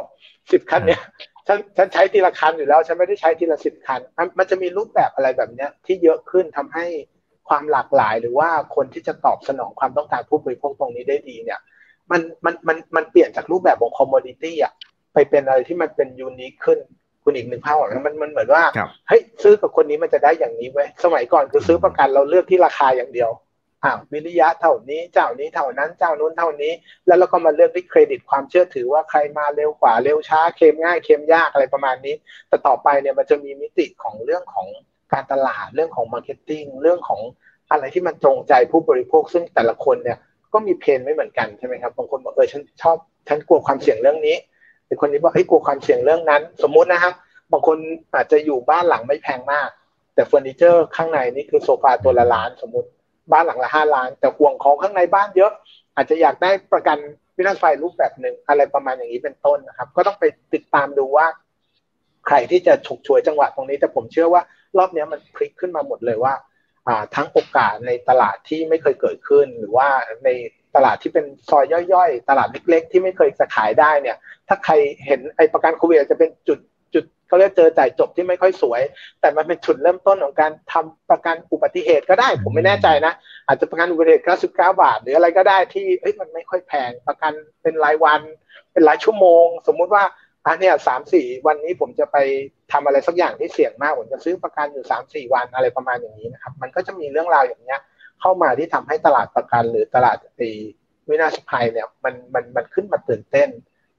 [0.53, 1.01] สิบคันเนี่ย
[1.47, 4.01] ฉันฉันใช้ทีละคันอยู่แล้ว ฉันไม่ได้ใช้ทีละสิบคัน
[4.39, 6.87] มันจะมีรูปแบบอะไรแบบเนี้ยที่เยอะขึ้นทำให้
[7.49, 11.61] ความหลากหลายหรือว่าคนที่จะตอบสนองความต้องการผู้บริโภคตรงนี้ได้ดีเนี่ย
[12.11, 14.73] มันมันมันมันเปลี่ยนจากรูปแบบของคอมมอดิตี้อะ
[15.15, 16.79] ไปเป็นอะไรที่มันเป็นยูนิคขึ้น
[17.25, 18.65] คุณอีกหนึ่งภาพออกมันมันเหมือนว่า
[19.09, 23.31] เฮ้ยซื้อกับคนนี้มันจะได้อย่างนี้เว้ยสมัยก่อนคือซื้อประกันเราเลือกที่ราคาอย่างเดียว
[23.85, 26.73] อ่าวิริยะเท่านี้เจ้านี้เท่านั้นเจ้านู้นเท่านี้
[27.07, 32.15] แล้วเราก็มาเลือกที่เครดิตความเชื่อถือว่าใครมาเร็วกว่าเร็วช้าเคลมง่ายเคลมยากอะไรประมาณนี้
[32.49, 34.67] แต่ต่อไปเนี่ยมันจะมีมิติของเรื่องของ
[35.13, 37.21] การตลาดเรื่องของ marketing เรื่องของ
[37.71, 40.19] อะไรที่มันตรงใจผู้บริโภคซึ่งแต่ละคนเนี่ย
[40.53, 42.97] ก็มี pain ไม่เหมือนกันใช่ไหมครับบางคนบอกเออฉันชอบ
[43.29, 44.37] ฉันกลัวความเสี่ยงเรื่องนี้
[44.95, 47.15] อีกคนนี้บอกเฮ้ยกลัวความเสี่ยงเรื่องนั้น สมมุตินะครับ
[47.53, 47.77] บางคน
[48.15, 49.69] อาจจะอยู่บ้านหลังไม่แพงมาก
[50.15, 52.89] แต่เฟอร์นิเจอร์ข้างในนี่คือโซฟาตัวละล้าน สมมติ
[53.33, 55.53] บ้านหลังละห้าล้าน แต่ห่วงของข้างในบ้านเยอะ
[55.97, 56.99] อาจจะอยากได้ประกัน
[57.37, 60.25] วินาศไฟรูปแบบหนึ่งอะไรประมาณอย่างนี้เป็นต้นนะครับ ก็ต้องไป
[60.55, 61.27] ติดตามดูว่า
[62.27, 64.43] ใครที่จะฉกฉวยจังหวะตรงนี้ แต่ผมเชื่อว่า
[64.79, 66.35] รอบนี้มันพลิกขึ้นมาหมดเลยว่า
[67.15, 69.89] ทั้งโอกาสในตลาดที่ไม่เคยเกิดขึ้น หรือว่า
[70.25, 70.29] ใน
[70.77, 74.17] ตลาดที่เป็นซอยย่อยๆ ตลาดเล็กๆ ที่ไม่เคยจะขายได้เนี่ย
[74.49, 74.75] ถ้าใคร
[75.07, 76.59] เห็นไอ้ประกันโควิดจะเป็นจุด
[76.95, 78.83] จุดเขาเรียกเจอจ่ายจบที่ไม่ค่อยสวย
[79.21, 83.13] แต่มันเป็นจุดเริ่มต้นของการทำประกันอุบัติเหตุก็ได้ ผมไม่แน่ใจนะ
[83.47, 88.21] อาจจะประกันอุบัติเหตุ99บาท หรืออะไรก็ได้ที่เอ้ยมันไม่ค่อยแพงประกันเป็นรายวัน
[88.73, 90.05] เป็นรายชั่วโมง สมมุติว่า
[90.47, 92.17] อันเนี้ยสามสี่วันนี้ผมจะไป
[92.73, 97.81] ทำอะไรสักอย่างที่เสี่ยงมากผมจะซื้อประกันอยู่สามสี่วันอะไรประมาณอย่างนี้นะครับ มันก็จะมีเรื่องราวอย่างเนี้ย
[98.27, 100.51] เข้ามาที่ทำให้ตลาดประกันหรือตลาดตี
[101.09, 103.49] วินาศภัยเนี่ยมันมันมันขึ้นมาตื่นเต้น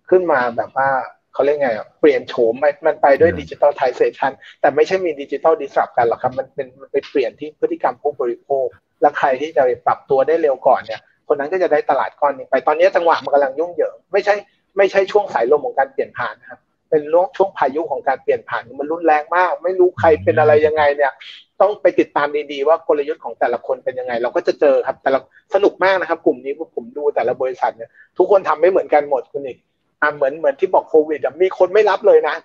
[0.09, 0.89] ขึ้นมาแบบว่า
[1.34, 1.69] เขาเรียกไง
[1.99, 2.53] เปลี่ยนโฉม
[2.86, 8.65] มันไปด้วย digitalization แต่ไม่ใช่มี digital disruption หรอกครับ มันเป็นมันไปเปลี่ยนที่พฤติกรรมผู้บริโภค
[9.01, 14.36] และใครที่จะปรับตัวได้เร็วก่อนเนี่ย คนนั้นก็จะได้ตลาดก้อนนี้ไปตอนนี้จังหวะมันกำลังยุ่งเหยิงไม่ใช่
[14.78, 16.59] ไม่ใช่ช่วงสายลมของการเปลี่ยนผ่านนะครับ
[16.89, 17.01] เป็น
[17.38, 21.13] ช่วงพายุของการเปลี่ยนผ่านมันรุนแรงมาก ไม่รู้ใครเป็นอะไรยังไงเนี่ย
[21.62, 25.20] ต้องไปติดตามดีๆว่ากลยุทธ์ของแต่ละคนเป็นยังไง เราก็จะเจอครับ แต่ละ
[25.53, 29.58] สนุกมากนะครับ กลุ่มนี้ผมดูแต่ละบริษัทเนี่ยทุกคนทำไม่เหมือนกันหมดคุณอีก
[30.01, 32.36] อ่าเหมือนเหมือนที่บอกโควิดมีคนไม่รับเลยนะ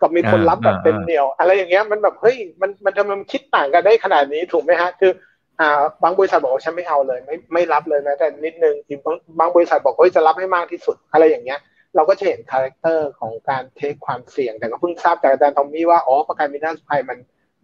[0.00, 5.12] กับมีคนรับแบบเป็นเหนียว อะไรอย่างเงี้ยมันแบบเฮ้ยมันมันทำไมมันคิดต่างกันได้ขนาดนี้ถูกไหมฮะคือ
[5.60, 8.98] อ่า บางบริษัทบอกว่าฉันไม่เอาเลย ไม่ไม่รับเลยนะแต่นิดนึงอีก
[9.40, 11.58] บางบริษัทบอกเฮ้ยจะรับให้มากที่สุดอะไรอย่างเงี้ย
[11.96, 17.18] เราก็จะเห็น character ของการ take ความเสี่ยงแต่ก็เพิ่งทราบจากอาจารย์ทอมมี่ว่าอ๋อประกันวินาศภัยมัน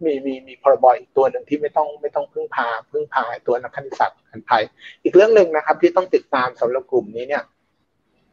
[0.05, 4.63] มีมีมีพรบอีกตัวหนึ่งที่ไม่ต้องไม่ต้องพึ่งพาพึ่งพาตัวนักคณิตศาสตร์กันภัย
[5.03, 7.43] อีกเรื่องหนึ่งนะครับ ที่ต้องติดตามสำหรับกลุ่มนี้เนี่ย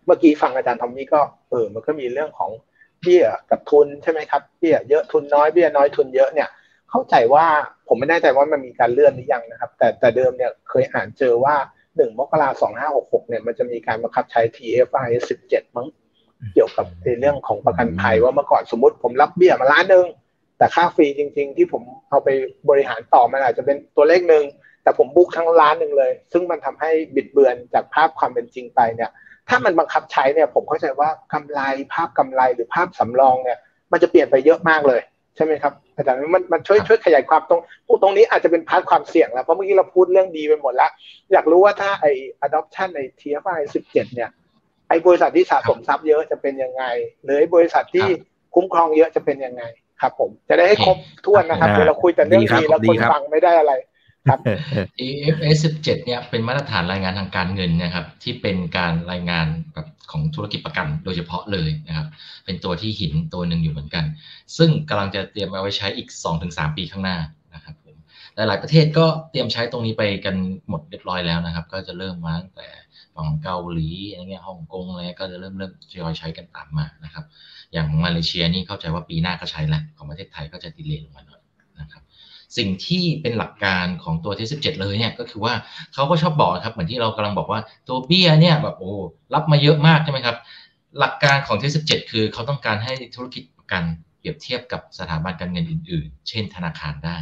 [0.06, 2.50] เมื่อกี้ฟังอาจารย์ทอมมี่ก็เออมันก็มีเรื่องของ
[3.02, 6.48] เบี้ยกับทุนใช่ไหมครับเบี้ยเยอะทุนน้อยเบี้ยน้อยทุนเยอะเนี่ย
[6.90, 7.46] เข้าใจว่า
[7.88, 11.56] ผมไม่แน่ใจว่ามันมีการเลื่อนหรือยังนะครับ แต่แต่เดิมเนี่ยเคยอ่านเจอว่า
[11.96, 15.86] หนึ่งมกราสองห้าหกหกเนี่ยมันจะมีการบังคับใช้ TFI สิบเจ็ดมั้ง
[16.54, 20.06] เกี่ยวกับในเรื่องของประกันภัยว่าเมื่อก่อนสมมติผมรับเบี้ยมาล้านหนึ่ง
[20.64, 22.28] แต่ค่า fee จริง ๆ ที่ผมเอาไป
[22.70, 24.44] บริหารต่อมันอาจจะเป็นตัวเลขหนึ่ง
[24.82, 29.10] แต่ผม book ทั้งล้านหนึ่งเลย ซึ่งมันทำให้บิดเบือนจากภาพความเป็นจริงไปเนี่ย
[29.48, 31.60] ถ้ามันบังคับใช้เนี่ย ผมเข้าใจว่ากำไร
[31.92, 33.58] ภาพกำไรหรือภาพสำรองเนี่ย
[33.92, 35.00] มันจะเปลี่ยนไปเยอะมากเลย
[35.36, 37.60] ใช่ไหมครับอาจารย์มันมันช่วยช่วยขยายความตรง
[38.02, 40.90] ตรงนี้อาจจะเป็น part ความเสี่ยงแล้วเพราะเมื่อกี้เราพูดเรื่องดีไปหมดแล้ว
[41.32, 42.12] อยากรู้ว่าถ้าไอ้
[42.46, 44.30] adoption ใน TFRS 17 เนี่ย
[44.88, 46.84] ไอ้บริษัทที่สะสมทรัพย์เยอะจะเป็นยังไง
[47.22, 48.06] หรือไอ้บริษัทที่
[48.54, 49.64] คุ้มครองเยอะจะเป็นยังไง
[50.05, 53.72] ครับ ผมจะได้ให้ครบถ้วนนะครับเวลาคุยแต่เรื่องดีแล้วคนฟังไม่ได้อะไร
[54.28, 54.38] ครับ
[55.00, 62.07] AFS 17 เนี่ยเป็นมาตรฐานรายงานทางการเงินนะครับ ที่เป็นการรายงานแบบของธุรกิจประกันโดยเฉพาะเลยนะครับ
[62.44, 64.05] เป็นตัวที่หินตัวหนึ่งอยู่เหมือนกัน
[64.57, 66.09] ซึ่งกำลังจะเตรียมเอาไว้ใช้อีก
[66.44, 67.16] 2-3 ปีข้างหน้า
[67.55, 67.96] นะครับผม
[68.34, 70.36] หลาย ๆ ประเทศก็เตรียมใช้ตรงนี้ไปกัน
[70.68, 72.68] หมดเรียบร้อยแล้วนะครับ ก็จะเริ่มมาตั้งแต่
[73.14, 77.24] ฝั่งเกาหลีอะไรเงี้ยฮ่องกงอะไรก็จะเริ่มเริ่มทยอยใช้กันตามมานะครับ
[77.75, 81.41] อย่างมาเลเซียนี่เข้าใจว่าปีหน้าก็ใช้แล้วของประเทศไทยก็จะดีเลย์ลงมาหน่อย
[81.81, 82.03] นะครับ
[82.57, 85.55] สิ่งที่เป็นหลักการของตัวที่17 เลยเนี่ยก็คือว่า
[85.95, 88.93] เขาก็ชอบบอกครับเหมือนที่เรากำลังบอกว่าตัวเบี้ยเนี่ยแบบโอ้
[89.35, 90.37] รับมาเยอะมากใช่ไหมครับ
[90.99, 93.83] หลักการของที่17 คือเขาต้องการให้ธุรกิจประกัน
[94.18, 97.16] เปรียบเทียบกับสถาบันการเงินอื่น ๆ เช่นธนาคารได้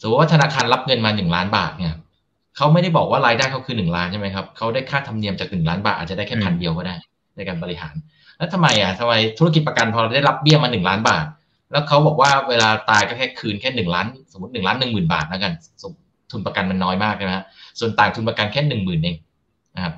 [0.00, 1.94] สมมติว่าธนาคารรับเงินมา 1 ล้านบาทเนี่ย
[2.56, 6.96] เขาไม่ได้บอกว่ารายได้เขาคือ 1 ล้านใช่ไหมครับเขาได้ค่าธรรมเนียมจาก 1 ล้านบาทอาจจะได้แค่พันเดียวก็ได้
[7.36, 7.94] ในการบริหาร
[8.38, 11.24] แล้วทำไมอะทำไมธุรกิจประกันพอได้รับเบี้ยมา1ล้านบาท
[11.72, 15.52] แล้วเขาบอกว่าเวลาตายก็แค่คืนแค่หนึ่งล้านสมมติหนึ่งล้านหนึ่งหมื่นบาทแล้วกัน
[16.30, 17.44] ทุนประกันมันน้อยมากนะฮะ
[17.80, 19.16] ส่วนต่างทุนประกันแค่หนึ่งหมื่นเอง
[19.76, 19.94] นะครับ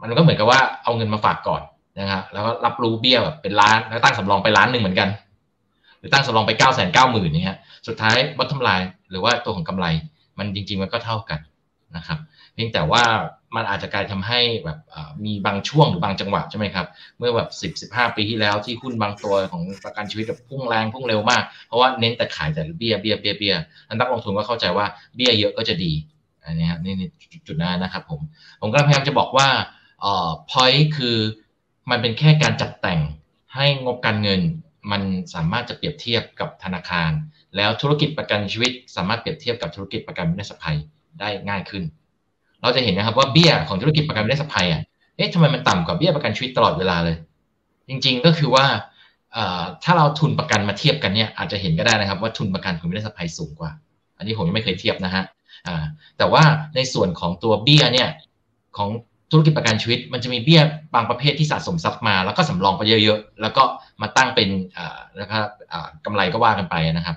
[0.00, 1.62] มันก็เหมือนกับว่าเอาเงินมาฝากก่อน
[2.00, 5.08] นะครับแล้วก็รับรู้เบี้ยแบบเป็นล้านแล้วตั้งสำรองไปล้านหนึ่งเหมือนกัน
[5.98, 8.80] หรือตั้งสำรองไปเก้าแสนเก้าหมื่นนี่ฮะสุดท้ายวัตถุลาย
[9.10, 9.86] หรือว่าตัวของกำไร
[10.38, 11.38] มันจริง ๆ มันก็เท่ากัน
[11.96, 12.18] นะครับ
[12.62, 13.04] พียงแต่ว่า
[13.56, 14.78] มันอาจจะกลายทำให้แบบ
[15.24, 16.86] มีบางช่วงหรือบางจังหวะใช่ไหมครับ
[17.18, 23.54] เมื่อแบบสิบสิบห้าปีที่แล้วที่หุ้นบางตัวของประกันชีวิตแบบพุ่งแรงพุ่งเร็วมาก เพราะว่าเน้นแต่ขายแต่เบี้ยเบี้ยเบี้ยเบี้ย
[23.94, 24.86] นักลงทุนก็เข้าใจว่า
[25.16, 25.92] เบี้ยเยอะก็จะดี
[26.44, 26.94] อันนี้ครับนี่
[27.46, 28.20] จุดนั้นนะครับผม
[28.60, 29.48] ผมก็พยายามจะบอกว่า
[30.00, 31.16] เอ่อ point คือ
[31.90, 33.00] มันเป็นแค่การจัดแต่ง
[33.54, 34.40] ให้งบการเงิน
[34.92, 35.02] มัน
[35.34, 37.10] สามารถจะเปรียบเทียบกับธนาคาร
[37.56, 40.78] แล้วธุรกิจประกันชีวิต สามารถเปรียบเทียบกับธุรกิจประกันวินาศภัย
[41.20, 41.84] ได้ง่ายขึ้น
[42.62, 44.82] เราจะเห็นนะครับว่าเบี้ยของธุรกิจประกันวินาศภัยอะ
[45.16, 47.16] เอ๊ะทำไมมันต่ำกว่าเบี้ยประกันชีวิตตลอดเวลาเลย
[47.88, 48.66] จริงๆก็คือว่า
[49.84, 53.70] ถ้าเราทุนประกันมาเทียบกันเนี่ยอาจจะเห็นก็ได้นะครับว่าทุนประกันของวินาศภัยสูงกว่า
[54.18, 55.24] อันนี้ผมยังไม่เคยเทียบนะฮะ
[56.18, 56.42] แต่ว่า
[56.76, 58.08] ในส่วนของตัวเบี้ยเนี่ย
[58.76, 58.88] ของ
[59.30, 60.62] ธุรกิจประกันชีวิต มันจะมีเบี้ย
[60.94, 63.62] บางประเภทที่สะสมทรัพย์มา แล้วก็สำรองไปเยอะๆแล้วก็
[64.02, 64.48] มาตั้งเป็น
[65.20, 65.44] นะครับ
[66.04, 67.16] กำไรก็ว่ากันไปนะครับ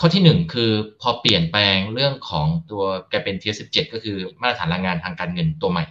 [0.00, 0.70] ข้อที่หนึ่งคือ
[1.00, 5.84] พอเปลี่ยนแปลงเรื่องของตัวแกเป็นเทียสิบเจ็ดก็คือมาตรฐานแรายงานทางการเงินตัวใหม่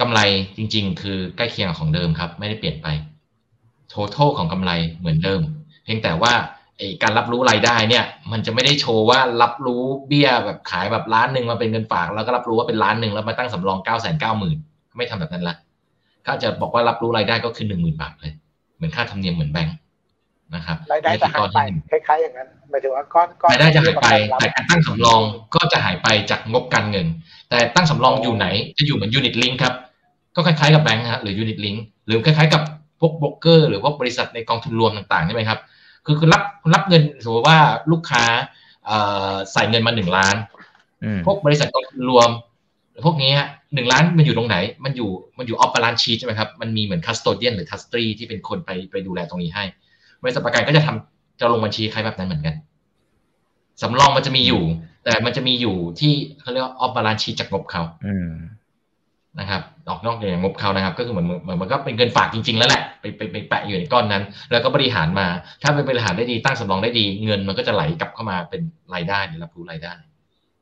[0.00, 0.20] กำไร
[0.56, 2.86] จริง ๆ คือใกล้เคียงของเดิมครับ ไม่ได้เปลี่ยนไป
[3.92, 5.40] total ของกำไรเหมือนเดิม
[5.84, 6.32] เพียงแต่ว่า
[7.02, 14.56] การรับรู้รายได้เนี่ย มันจะไม่ได้โชว์ว่ารับรู้เบี้ยแบบขายแบบล้านหนึ่งมาเป็นเงินฝาก แล้วก็รับรู้ว่าเป็นล้านหนึ่งแล้วมาตั้งสำรองเก้าแสนเก้าหมื่น
[14.96, 15.56] ไม่ทำแบบนั้นละ
[16.26, 18.32] ก็จะบอกว่ารับรู้รายได้ก็คือหนึ่งหมื่นบาทเลย
[18.76, 19.76] เหมือนค่าธรรมเนียมเหมือนแบงค์
[20.54, 24.08] นะครับรายได้จะหายไปคล้ายๆอย่างนั้นหมายถึงว่าก้อนรายได้จะหายไป
[24.40, 25.20] แต่การตั้งสำรอง
[25.54, 27.06] ก็จะหายไปจากงบการเงิน
[27.50, 28.46] แต่ตั้งสำรองอยู่ไหน
[28.78, 29.74] จะอยู่เหมือน unit linked ครับ
[30.36, 31.74] ก็คล้ายๆกับแบงค์ฮะหรือ unit linked
[32.06, 32.62] หรือคล้ายๆกับ
[33.00, 35.58] พวกบล็อกเกอร์หรือพวกบริษัทในกองทุนรวมต่างๆใช่ไหมครับ
[36.06, 36.42] คือคือรับ
[36.74, 37.58] รับเงินสมมติว่า
[37.92, 38.24] ลูกค้า
[39.52, 40.36] ใส่เงินมาหนึ่งล้าน
[41.26, 42.30] พวกบริษัทกองทุนรวม
[43.04, 43.32] พวกนี้
[43.74, 49.64] หนึ่งล้านมันอยู่ตรงไหน มันอยู่มันอยู่ off balance sheet ใช่ไหมครับ มันมีเหมือน custodian หรือ trustee ที่เป็นคนไปไปดูแลตรงนี้ให้
[50.22, 52.54] บริษัทประกันก็จะทำจะลงบัญชีคล้ายแบบนั้นเหมือนกัน
[53.82, 54.62] สำรองมันจะมีอยู่
[55.04, 57.82] แต่มันจะมีอยู่ที่เขาเรียกว่า off balance sheet จากงบเขา
[59.40, 65.26] นะครับออกนอกเหนืองบเขานะครับ ก็คือเหมือนเหมือนมันก็เป็นเงินฝากจริง ๆ แล้วแหละไปไปไปแปะอยู่ในก้อนนั้น แล้วก็บริหารมา
[65.62, 68.60] ถ้าเป็นบริหารได้ดีตั้งสำรองได้ดี เงินมันก็จะไหลกลับเข้ามาเป็น
[68.94, 69.92] รายได้หรือรับรู้รายได้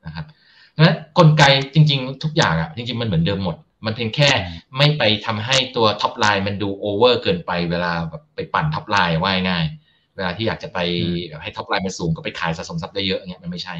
[0.06, 0.24] นะครับ
[0.72, 1.44] เพราะฉะนั้นกลไก
[1.74, 4.30] จริง ๆ ทุกอย่างอะจริง ๆ มันเหมือนเดิมหมด มันเพียงแค่
[4.76, 9.64] ไม่ไปทำให้ตัว top line มันดูโอเวอร์เกินไปเวลาแบบไปปั่น top line ว่าง่าย
[10.16, 10.78] เวลาที่อยากจะไป
[11.42, 13.74] ให้ top line มันสูงก็ไปขายสะสมทรัพย์ได้เยอะเงี้ยมันไม่ใช่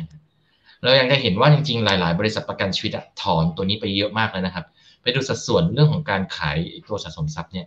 [0.83, 2.93] เรายังจะเห็นว่าจริงๆ หลาย ๆ บริษัทประกันชีวิต
[3.23, 4.67] ถอนตัวนี้ไปเยอะมากเลยนะครับ
[5.03, 7.67] ไปดูสัดส่วนเรื่องของการขายตัวสะสมทรัพย์เนี่ย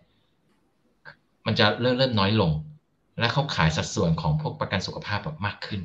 [1.46, 2.52] มันจะเริ่มเริ่มน้อยลง
[3.20, 5.82] และเขาขายสัดส่วนของพวกประกันสุขภาพแบบมากขึ้น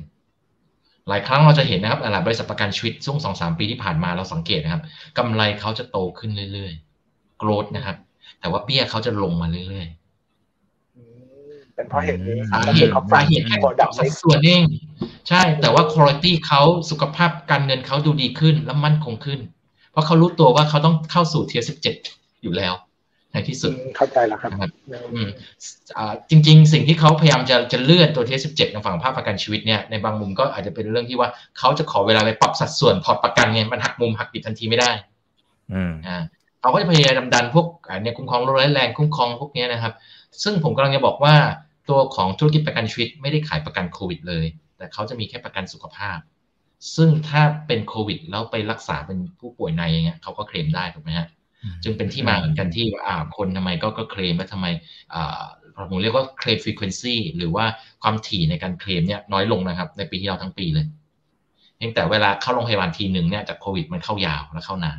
[1.09, 4.83] หลายครั้งเราจะเห็นนะครับหลายบริษัทประกันชีวิตช่วงสองสามปีที่ผ่านมาเราสังเกตนะครับ
[5.17, 7.97] กำไรเขาจะโตขึ้นเรื่อยๆ โกรดนะครับ
[8.39, 13.57] แต่ว่าเบี้ยเขาจะลงมาเรื่อยๆ เป็นเพราะเหตุนี้สาเหตุสาเหตุแค่
[13.97, 14.63] สัดส่วนเอง
[15.29, 19.39] ใช่ แต่ว่าคุณภาพเขาสุขภาพการเงินเขาดูดีขึ้นและมั่นคงขึ้น
[19.91, 21.95] เพราะเขารู้ตัวว่าเขาต้องเข้าสู่ TFRS สิบเจ็ด
[22.43, 22.73] อยู่แล้ว
[23.35, 24.51] ในที่สุดเข้าใจแล้วครับ
[26.29, 34.91] จริง ๆ สิ่งที่เขาพยายามจะจะเลื่อนตัว TFRS สิบเจ็ดในฝั่งภาคประกันชีวิตเนี่ยในบางมุมก็อาจจะเป็นเรื่องที่ว่าเขาจะขอเวลาไปปรับสัดส่วนพอร์ตประกันเนี่ยมันหักมุมหักดิบทันทีไม่ได้
[36.07, 36.23] อ่า
[36.61, 37.67] เขาก็จะพยายามดันพวก
[38.01, 39.93] เนี่ยคุ้มครองโรคร้ายแรงคุ้มครองพวกนี้นะครับ
[40.43, 41.35] ซึ่งผมกำลังจะบอกว่า
[41.89, 44.45] ตัวของธุรกิจประกันชีวิตไม่ได้ขายประกันโควิดเลย
[44.77, 46.17] แต่เขาจะมีแค่ประกันสุขภาพ
[46.95, 51.27] ซึ่งถ้าเป็นโควิดแล้วไปรักษาเป็นผู้ป่วยในอย่างเงี้ยเขาก็เคลมได้ถูกไหมฮะ
[51.83, 54.65] จึงเป็นที่มาเหมือนกันที่อ่าคนทำไมก็ก็เคลมว่าทำไม
[55.13, 55.41] อ่า
[55.89, 57.65] ผมเรียกว่าเคลมฟรีเควนซีหรือว่า
[58.03, 60.85] ความถี่ในการเคลมเนี่ยน้อยลงนะครับ ในปีที่เราทั้งปีเลย
[61.77, 64.97] เพียงแต่เวลาเข้าโรงพยาบาลทีหนึ่งเนี่ยจากโควิดมันเข้ายาวและเข้านาน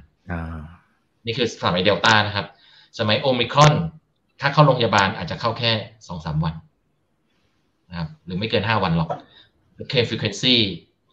[1.27, 2.47] นี่คือสมัยเดลต้านะครับ
[2.99, 3.75] สมัยโอมิครอน
[4.41, 5.73] ถ้าเข้าโรงพยาบาลอาจจะเข้าแค่
[6.09, 6.55] สองสามวัน
[7.91, 9.09] นะครับหรือไม่เกินห้าวันหรอก
[9.89, 10.55] เคลม frequency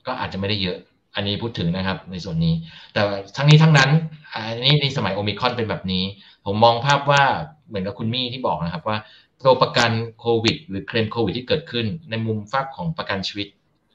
[0.08, 0.78] ก็อาจจะไม่ได้เยอะ
[1.16, 2.53] อันนี้พูดถึงนะครับในส่วนนี้
[2.93, 3.01] แต่
[3.36, 3.89] ทั้งนี้ทั้งนั้น
[4.34, 6.03] อันนี้ในสมัยโอมิครอนเป็นแบบนี้
[6.45, 7.24] ผมมองภาพว่า
[7.68, 8.97] เหมือนกับคุณมี่ที่บอกนะครับว่า
[9.45, 13.47] ตัวประกันโควิด หรือเคลมโควิดที่เกิดขึ้น ในมุมฝั่งของประกันชีวิต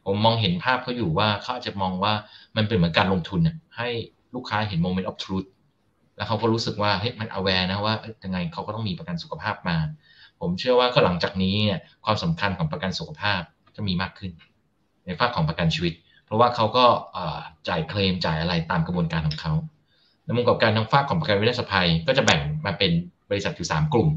[0.07, 2.13] ผมมองเห็นภาพเขาอยู่ว่าเขาอาจจะมองว่า
[2.57, 3.41] มันเป็นเหมือนการลงทุน
[3.77, 3.89] ให้
[4.35, 5.45] ลูกค้าเห็น moment of truth
[6.17, 7.95] แล้วเขาก็รู้สึกว่าเฮ้ยมัน aware นะว่า
[8.25, 9.77] ยังไงเขาก็ต้องมีประกันสุขภาพมา
[10.41, 13.41] ผมเชื่อว่าก็หลังจากนี้เนี่ยความสำคัญของประกันสุขภาพ
[13.77, 14.33] จะมีมากขึ้น
[15.05, 15.95] ในฝากของประกันชีวิต
[16.29, 16.85] เพราะว่าเขาก็
[17.69, 19.53] จ่ายเคลมจ่ายอะไรตามกระบวนการของเขา
[20.25, 22.91] ในมุมกับการทางฝากของประกันวินาศภัย ก็จะแบ่งมาเป็น
[23.31, 24.09] บริษัทอยู่สามกลุ่ม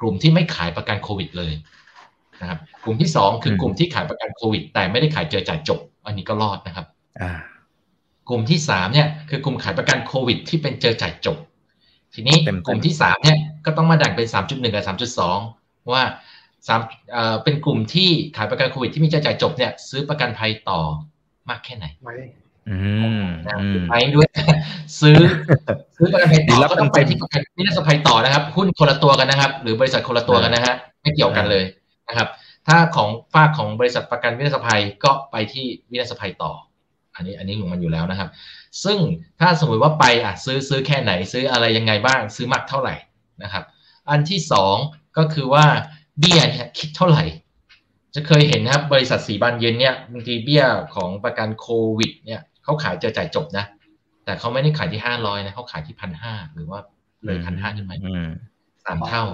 [0.00, 1.52] กลุ่มที่ไม่ขายประกันโควิดเลย
[2.40, 6.86] นะครับกลุ่มที่สองคือกลุ่มที่ขายประกันโควิด แต่ไม่ได้ขายเจอจ่ายจบ อันนี้ก็รอดนะครับ
[8.28, 11.36] กลุ่มที่สามเนี่ยคือกลุ่มขายประกันโควิด ที่เป็นเจอจ่ายจบ
[12.14, 12.36] ทีนี้
[12.66, 15.38] กลุ่มที่สามเนี่ยก็ต้องมาแบ่งเป็นสามจุดหนึ่งกับสามจุดสอง
[15.92, 16.04] ว่า
[16.68, 16.80] สาม
[17.44, 20.80] เป็นกลุ่มที่ขายประกันโควิดที่มีเจอจ่ายจบเนี่ยซื้อประกันภัยต่อ
[21.50, 22.14] มากแค่ไหนไม่
[23.88, 24.28] ไปด้วย
[25.00, 25.18] ซื้อ
[25.96, 31.64] ซื้อประกันภัยต่อก็ต้องไปที่ประกันวินาศภัยต่อนะครับ หุ้นคนละตัวกันนะครับ หรือบริษัทคนละตัวกันนะฮะไม่เกี่ยวกันเลย
[32.08, 32.28] นะครับ
[32.66, 36.52] ถ้าของฝากของบริษัทประกันวินาศภัยก็ไปที่วินาศภัยต่อ
[37.14, 38.28] อันนี้อันนี้ของมันอยู่แล้วนะครับ
[38.84, 38.98] ซึ่ง
[39.40, 42.94] ถ้าสมมติว่าไปอะซื้อซื้อแค่ไหน ซื้ออะไรยังไงบ้าง ซื้อมากเท่าไหร่
[43.42, 43.64] นะครับ
[44.10, 44.76] อันที่สอง
[45.18, 45.66] ก็คือว่า
[46.18, 47.24] เบี้ยเนี่ยคิดเท่าไหร่
[48.14, 53.64] จะเคยเห็นนะครับบริษัทสีบานเย็นเนี่ยบางทีเบี้ยของประกันโควิด เนี่ยเขาขายเจอจ่ายจบนะ
[54.24, 56.78] แต่เขาไม่ได้ขายที่ห้าร้อยนะเขาขายที่พันห้าหรือว่า
[57.24, 57.92] เลยพันห้าขึ้นไป
[58.84, 59.24] สามเท่า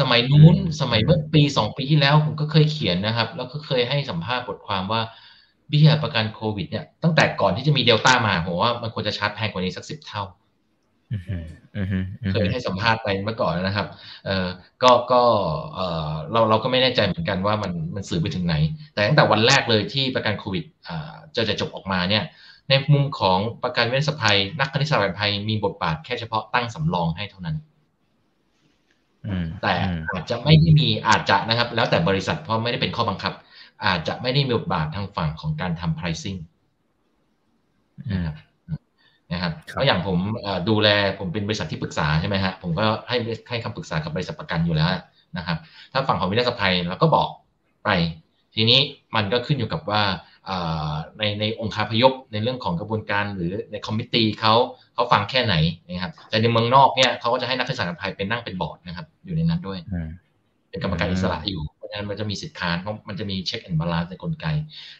[0.00, 5.00] สมัยนู้นสมัยเมื่อปีสองปีที่แล้วผมก็เคยเขียนนะครับ แล้วก็เคยให้สัมภาษณ์บทความว่า
[5.68, 10.22] เบี้ยประกันโควิดเนี่ยตั้งแต่ก่อนที่จะมีเดลต้ามาผมว่ามันควรจะชาร์จแพงกว่านี้สักสิบเท่า
[12.32, 13.86] เคยให้สัมภาษณ์ไปเมื่อก่อนนะครับ
[14.26, 14.48] เออ
[14.82, 15.22] ก็ก็
[15.74, 18.54] เออเราเราก็ไม่แน่ใจเหมือนกันว่ามันมันสื่อไปถึงไหน
[18.94, 20.64] แต่ตั้งแต่วันแรกเลยที่ประกันโควิด
[21.34, 22.24] จะจะจบออกมาเนี่ย
[22.68, 27.56] ในมุมของประกันเวชภัย นักคณิตศาสตร์ภัยมีบทบาทแค่เฉพาะตั้งสำรองให้เท่านั้น
[29.62, 29.74] แต่
[30.10, 33.32] อาจจะไม่ได้มีอาจจะนะครับ แล้วแต่บริษัทเพราะไม่ได้เป็นข้อบังคับ
[33.86, 36.38] อาจจะไม่ได้มีบทบาททางฝั่งของการทำ pricing
[39.32, 40.18] นะครับนะครับก็อย่างผม
[40.68, 43.16] ดูแลผมเป็นบริษัทที่ปรึกษาใช่ไหมฮะผมก็ให้
[43.48, 44.88] ให้คำปรึกษากับบริษัทประกันอยู่แล้ว
[45.38, 45.58] นะครับ
[45.92, 47.28] ถ้าฝั่งของวินาศภัยเราก็บอก
[47.84, 47.88] ไป
[48.54, 48.80] ทีนี้
[49.16, 50.02] มันก็ขึ้นอยู่กับว่า
[51.18, 54.54] ในในองค์คาพยพในเรื่องของกระบวนการหรือในคอมมิตี้เขา
[54.94, 55.54] เขาฟังแค่ไหน
[55.86, 59.78] นะครับแต่ในเมืองนอกเนี่ยเขาก็จะให้นักศึกษาภัยเป็นนั่งเป็นบอร์ดนะครับ อยู่ในนั้นด้วย
[60.70, 61.62] เป็นกรรมการอิสระอยู่
[61.92, 64.46] นั้นมันจะมีสิทธิ์ค้านเพราะมันจะมี check and balance ในกลไก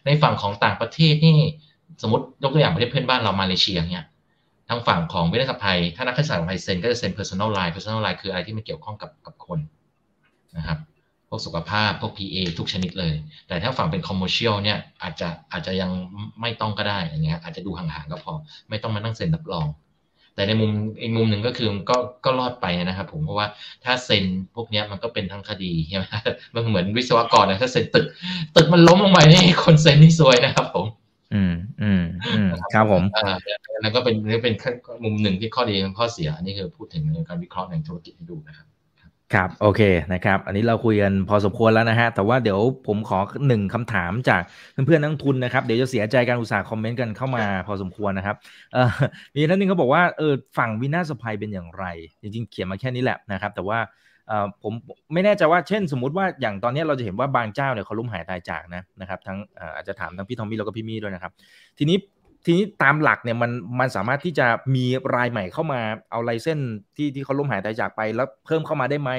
[0.06, 1.38] ในฝั่งของต่างประเทศนี่
[2.02, 9.58] สมมติยกตัวอย่างประเทศเพื่อนบ้านเรามาเลเซียเนี่ยทางฝั่งของวินาศภัยถ้านักศึกษาภัยเซ็นก็จะเซ็น personal line personal line คืออะไรที่มันเกี่ยวข้องกับกับคน
[10.56, 10.78] นะครับ
[11.28, 13.14] พวกสุขภาพพวก PA ทุกชนิดเลย
[13.48, 15.90] แต่ถ้าฝั่งเป็น commercial เนี่ยอาจจะอาจจะยัง
[16.40, 18.32] ไม่ต้องก็ได้อย่างเงี้ยอาจจะดูห่างๆก็พอ
[18.70, 19.66] ไม่ต้องมานั่งเซ็นรับรอง
[20.34, 20.70] แต่ในมุม
[21.00, 23.46] อีกมุมหนึ่งก็คือก็ก็รอดไปนะครับผมเพราะว่า
[23.84, 26.04] ถ้าเซ็นพวกนี้มันก็เป็นทั้งคดีใช่ไหม
[26.54, 28.06] มันเหมือนวิศวกรนะถ้าเซ็นตึก
[28.56, 30.86] ตึกมันล้มลงไปนี่คนเซ็นนี่ซวยนะครับผม
[31.34, 31.52] อืม
[31.82, 32.02] อืม
[32.34, 33.36] อืมครับผมอ่า
[33.82, 34.54] แล้วก็เป็นเป็น
[35.04, 38.66] มุมหนึ่งที่ข้อดีข้อเสียอันนี้คือพูดถึงการวิเคราะห์ในธุรกิจให้ดูนะครับ
[39.34, 39.80] ครับ โอเค
[40.12, 43.18] นะครับ อันนี้เราคุยกันพอสมควรแล้วนะฮะ แต่ว่าเดี๋ยวผมขอ
[43.48, 44.42] หนึ่งคำถามจาก
[44.86, 48.36] เพื่อนๆนักทุนนะครับ เดี๋ยวจะเสียใจการอุตสาห์คอมเมนต์กันเข้ามาพอสมควรนะครับ
[48.72, 48.90] เออ
[49.36, 51.84] มีท่านนึงเขาบอกว่าเออฝั่งวินาศภัยเป็นอย่างไร
[52.22, 54.11] จริงๆ เขียนมาแค่นี้แหละนะครับ แต่ว่าเออ
[54.62, 54.72] ผม
[55.12, 59.38] ไม่แน่ใจว่าเช่นสมมติว่าอย่างตอนนี้เราจะเห็นว่าบางเจ้าเนี่ยเขาล้มหายตายจากนะนะครับทั้ง
[59.76, 61.32] อาจจะถามทั้งพี่ทอมมี่แล้วก็พี่มี่ด้วยนะครับ
[61.78, 61.96] ทีนี้
[62.44, 63.50] ทีนี้ตามหลักเนี่ยมัน
[63.80, 64.84] มันสามารถที่จะมี
[65.16, 65.80] รายใหม่เข้ามา
[66.10, 66.58] เอาไลเส้น
[66.96, 69.10] ที่ที่เขาล้มหายตายจากไป แล้วเพิ่มเข้ามาได้ไหม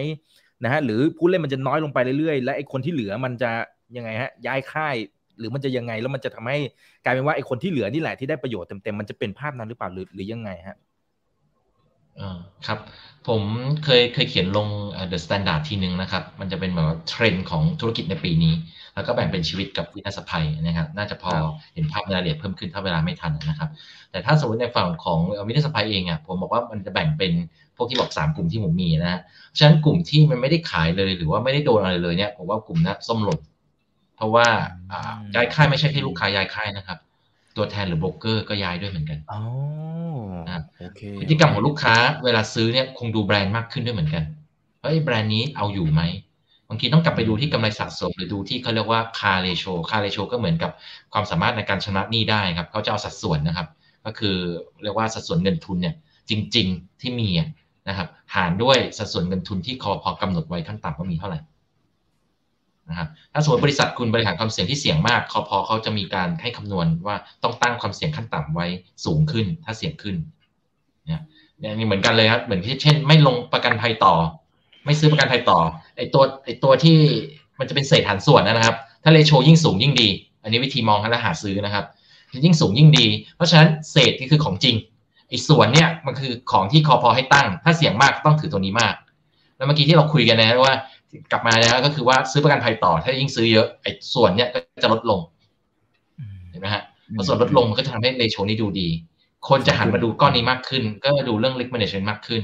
[0.64, 3.52] นะฮะหรือผู้เล่นมันจะน้อยลงไปเรื่อยๆ และไอ้คนที่เหลือมันจะ
[3.96, 4.96] ยังไงฮะย้ายค่าย
[5.40, 6.58] หรือมันจะยังไงแล้วมันจะทำให้
[7.04, 10.78] กลายเป็นว่าไอ้คนที่เหลือนี่แหละที่ได้ประโยชน์เต็มๆมันจะเป็นภาพนั้นหรือเปล่าหรือหรือยังไงฮะ
[12.68, 12.80] ครับ
[13.28, 13.42] ผม
[13.84, 14.68] เคยเคยเขียนลง
[15.08, 18.54] THE STANDARD ทีหนึ่งนะครับ มันจะเป็นแบบว่าเทรนด์ของธุรกิจในปีนี้
[18.96, 21.32] แล้วก็แบ่งเป็นชีวิตกับวินาศภัยนะครับ น่าจะพอ
[21.74, 23.70] เห็นภาพรายละเอียดเพิ่มขึ้นถ้าเวลาไม่ทันนะครับ
[24.12, 27.32] แต่ถ้าสมมติในฝั่งของวินาศภัยเองอะผมบอกว่ามันจะแบ่งเป็น
[27.76, 29.22] พวกที่บอกสามกลุ่มที่ผมมีนะฮะ
[29.58, 33.40] ฉะนั้นกลุ่มที่มันไม่ได้ขายเลยหรือว่าไม่ได้โดนอะไรเลยเนี่ยผมว่ากลุ่มนั้นส้มหล่น
[34.16, 34.48] เพราะว่า
[35.36, 36.98] ย้ายค่ายไม่ใช่แค่ลูกค้าย้ายค่ายนะครับ
[37.58, 39.42] ตัวแทนหรือโบรกเกอร์ก็ย้ายด้วยเหมือนกันอ๋อ
[40.80, 44.24] โอเคพฤติกรรมของลูกค้าเวลาซื้อเนี่ยคงดูแบรนด์มากขึ้นด้วยเหมือนกัน
[44.82, 46.02] เฮ้ยแบรนด์นี้เอาอยู่ไหม
[46.70, 50.72] บางทีต้องกลับไปดูที่กำไรสะสม หรือดูที่เขาเรียกว่าคาเรโชคาเรโชก็เหมือนกับ
[51.14, 53.68] ความสามารถในการชำระหนี้ได้ครับเขาจะเอาสัดส่วนนะครับ
[54.06, 54.36] ก็คือ
[54.84, 55.96] เรียกว่าสัดส่วนเงินทุนเนี่ย
[56.30, 57.30] จริง ๆที่มี
[57.90, 61.40] นะครับหารด้วยสัดส่วนเงินทุนที่คอพอกำหนดไว้ขั้นต่ำว่ามีเท่าไหร่
[62.90, 68.68] นะครับถ้าสมมติบริษัทคุณบริหารความเสี่ยงที่เสี่ยงมากคอพอเขาจะมีการให้คำนวณว่าต้องตั้งความเสี่ยงขั้นต่ำไว้
[69.06, 70.16] สูงขึ้น ถ้าเสี่ยงขึ้น
[71.08, 71.22] เนี่ย
[71.78, 74.14] นี่เหมือนกันเลยครับเหมือนที่เช่น ไม่ลงประกันภัยต่อ
[74.86, 75.60] ไม่ซื้อประกันภัยต่อ
[75.98, 76.98] ไอตัวไอตัวที่
[77.60, 80.10] มันจะเป็นเศษฐานส่วนนะครับ ถ้าเลโชยิ่งสูงยิ่งดี
[80.44, 81.86] อันนี้วิธีมองและหาซื้อนะครับ
[82.46, 84.76] ยิ่งสูงยิ่งดี เพราะฉะนั้นเศษที่คือของจริง
[85.30, 88.96] ไอ้ส่วนเนี่ยมันคือของที่คอพอให้ตั้ง ถ้าเสี่ยงมากต้องถือตัวนี้มาก
[89.58, 90.76] แล้วเมื่อกี้ที่เราคุยกันนะว่า
[91.32, 95.20] กลับมาแล้วก็คือว่าซื้อประกันภัยต่อ ถ้ายิ่งซื้อเยอะไอ้ส่วนเนี้ยก็จะลดลง
[96.50, 96.84] เห็นไหมฮะ
[97.16, 98.90] พอส่วนลดลงมันก็จะทำให้เลโชนี้ดูดี
[99.50, 102.42] คนจะหันมาดูก้อนนี้มากขึ้น ก็ดูเรื่อง risk management มากขึ้น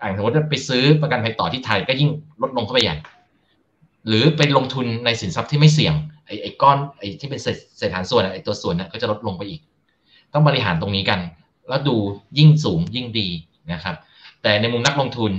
[0.00, 2.10] อ่างสมมติว่าไปซื้อประกันภัยต่อที่ไทยก็ยิ่ง
[2.42, 2.96] ลดลงเข้าไปใหญ่
[4.06, 5.94] หรือไปลงทุนในสินทรัพย์ที่ไม่เสี่ยง
[6.26, 7.40] ไอ้ไอ้ก้อนไอ้ที่เป็น
[7.78, 9.60] เศษฐานส่วนไอ้ตัวส่วนนั้นก็จะลดลงไปอีก
[10.32, 11.20] ต้องบริหารตรงนี้กัน
[11.68, 11.96] แล้วดู
[12.38, 13.28] ยิ่งสูงยิ่งดี
[13.72, 13.96] นะครับ
[14.42, 15.32] แต่ในมุมนักลงทุน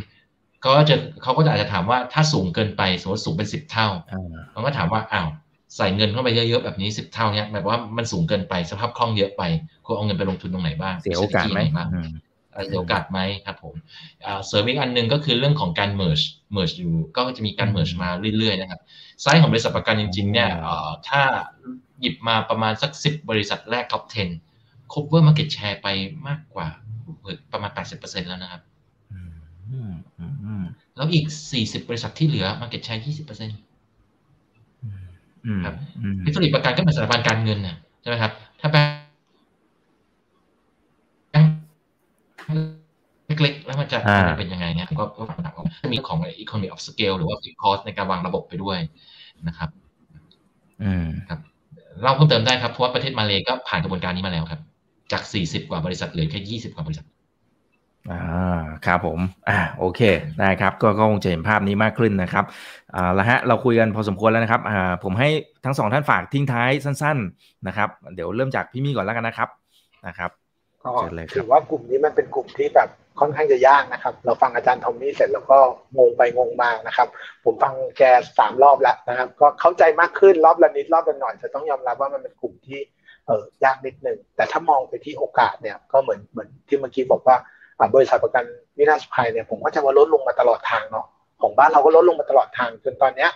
[0.65, 3.87] ก็จะเขาก็จะอาจจะถามว่าถ้าสูงเกินไปสมมติสูงเป็นสิบเท่า
[4.51, 5.27] เขาก็ถามว่าอ้าว
[5.77, 9.43] ใส่เงินเข้าไปเยอะๆแบบนี้สิบเท่าเนี้ยหมายว่ามันสูงเกินไปสภาพคล่องเยอะไป
[9.85, 11.59] ควรเอาเงินไปลงทุนตรงไหนบ้างเสียโอกาสไหม
[12.65, 13.75] เสียโอกาสไหมครับผม
[14.47, 16.25] เสริมอีกอันหนึ่งก็คือเรื่องของการ merge
[16.55, 18.81] merge อยู่ก็จะมีการ merge มาเรื่อยๆนะครับ
[19.21, 20.49] ไซส์ของบริษัทประกันจริง ๆ เนี่ย
[21.07, 21.21] ถ้า
[22.01, 24.03] หยิบมาประมาณสักสิบบริษัทแรก top
[24.45, 25.87] 10 cover market share ไป
[26.27, 26.67] มากกว่า
[27.51, 28.61] ประมาณ 80%แล้วนะครับ
[30.95, 31.25] แล้วอีก
[31.55, 33.57] 40บริษัทที่เหลือ market share 20%
[35.65, 35.75] ครับ
[36.25, 38.31] พิสริประกันก็เป็นสถาบันการเงินนะใช่ไหมครับ
[38.61, 38.93] ถ้าแบง
[43.27, 43.97] เล็กๆแล้วมันจะ
[44.37, 48.77] เป็นยังไงเนี่ยก็ก็ฟังออกมีของ economy of scale หรือว่า fixed cost ในการวางระบบไปด้วย
[49.47, 49.69] นะครับ
[50.83, 51.39] อืมครับ
[52.01, 54.61] เล่าเพิ่มเติมได้ครับเพราะว่าประเทศมาเลยก็ผ่านกระบวนการนี้มาแล้วครับ
[55.11, 57.05] จาก 40 กว่าบริษัทเหลือแค่ 20 กว่าบริษัท
[58.11, 58.19] อ่า
[58.85, 59.19] ครับผม
[59.49, 60.01] อ่าโอเค
[60.39, 62.45] ได้ครับก็ก็คงจะเห็นภาพนี้มากขึ้นนะครับ
[62.95, 65.29] อ่าแล้วฮะเราคุยกันพอสมควรแล้วนะครับอ่าผมให้
[65.65, 69.49] ทั้งสองท่านฝากทิ้งท้ายสั้น ๆนะครับ เดี๋ยวเริ่มจากพี่มี่ก่อนแล้วกันนะครับ
[70.07, 70.31] นะครับ
[70.83, 70.91] ก็
[71.33, 72.89] ถือว่ากลุ่มนี้มันเป็นกลุ่มที่แบบ
[73.19, 75.57] ค่อนข้างจะยากนะครับ เราฟังอาจารย์ทอมมี่เสร็จแล้วก็
[75.97, 77.07] งงไปงงมานะครับ
[77.45, 78.03] ผมฟังแก
[78.39, 82.79] สามรอบแล้วนะครับ ก็เข้าใจมากขึ้นรอบละนิดรอบละหน่อยจะต้องยอมรับว่ามันเป็นกลุ่มที่
[83.25, 83.31] เอ
[83.61, 87.37] อยากนิดหนึ่งแต่ถ้ามองไปที่โอกาสเนี่ยก็เหมือนเหมือนที่เมื่อกี้บอกว่า
[87.95, 88.43] บริษัทประกัน
[88.77, 91.05] วินาศภัยเนี่ยผมก็จะว่าลดลงมาตลอดทางเนาะ
[91.41, 93.29] ของบ้านเราก็ลดลงมาตลอดทางจนตอนเนี้ย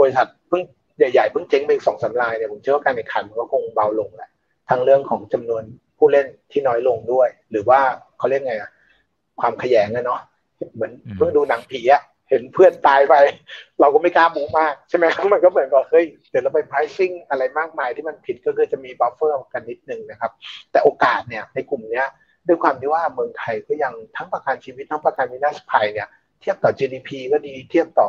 [0.00, 0.62] บริษัทเพิ่ง
[0.98, 4.30] ใหญ่ๆเพิ่งเจ๊งไปสองสารายเนี่ยผมเชื่อว่าการแข่งขันมันก็คงเบาลงแหละ
[4.70, 5.62] ทั้งเรื่องของจำนวน
[5.98, 7.80] ผู้เล่นที่น้อยลงด้วย หรือว่า
[8.18, 8.70] เขาเรียกไงอะ
[9.40, 10.20] ความขยาดเนาะ
[10.74, 13.14] เหมือนเพิ่งดูหนังผีอะเห็นเพื่อนตายไป
[13.80, 20.32] เราก็ไม่กล้าบู๊มากใช่ไหมมันก็เหมือนกับเฮ้ยเดี๋ยวเราไป pricing อะไรมากมายที่มันผิดก็คือจะมี buffer กันนิดนึงนะครับ
[20.72, 22.06] แต่โอกาสเนี่ยในกลุ่มเนี้ย
[22.50, 26.08] ด้วยความที่ว่าเมืองไทยก็ยังทั้งประกันชีวิตทั้งประกันวินาศภัยเนี่ย
[26.40, 28.08] เทียบต่อ GDP ก็ดีเทียบต่อ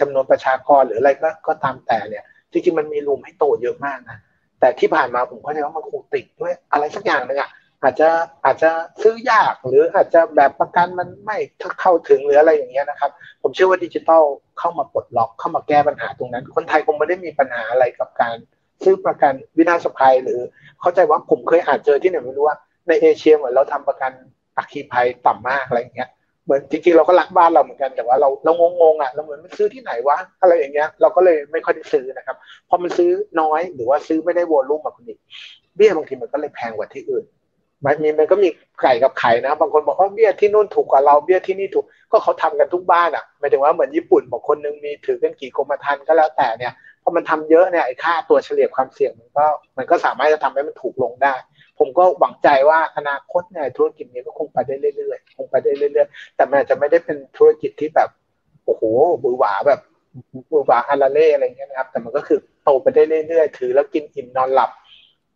[0.00, 4.18] จำนวนประชากรหรืออะไรก็ก็ตามแต่เนี่ยจริงๆมันมีรูมให้โตเยอะมากนะ
[4.60, 7.50] แต่ที่ผ่านมาผมเข้าใจว่ามันคงติดด้วยอะไรสักอย่างนึงอะ
[7.82, 8.08] อาจจะ
[8.44, 8.70] อาจจะ
[9.02, 11.36] ซื้อยากหรืออาจจะแบบประกันมันไม่
[11.80, 13.10] เข้าถึงหรืออะไรอย่างเงี้ยนะครับ
[13.42, 14.22] ผมเชื่อว่าดิจิทัล
[14.58, 18.36] เข้ามาปลดล็อกเข้ามาแก้ปัญหาตรงนั้น คนไทยคงไม่ได้มีปัญหาอะไรกับการ
[18.84, 20.40] ซื้อประกันวินาศภัยหรือ
[20.80, 22.56] เข้าใจว่าผมเคยอ่านเจอที่ไหนไม่รู้ว่า
[22.88, 24.12] ในเอเชียเหมือนเราทำประกัน
[24.56, 26.08] อัคคีภัยต่ำมากอะไรอย่างเงี้ย
[26.44, 32.36] เหมือนจริงๆเราก็รักบ้านเราเหมือนกันแต่ว่าเราเรางงๆอะเราเหมือนมันซื้อที่ไหนวะอะไรอย่างเงี้ยเราก็เลยไม่ค่อยได้ซื้อนะครับ
[32.68, 33.10] พอมันซื้อ
[33.40, 35.16] น้อยหรือว่าซื้อไม่ได้วอลลุ่มแบบนี้
[35.76, 37.24] เบี้ยบางทีมันก็เลยแพงกว่าที่อื่น
[37.86, 38.48] มันมีมันก็มี
[38.82, 46.72] ไก่กับไข่นะ บางคนบอกว่าเบี้ยที่นู่นถูกกว่าเราเบี้ยที่นี่ถูกก็เขาทำกันทุกบ้านอะหมายถึงว่าเหมือนญี่ปุ่นบอกคนนึงมีถือกันกี่กรมธรรม์ก็แล้วแต่เนี่ย
[47.02, 49.46] พอมันทำเยอะเนี่ยไอ้ค่าตัวเฉลี่ยความเสี่ยงมันก็
[49.78, 51.34] มันก็สามารถจะทำให้มันถูกลงได้
[51.78, 58.08] ผมก็หวังใจว่าอนาคตเนี่ยธุรกิจนี้ก็คงไปได้เรื่อยๆคงไปได้เรื่อยๆ แต่มันอาจจะไม่ได้เป็นธุรกิจที่แบบ
[58.64, 58.82] โอ้โห
[59.22, 59.80] บือหวาแบบ
[60.52, 64.70] บือหวาฮาราเล่อะไรเงี้ยนะครับ แต่มันก็คือโตไปได้เรื่อยๆ ถือแล้วกินอิ่มนอนหลับ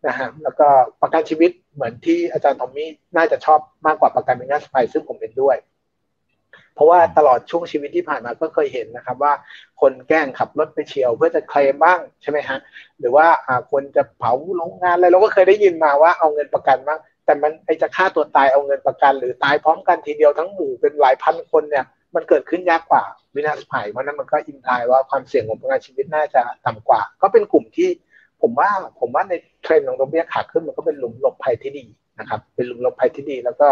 [0.07, 0.67] นะฮะแล้วก็
[1.01, 5.55] ประกันชีวิตเหมือนที่อาจารย์ทอมมี่น่าจะชอบมากกว่าประกันวินาศภัยซึ่งผมเป็นด้วย
[6.75, 9.33] เพราะว่าตลอดช่วงชีวิตที่ผ่านมาก็เคยเห็นนะครับ ว่า
[9.81, 12.59] คนแกล้งขับรถไปเฉียว เพื่อจะเคลมบ้างใช่ไหมฮะ
[12.99, 13.27] หรือว่า
[13.71, 21.85] คนจะเผาโรงงานอะไรเราก็เคยได้ยินมาว่าเอาเงินประกันบ้างแต่มันไอจะฆ่าตัวตายเอาเงินประกัน หรือตายพร้อมกันทีเดียวทั้งหมู่เป็นหลายพันคนเนี่ย
[22.15, 23.03] มันเกิดขึ้นยากกว่า
[23.35, 27.89] วินาศภัยเพราะนั้นมันก็อินทายว่าความเสี่ยงของประกันชีวิตน่าจะต่ำกว่า ก็เป็นกลุ่มที่
[28.41, 28.69] ผมว่า
[28.99, 31.85] ผมว่าในเทรนด์ของดอกเบี้ยขาขึ้นมันก็เป็นหลุมหลบภัยที่ดี
[32.19, 33.67] นะครับ เป็นหลุมหลบภัยที่ดี แล้วก็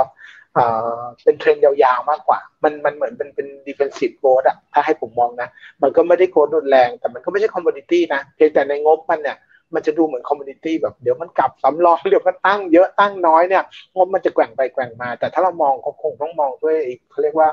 [1.23, 5.49] เป็นเทรนด์ยาวๆมากกว่า มันมันเหมือนเป็นเป็น defensive growth อะถ้าให้ผมมองนะ
[5.81, 9.37] มันก็ไม่ได้ growth รุนแรง แต่มันก็ไม่ใช่ commodity นะ เพียงแต่ในงบมันเนี่ย
[9.73, 13.63] มันจะดูเหมือน commodity แบบเดี๋ยวมันกลับสำรองเดี๋ยวมันตั้งเยอะตั้งน้อยเนี่ย
[13.95, 15.73] งบมันจะแกว่งไปแกว่งมา แต่ถ้าเรามอง
[16.03, 16.77] คงต้องมองด้วย
[17.11, 17.49] เขาเรียกว่า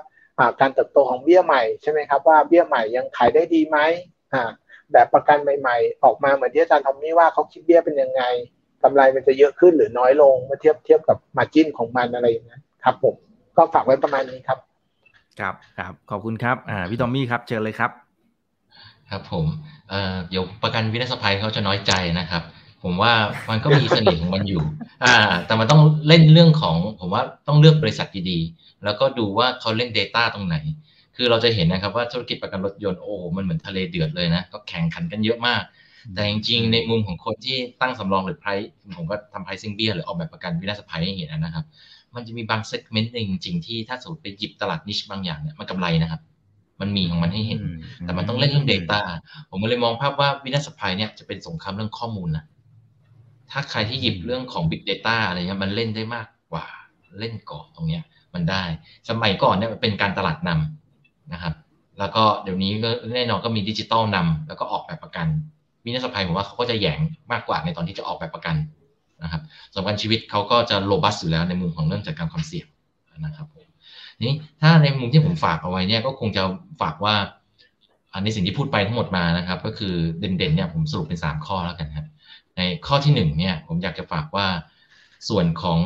[0.60, 3.78] การเติบโตของเบี้ยใหม่ใช่ไหมครับว่าเบี้ยใหม่ยังขายได้ดีไหม
[4.92, 8.22] แบบประกันใหม่ๆ ออกมาเหมือนที่อาจารย์ทอมมี่ว่าเขาคิดเบี้ยเป็นยังไง
[8.82, 13.14] กำไรมันจะเยอะขึ้นหรือน้อยลงเมื่อเทียบเทียบกับมาจิ้นของมันอะไรอย่างนี้ ครับผม
[13.56, 14.58] ก็ฝากไว้ประมาณนี้ครับ
[15.40, 17.90] ครับครับขอบคุณครับอ่าพี่ทอมมี่ครับเชิญเลยครับ
[19.10, 19.46] ครับผม
[19.90, 22.42] เอ่อเดี๋ยวประกันวินาศภัยเขาจะน้อยใจนะครับ
[22.82, 23.12] ผมว่า
[23.50, 24.62] มันก็มีเสน่ห์ของมันอยู่
[25.04, 30.56] อ่า แต่มันต้องเล่นเรื่องของ ผมว่าต้องเลือกบริษัทดีๆแล้วก็ดูว่าเขาเล่น Data ตรงไหน
[31.16, 35.62] คือเราจะเห็นนะครับว่าธุรกิจประกันรถยนต์โอ้มันเหมือนทะเลเดือดเลยนะก็แข่งขันกันเยอะมาก
[36.14, 38.50] แต่จริงๆ ในมุมของคนที่ตั้งสำรองหรือไพร
[38.96, 41.64] ผมก็ทำไพรซิ่งเบียหรือออกแบบประกันวินาศภัยให้เห็นนะครับ
[42.14, 46.20] มันจะมีบางเซกเมนต์จริงๆที่ถ้าสมมติไปหยิบตลาดนิชบางอย่างเนี่ยมันกำไรนะครับ
[46.80, 47.60] มันมีของมันให้เห็น
[48.02, 49.00] แต่มันต้องเล่นเรื่อง Data
[49.50, 52.44] ผมก็เลยมองภาพว่าวินาศภัยเนี่ยจะเป็นสงครามเรื่องข้อมูลนะ
[53.50, 56.66] ถ้าใครที่หยิบเรื่องของ Big Data อะไรเงี้ยมันเล่นได้มากกว่า
[57.18, 58.02] เล่นก่อนตรงเนี้ย
[58.34, 58.62] มันได้
[59.10, 61.54] สมัยก่อนเนี่ยเป็นการตลาดนำนะครับ
[61.98, 65.26] แล้วก็เดี๋ยวนี้ก็แน่นอนก็มีดิจิตอลนำแล้วก็ออกแบบประกัน
[65.84, 66.98] วินาศภัยผมว่าเขาก็จะแยง
[67.32, 68.56] มากกว่าในตอนที่จะออกแบบประกัน
[69.22, 69.42] นะครับ
[69.74, 72.66] สำคัญชีวิตเขาก็จะโรบัสอยู่แล้วในมุมของเรื่องจัดการความเสี่ยง
[73.24, 73.66] นะครับผม
[74.24, 76.42] นี้ถ้าในมุมที่ผมฝากเอาไว้เนี่ยก็คงจะ
[76.80, 77.14] ฝากว่า
[78.12, 82.06] อันในสิ่งที่พูดไปทั้งหมดมานะครับ ก็คือเด่นๆเนี่ยผมสรุปเป็น 3 ข้อแล้วกันครับ
[82.56, 84.46] ในข้อที่ 1เนี่ยผมอยากจะฝากว่า
[85.28, 85.78] ส่วนของ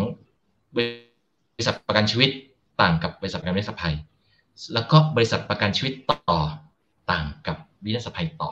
[0.77, 0.79] บ
[1.59, 2.31] ริษัทประกันชีวิต
[2.81, 3.95] ต่างกับบริษัทประกันวินาศภัย
[4.75, 6.39] แล้วก็บริษัทประกันชีวิตต่อ
[7.11, 8.51] ต่างกับวินาศภัยต่อ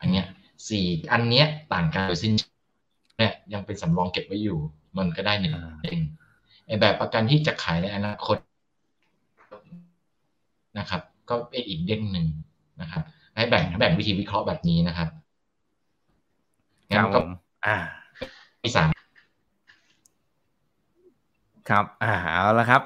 [0.00, 0.26] อันเนี้ย
[0.68, 2.57] สี่อันเนี้ยต่างกันโดยสิ้นเชิง
[3.20, 4.58] นี่ยยังเป็นสำรองเก็บไว้อยู่
[4.98, 5.54] มันก็ได้หนึ่ง
[5.84, 6.00] เอง
[6.66, 8.36] ไอแบบประกันที่จะขายในอนาคต
[10.78, 12.26] นะครับ ก็เป็นอีกเด้งหนึ่ง
[12.80, 13.02] นะครับ
[13.36, 15.08] ให้แบ่งแบ่งวิธีวิเคราะห์แบบนี้นะครับ
[16.88, 17.20] งั้นก็
[17.66, 17.76] อ่า
[18.62, 18.88] ที่สาม
[21.68, 22.82] ครับ อ่าเอาละครับ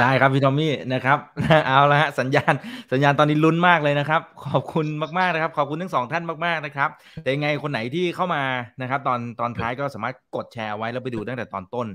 [0.00, 1.18] ได้ครับพี่ทอมมี่นะครับ
[1.66, 2.54] เอาละฮะสัญญาณ
[2.92, 4.86] สัญญาณตอนนี้ลุ้นมากเลยนะครับ ขอบคุณ
[5.18, 6.88] มากๆนะครับ ขอบคุณทั้งสองท่านมากๆนะครับ
[7.22, 8.42] แต่ยังไงคนไหนที่เข้ามา
[8.82, 11.86] นะครับ ตอนตอนท้ายก็สามารถกดแชร์ไว้แล้วไปดูตั้งแต่ตอนต้น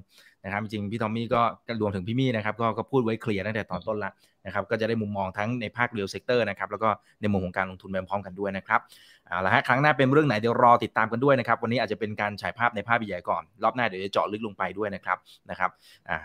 [0.43, 1.41] นะครับ จริงพี่ทอมมี่ก็
[1.81, 4.11] รวมถึงพี่มี่นะครับก็ก็พูดไว้เคลียร์ตั้งแต่ตอนต้นละ
[4.45, 6.89] นะครับก็จะได้มุมมองทั้งในภาค real sector นะครับแล้วก็
[7.21, 8.79] ในมุมของการลงทุนไปพร้อมกันด้วยนะครับ
[9.27, 15.17] เอาละฮะครั้งหน้าเป็นเรื่องไหนเดี๋ยวรอติดตามกันด้วยนะครับ วันนี้อาจจะเป็นการฉายภาพในภาพใหญ่ก่อน รอบหน้าเดี๋ยวจะเจาะลึกลงไปด้วยนะครับ
[15.49, 15.69] นะครับ
[16.09, 16.17] อ่า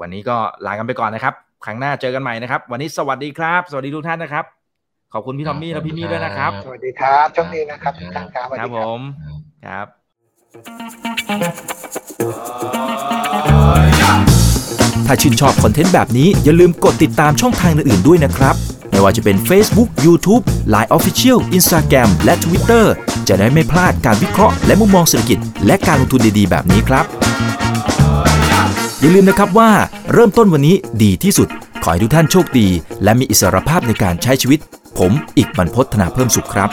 [0.00, 0.36] วันนี้ก็
[0.66, 4.44] ลากันไปก่อนนะครับ ครั้งหน้าเจอกันใหม่นะครับ วันนี้สวัสดีครับ สวัสดีทุกท่านนะครับ
[5.12, 9.00] ขอบคุณพี่ทอมมี่และพี่มี่ด้วยนะครับ สวัสดีครับช่วงนี้นะครับทุกท่านครับครับผม
[9.66, 9.86] ครับ
[15.06, 18.54] ถ้าชื่นชอบคอนเทนต์แบบนี้อย่าลืมกดติดตามช่องทางอื่นๆด้วยนะครับ
[18.90, 20.42] ไม่ว่าจะเป็น Facebook, YouTube,
[20.74, 22.84] Line Official, Instagram และ Twitter
[23.28, 27.25] จะได้ไม่พลาดการวิเคราะห์และมุมมองเศรษฐกิจ และการลงทุนดีๆ แบบนี้ครับ
[29.06, 29.70] อย่าลืมนะครับว่า
[30.12, 31.48] เริ่มต้นวันนี้ดีที่สุด
[31.82, 32.68] ขอให้ทุกท่านโชคดี
[33.02, 34.60] และมีอิสรภาพในการใช้ชีวิต
[34.98, 36.70] ผม อีกบรรพธนาเพิ่มสุขครับ